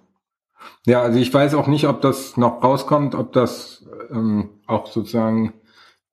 [0.86, 5.54] Ja, also ich weiß auch nicht, ob das noch rauskommt, ob das ähm, auch sozusagen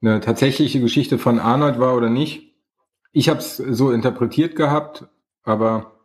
[0.01, 2.55] eine tatsächliche Geschichte von Arnold war oder nicht.
[3.13, 5.07] Ich habe es so interpretiert gehabt,
[5.43, 5.96] aber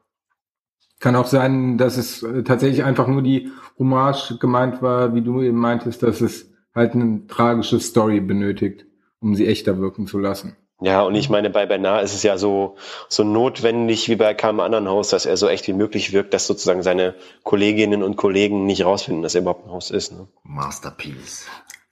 [1.01, 5.41] kann auch sein, dass es äh, tatsächlich einfach nur die Hommage gemeint war, wie du
[5.41, 8.85] eben meintest, dass es halt eine tragische Story benötigt,
[9.19, 10.55] um sie echter wirken zu lassen.
[10.83, 12.75] Ja, und ich meine, bei Bernard ist es ja so,
[13.07, 16.47] so notwendig wie bei keinem anderen Haus, dass er so echt wie möglich wirkt, dass
[16.47, 20.11] sozusagen seine Kolleginnen und Kollegen nicht rausfinden, dass er überhaupt ein Haus ist.
[20.11, 20.28] Ne?
[20.43, 21.45] Masterpiece.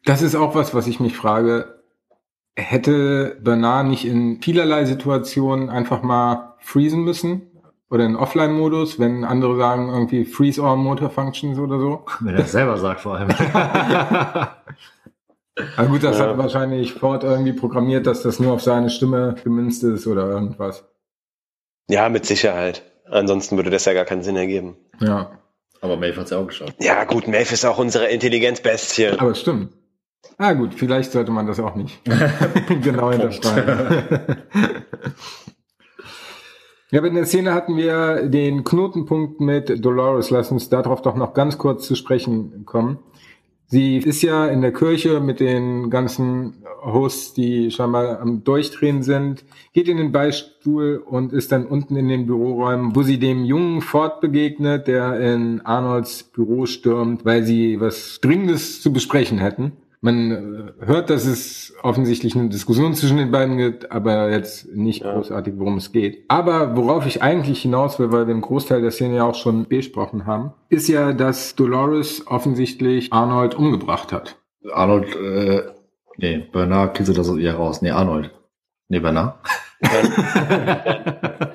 [0.06, 1.84] Das ist auch was, was ich mich frage.
[2.56, 7.49] Hätte Bernard nicht in vielerlei Situationen einfach mal freezen müssen?
[7.92, 12.06] Oder in Offline-Modus, wenn andere sagen irgendwie Freeze all Motor Functions oder so?
[12.20, 13.30] Wenn er es selber sagt vor allem.
[15.78, 16.28] Na gut, das Ja.
[16.28, 20.84] hat wahrscheinlich Ford irgendwie programmiert, dass das nur auf seine Stimme gemünzt ist oder irgendwas.
[21.90, 22.84] Ja, mit Sicherheit.
[23.10, 24.78] Ansonsten würde das ja gar keinen Sinn ergeben.
[25.00, 25.32] Ja,
[25.82, 26.76] Aber Maeve hat's ja auch geschafft.
[26.80, 29.08] Ja, gut, Maeve ist auch unsere Intelligenzbestie.
[29.18, 29.74] aber es stimmt.
[30.38, 32.00] Ah gut, vielleicht sollte man das auch nicht
[32.84, 34.38] genau hinterfragen.
[36.92, 40.32] Ja, aber in der Szene hatten wir den Knotenpunkt mit Dolores.
[40.32, 42.98] Lass uns darauf doch noch ganz kurz zu sprechen kommen.
[43.68, 49.46] Sie ist ja in der Kirche mit den ganzen Hosts, die scheinbar am Durchdrehen sind,
[49.74, 53.82] geht in den Beistuhl und ist dann unten in den Büroräumen, wo sie dem jungen
[53.82, 59.74] Ford begegnet, der in Arnolds Büro stürmt, weil sie was Dringendes zu besprechen hätten.
[60.02, 65.14] Man hört, dass es offensichtlich eine Diskussion zwischen den beiden gibt, aber jetzt nicht Ja.
[65.14, 66.24] großartig, worum es geht.
[66.30, 69.68] Aber worauf ich eigentlich hinaus will, weil wir im Großteil der Szene ja auch schon
[69.68, 74.38] besprochen haben, ist ja, dass Dolores offensichtlich Arnold umgebracht hat.
[74.72, 75.64] Arnold, äh,
[76.18, 77.82] nee, Bernard kitzelt das aus ihr raus.
[77.82, 78.32] Nee, Arnold.
[78.88, 79.36] Nee, Bernard.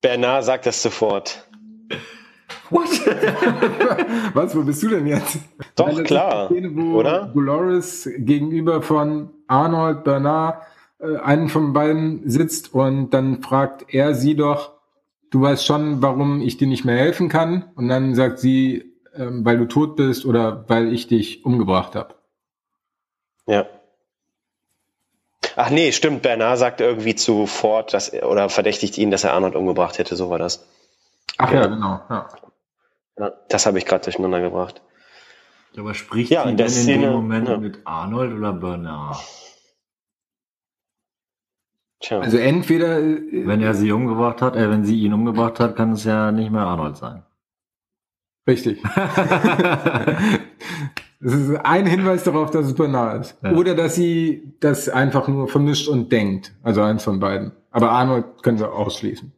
[0.00, 1.48] Bernard sagt das sofort.
[2.70, 2.88] What?
[4.34, 5.38] Was, wo bist du denn jetzt?
[5.76, 7.26] Doch, Weil das ist klar, die Szene, wo oder?
[7.26, 10.62] Dolores gegenüber von Arnold Bernard
[10.98, 14.72] äh, einen von beiden sitzt und dann fragt er sie doch,
[15.30, 17.70] du weißt schon, warum ich dir nicht mehr helfen kann.
[17.74, 22.14] Und dann sagt sie, ähm, weil du tot bist oder weil ich dich umgebracht habe.
[23.46, 23.66] Ja.
[25.56, 26.22] Ach nee, stimmt.
[26.22, 30.16] Bernard sagt irgendwie zu Ford, dass er, oder verdächtigt ihn, dass er Arnold umgebracht hätte.
[30.16, 30.66] So war das.
[31.38, 31.62] Ach Ja.
[31.62, 32.00] ja, genau.
[32.08, 32.28] Ja.
[33.18, 34.82] Ja, das habe ich gerade durcheinander gebracht.
[35.76, 37.56] Aber spricht Ja, sie in der denn in Szene- dem Moment ja.
[37.58, 39.18] mit Arnold oder Bernard?
[42.00, 42.20] Tja.
[42.20, 45.92] Also entweder äh, Wenn er sie umgebracht hat, äh, wenn sie ihn umgebracht hat, kann
[45.92, 47.24] es ja nicht mehr Arnold sein.
[48.46, 48.82] Richtig.
[51.26, 53.38] Es ist ein Hinweis darauf, dass es Bernard ist.
[53.42, 53.52] Ja.
[53.52, 56.54] Oder dass sie das einfach nur vermischt und denkt.
[56.62, 57.52] Also eins von beiden.
[57.70, 59.32] Aber Arnold können wir ausschließen.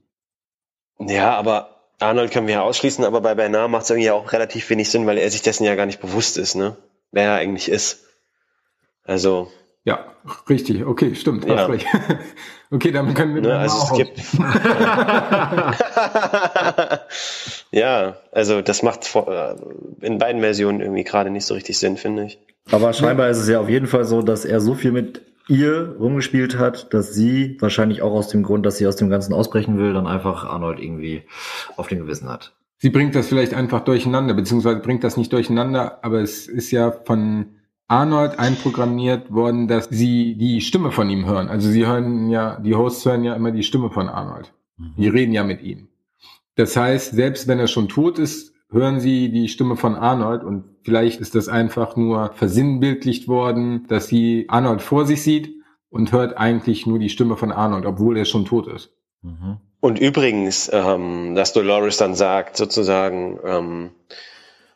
[0.99, 4.69] Ja, aber Arnold können wir ja ausschließen, aber bei Bernard macht es irgendwie auch relativ
[4.71, 6.77] wenig Sinn, weil er sich dessen ja gar nicht bewusst ist, ne?
[7.11, 8.05] Wer er eigentlich ist.
[9.05, 9.51] Also,
[9.85, 10.13] Ja,
[10.49, 10.85] richtig.
[10.85, 11.47] Okay, stimmt.
[11.47, 11.67] Ja.
[11.67, 11.87] Recht.
[12.69, 14.21] Okay, damit können wir ne, dann also auch es gibt.
[17.71, 19.55] ja, also das macht äh,
[20.01, 22.41] in beiden Versionen irgendwie gerade nicht so richtig Sinn, finde ich.
[22.73, 25.97] Aber scheinbar ist es ja auf jeden Fall so, dass er so viel mit ihr
[25.99, 29.79] rumgespielt hat, dass sie wahrscheinlich auch aus dem Grund, dass sie aus dem Ganzen ausbrechen
[29.79, 31.23] will, dann einfach Arnold irgendwie
[31.77, 32.55] auf dem Gewissen hat.
[32.79, 36.91] Sie bringt das vielleicht einfach durcheinander, beziehungsweise bringt das nicht durcheinander, aber es ist ja
[36.91, 37.47] von
[37.89, 41.49] Arnold einprogrammiert worden, dass sie die Stimme von ihm hören.
[41.49, 44.53] Also sie hören ja, die Hosts hören ja immer die Stimme von Arnold.
[44.99, 45.89] Die reden ja mit ihm.
[46.57, 50.65] Das heißt, selbst wenn er schon tot ist, hören sie die Stimme von Arnold und
[50.85, 55.55] vielleicht ist das einfach nur versinnbildlicht worden, dass sie Arnold vor sich sieht
[55.91, 58.93] und hört eigentlich nur die Stimme von Arnold, obwohl er schon tot ist.
[59.23, 59.59] Mhm.
[59.81, 63.91] Und übrigens, ähm, dass Dolores dann sagt, sozusagen, ähm,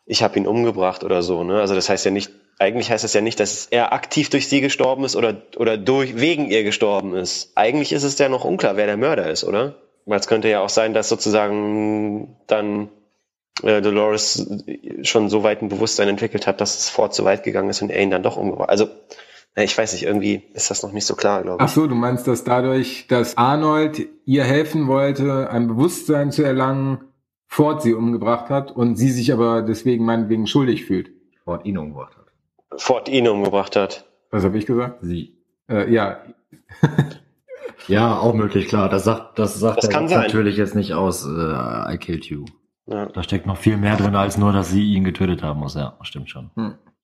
[0.05, 1.59] ich habe ihn umgebracht oder so, ne?
[1.59, 4.61] Also das heißt ja nicht, eigentlich heißt das ja nicht, dass er aktiv durch sie
[4.61, 7.51] gestorben ist oder, oder durch, wegen ihr gestorben ist.
[7.55, 9.75] Eigentlich ist es ja noch unklar, wer der Mörder ist, oder?
[10.05, 12.89] Weil es könnte ja auch sein, dass sozusagen dann
[13.63, 14.47] äh, Dolores
[15.03, 17.89] schon so weit ein Bewusstsein entwickelt hat, dass es fort zu weit gegangen ist und
[17.91, 18.69] er ihn dann doch umgebracht.
[18.69, 18.87] Also,
[19.55, 21.73] ich weiß nicht, irgendwie ist das noch nicht so klar, glaube Ach ich.
[21.73, 26.99] so, du meinst, dass dadurch, dass Arnold ihr helfen wollte, ein Bewusstsein zu erlangen,
[27.47, 31.11] Ford sie umgebracht hat und sie sich aber deswegen meinetwegen schuldig fühlt.
[31.43, 32.79] Ford ihn umgebracht hat.
[32.81, 34.05] Ford ihn umgebracht hat.
[34.29, 34.99] Was habe ich gesagt?
[35.01, 35.35] Sie.
[35.69, 36.21] Äh, ja,
[37.87, 38.89] Ja, auch möglich, klar.
[38.89, 40.21] Das sagt, das sagt Das er kann jetzt sein.
[40.23, 42.45] natürlich jetzt nicht aus, äh, I killed you.
[42.91, 43.05] Ja.
[43.07, 45.75] Da steckt noch viel mehr drin, als nur, dass sie ihn getötet haben muss.
[45.75, 46.51] Ja, stimmt schon.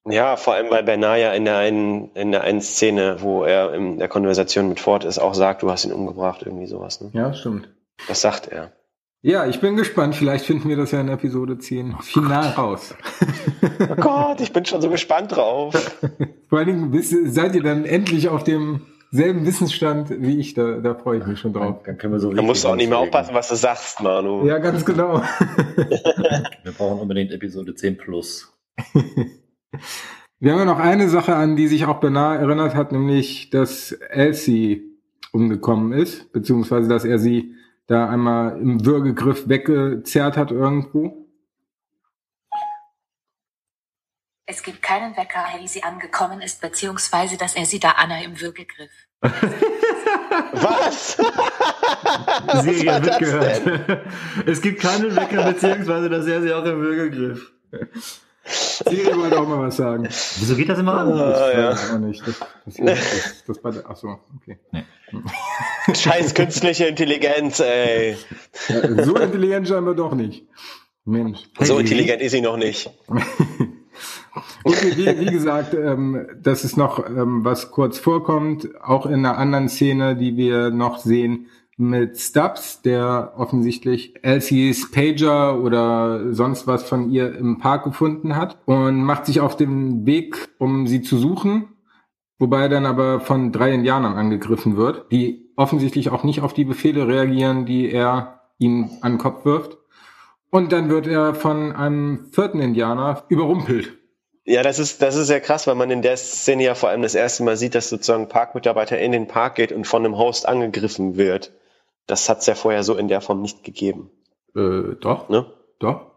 [0.04, 3.74] Ja, vor allem, weil Bernard ja in der einen, in der einen Szene, wo er
[3.74, 7.00] in der Konversation mit Ford ist, auch sagt, du hast ihn umgebracht, irgendwie sowas.
[7.00, 7.10] Ne?
[7.12, 7.68] ja, stimmt.
[8.06, 8.72] Das sagt er.
[9.20, 10.14] Ja, ich bin gespannt.
[10.14, 12.94] Vielleicht finden wir das ja in Episode 10 final raus.
[13.80, 15.74] Oh Gott, ich bin schon so gespannt drauf.
[16.48, 17.02] Vor allen Dingen
[17.32, 20.54] seid ihr dann endlich auf dem selben Wissensstand wie ich.
[20.54, 21.82] Da, da freue ich mich schon drauf.
[21.84, 24.46] Dann können wir so Da musst du auch nicht mehr aufpassen, was du sagst, Manu.
[24.46, 25.22] Ja, ganz genau.
[26.62, 28.52] Wir brauchen unbedingt Episode 10 plus.
[30.40, 33.92] Wir haben ja noch eine Sache, an die sich auch Bernard erinnert hat, nämlich, dass
[33.92, 34.84] Elsie
[35.32, 37.54] umgekommen ist, beziehungsweise, dass er sie
[37.86, 41.27] da einmal im Würgegriff weggezerrt hat irgendwo.
[44.50, 48.40] Es gibt keinen Wecker, wie sie angekommen ist, beziehungsweise dass er sie da Anna im
[48.40, 48.90] Würgegriff.
[49.20, 51.16] Was?
[52.62, 54.06] Sie war hat das mitgehört.
[54.46, 57.52] Es gibt keinen Wecker, beziehungsweise dass er sie auch im Würgegriff.
[58.44, 60.04] Siri wollte auch mal was sagen.
[60.04, 61.12] Wieso geht das immer an?
[61.12, 61.70] Ah, ja.
[61.72, 62.26] Weiß auch nicht.
[62.26, 64.58] Das, das, das, das war der, ach so, okay.
[65.94, 68.16] Scheiß künstliche Intelligenz, ey.
[68.68, 70.46] Ja, so intelligent scheinbar doch nicht.
[71.04, 71.40] Mensch.
[71.60, 72.90] So intelligent ist sie noch nicht.
[74.64, 79.38] Okay, wie, wie gesagt, ähm, das ist noch, ähm, was kurz vorkommt, auch in einer
[79.38, 81.46] anderen Szene, die wir noch sehen
[81.78, 88.58] mit Stubbs, der offensichtlich Elsies Pager oder sonst was von ihr im Park gefunden hat
[88.66, 91.68] und macht sich auf den Weg, um sie zu suchen,
[92.40, 96.64] wobei er dann aber von drei Indianern angegriffen wird, die offensichtlich auch nicht auf die
[96.64, 99.78] Befehle reagieren, die er ihm an den Kopf wirft.
[100.50, 103.97] Und dann wird er von einem vierten Indianer überrumpelt.
[104.50, 107.02] Ja, das ist, das ist ja krass, weil man in der Szene ja vor allem
[107.02, 110.16] das erste Mal sieht, dass sozusagen ein Parkmitarbeiter in den Park geht und von einem
[110.16, 111.52] Host angegriffen wird.
[112.06, 114.10] Das hat's ja vorher so in der Form nicht gegeben.
[114.56, 115.52] Äh, doch, Ne?
[115.80, 116.12] doch.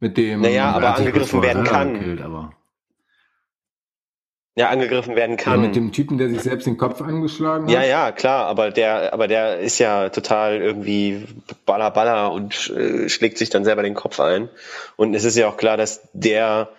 [0.00, 0.40] Mit dem.
[0.40, 1.92] Naja, aber Er angegriffen werden kann.
[1.94, 2.52] gekillt, aber
[4.56, 5.60] ja, angegriffen werden Ja, kann.
[5.60, 7.70] mit dem Typen, der sich selbst den Kopf angeschlagen hat.
[7.72, 11.26] Ja, ja, klar, aber der, aber der ist ja total irgendwie
[11.66, 14.48] baller baller und äh, schlägt sich dann selber den Kopf ein.
[14.96, 16.70] Und es ist ja auch klar, dass der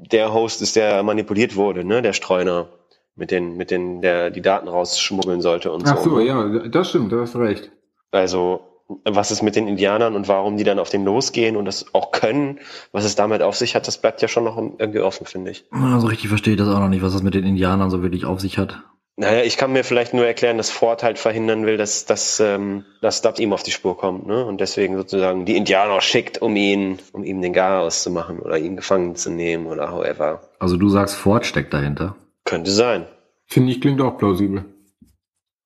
[0.00, 2.68] der Host ist, der manipuliert wurde, ne, der Streuner,
[3.16, 6.10] mit den, mit den, der die Daten rausschmuggeln sollte und Ach so.
[6.10, 7.70] so, ja, das stimmt, du hast recht.
[8.10, 8.60] Also,
[9.04, 12.10] was ist mit den Indianern und warum die dann auf den losgehen und das auch
[12.10, 12.58] können,
[12.92, 15.64] was es damit auf sich hat, das bleibt ja schon noch irgendwie offen, finde ich.
[15.70, 18.24] Also richtig verstehe ich das auch noch nicht, was das mit den Indianern so wirklich
[18.24, 18.82] auf sich hat.
[19.20, 22.86] Naja, ich kann mir vielleicht nur erklären, dass Ford halt verhindern will, dass, dass, ähm,
[23.02, 24.46] dass Stubbs ihm auf die Spur kommt, ne?
[24.46, 28.56] Und deswegen sozusagen die Indianer schickt, um ihn, um ihm den Garaus zu machen oder
[28.56, 30.48] ihn gefangen zu nehmen oder however.
[30.58, 32.16] Also du sagst, Ford steckt dahinter.
[32.46, 33.08] Könnte sein.
[33.44, 34.64] Finde ich, klingt auch plausibel.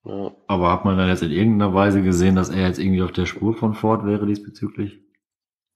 [0.04, 0.32] Ja.
[0.48, 3.26] Aber hat man dann jetzt in irgendeiner Weise gesehen, dass er jetzt irgendwie auf der
[3.26, 4.98] Spur von Ford wäre diesbezüglich?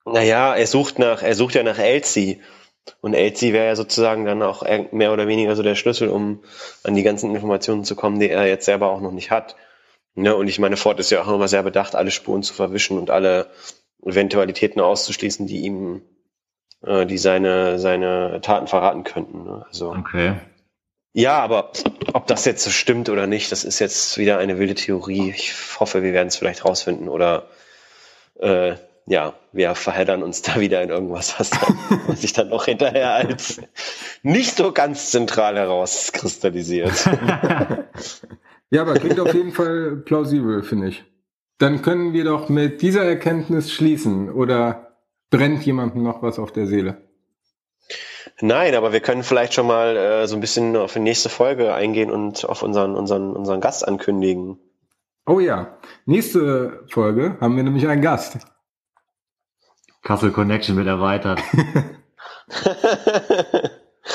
[0.04, 2.40] Naja, er sucht nach, er sucht ja nach Elsie.
[3.00, 4.62] Und Elsie wäre ja sozusagen dann auch
[4.92, 6.42] mehr oder weniger so der Schlüssel, um
[6.84, 9.56] an die ganzen Informationen zu kommen, die er jetzt selber auch noch nicht hat.
[10.14, 10.34] Ne?
[10.34, 13.10] Und ich meine, Ford ist ja auch immer sehr bedacht, alle Spuren zu verwischen und
[13.10, 13.50] alle
[14.04, 16.02] Eventualitäten auszuschließen, die ihm,
[16.84, 19.44] äh, die seine, seine Taten verraten könnten.
[19.44, 19.64] Ne?
[19.68, 20.34] Also, Okay.
[21.12, 21.72] ja, aber
[22.12, 25.30] ob das jetzt so stimmt oder nicht, das ist jetzt wieder eine wilde Theorie.
[25.30, 27.48] Ich hoffe, wir werden es vielleicht rausfinden oder
[28.40, 28.74] äh,
[29.08, 33.14] ja, wir verheddern uns da wieder in irgendwas, was, dann, was sich dann noch hinterher
[33.14, 33.60] als
[34.22, 36.92] nicht so ganz zentral herauskristallisiert.
[38.70, 41.04] Ja, aber klingt auf jeden Fall plausibel, finde ich.
[41.58, 44.30] Dann können wir doch mit dieser Erkenntnis schließen.
[44.30, 44.98] Oder
[45.30, 47.08] brennt jemandem noch was auf der Seele?
[48.40, 51.74] Nein, aber wir können vielleicht schon mal äh, so ein bisschen auf die nächste Folge
[51.74, 54.58] eingehen und auf unseren, unseren, unseren Gast ankündigen.
[55.26, 58.38] Oh ja, nächste Folge haben wir nämlich einen Gast.
[60.02, 61.42] Castle Connection wird erweitert.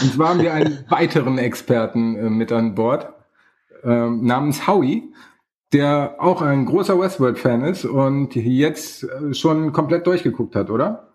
[0.02, 3.14] Und zwar haben wir einen weiteren Experten äh, mit an Bord,
[3.84, 5.14] ähm, namens Howie,
[5.72, 11.10] der auch ein großer Westworld-Fan ist und jetzt äh, schon komplett durchgeguckt hat, oder?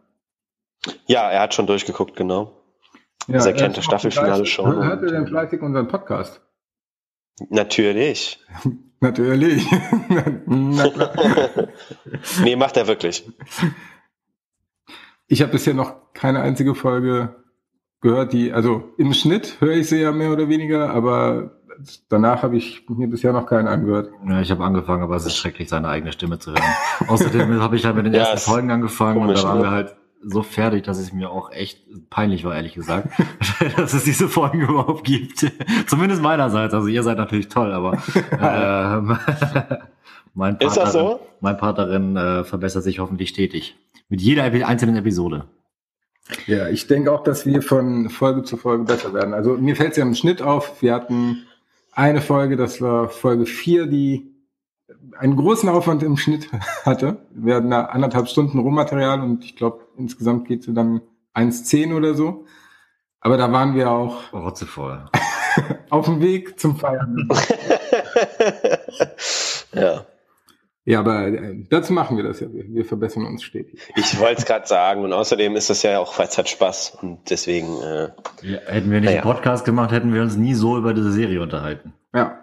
[1.06, 2.52] Ja, er hat schon durchgeguckt, genau.
[3.26, 6.40] Ja, Also er er das Staffelfinale schon Hört er denn fleißig unseren Podcast?
[7.50, 8.38] Natürlich.
[9.00, 9.64] Natürlich.
[10.46, 10.90] Na.
[12.42, 13.30] Nee, macht er wirklich.
[15.28, 17.36] Ich habe bisher noch keine einzige Folge
[18.00, 21.52] gehört, die, also im Schnitt höre ich sie ja mehr oder weniger, aber
[22.08, 24.10] danach habe ich mir bisher noch keinen angehört.
[24.26, 26.62] Ja, ich habe angefangen, aber es ist schrecklich, seine eigene Stimme zu hören.
[27.08, 29.64] Außerdem habe ich halt mit den Ja, ersten Folgen angefangen komisch, und da waren ne?
[29.64, 31.80] wir halt so fertig, dass es mir auch echt
[32.10, 33.08] peinlich war, ehrlich gesagt,
[33.76, 35.46] dass es diese Folgen überhaupt gibt.
[35.86, 36.74] Zumindest meinerseits.
[36.74, 37.98] Also ihr seid natürlich toll, aber
[38.32, 39.18] ähm,
[40.34, 41.20] mein Part Ist das darin, so?
[41.40, 43.76] mein Part darin äh, verbessert sich hoffentlich stetig.
[44.08, 45.48] Mit jeder einzelnen Episode.
[46.46, 49.34] Ja, ich denke auch, dass wir von Folge zu Folge besser werden.
[49.34, 51.46] Also mir fällt es ja im Schnitt auf, wir hatten
[51.92, 54.34] eine Folge, das war Folge 4, die
[55.18, 56.48] einen großen Aufwand im Schnitt
[56.84, 57.26] hatte.
[57.30, 61.00] Wir hatten da anderthalb Stunden Rohmaterial und ich glaube, insgesamt geht sie dann
[61.34, 62.44] 1,10 oder so.
[63.20, 65.08] Aber da waren wir auch Rotzevoll.
[65.90, 67.28] auf dem Weg zum Feiern.
[69.74, 70.06] Ja.
[70.90, 72.48] Ja, aber äh, dazu machen wir das ja.
[72.50, 73.80] Wir, verbessern uns stetig.
[73.96, 76.98] Ich wollte es gerade sagen und außerdem ist das ja auch, weil es hat Spaß
[77.02, 78.08] und deswegen, äh,
[78.42, 79.22] Ja, hätten wir nicht Naja.
[79.22, 81.92] einen Podcast gemacht, hätten wir uns nie so über diese Serie unterhalten.
[82.14, 82.38] Ja.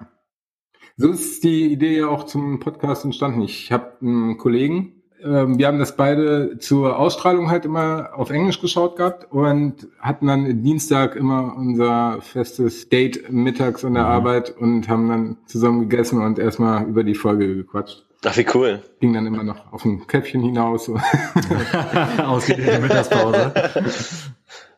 [0.98, 3.42] So ist die Idee ja auch zum Podcast entstanden.
[3.42, 8.62] Ich habe einen Kollegen, ähm, wir haben das beide zur Ausstrahlung halt immer auf Englisch
[8.62, 14.10] geschaut gehabt und hatten dann Dienstag immer unser festes Date mittags an der Mhm.
[14.10, 18.05] Arbeit und haben dann zusammen gegessen und erstmal über die Folge gequatscht.
[18.26, 18.82] Ach wie cool.
[19.00, 20.90] Ging dann immer noch auf ein Käffchen hinaus.
[22.18, 23.54] Ausgedehnte Mittagspause.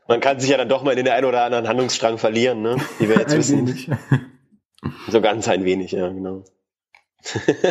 [0.08, 2.78] Man kann sich ja dann doch mal in den einen oder anderen Handlungsstrang verlieren, ne?
[3.00, 3.68] Wie wir jetzt Ein wissen.
[3.68, 3.90] wenig.
[5.10, 6.46] So ganz ein wenig, ja, genau.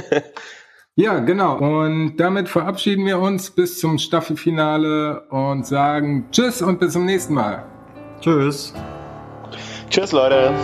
[0.98, 1.59] Ja, genau.
[1.59, 7.35] Und damit verabschieden wir uns bis zum Staffelfinale und sagen Tschüss und bis zum nächsten
[7.35, 7.66] Mal.
[8.20, 8.73] Tschüss.
[9.90, 10.55] Tschüss, Leute.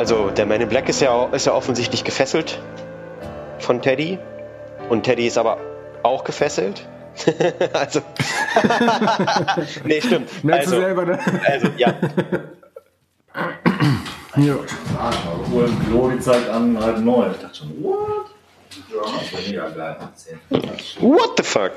[0.00, 2.58] Also der Man in Black ist ja, ist ja offensichtlich gefesselt
[3.58, 4.18] von Teddy.
[4.88, 5.58] Und Teddy ist aber
[6.02, 6.88] auch gefesselt.
[7.74, 8.00] also.
[9.84, 10.42] nee, stimmt.
[10.42, 11.18] Merkst du Also, selber, ne?
[11.46, 11.94] also, ja.
[14.36, 14.54] Ja.
[15.52, 17.32] Uhr im Klo, die zeigt an halb neun.
[17.32, 18.30] Ich dachte schon, what?
[18.88, 19.02] Ja,
[19.48, 19.96] mega geil.
[21.00, 21.72] What the fuck?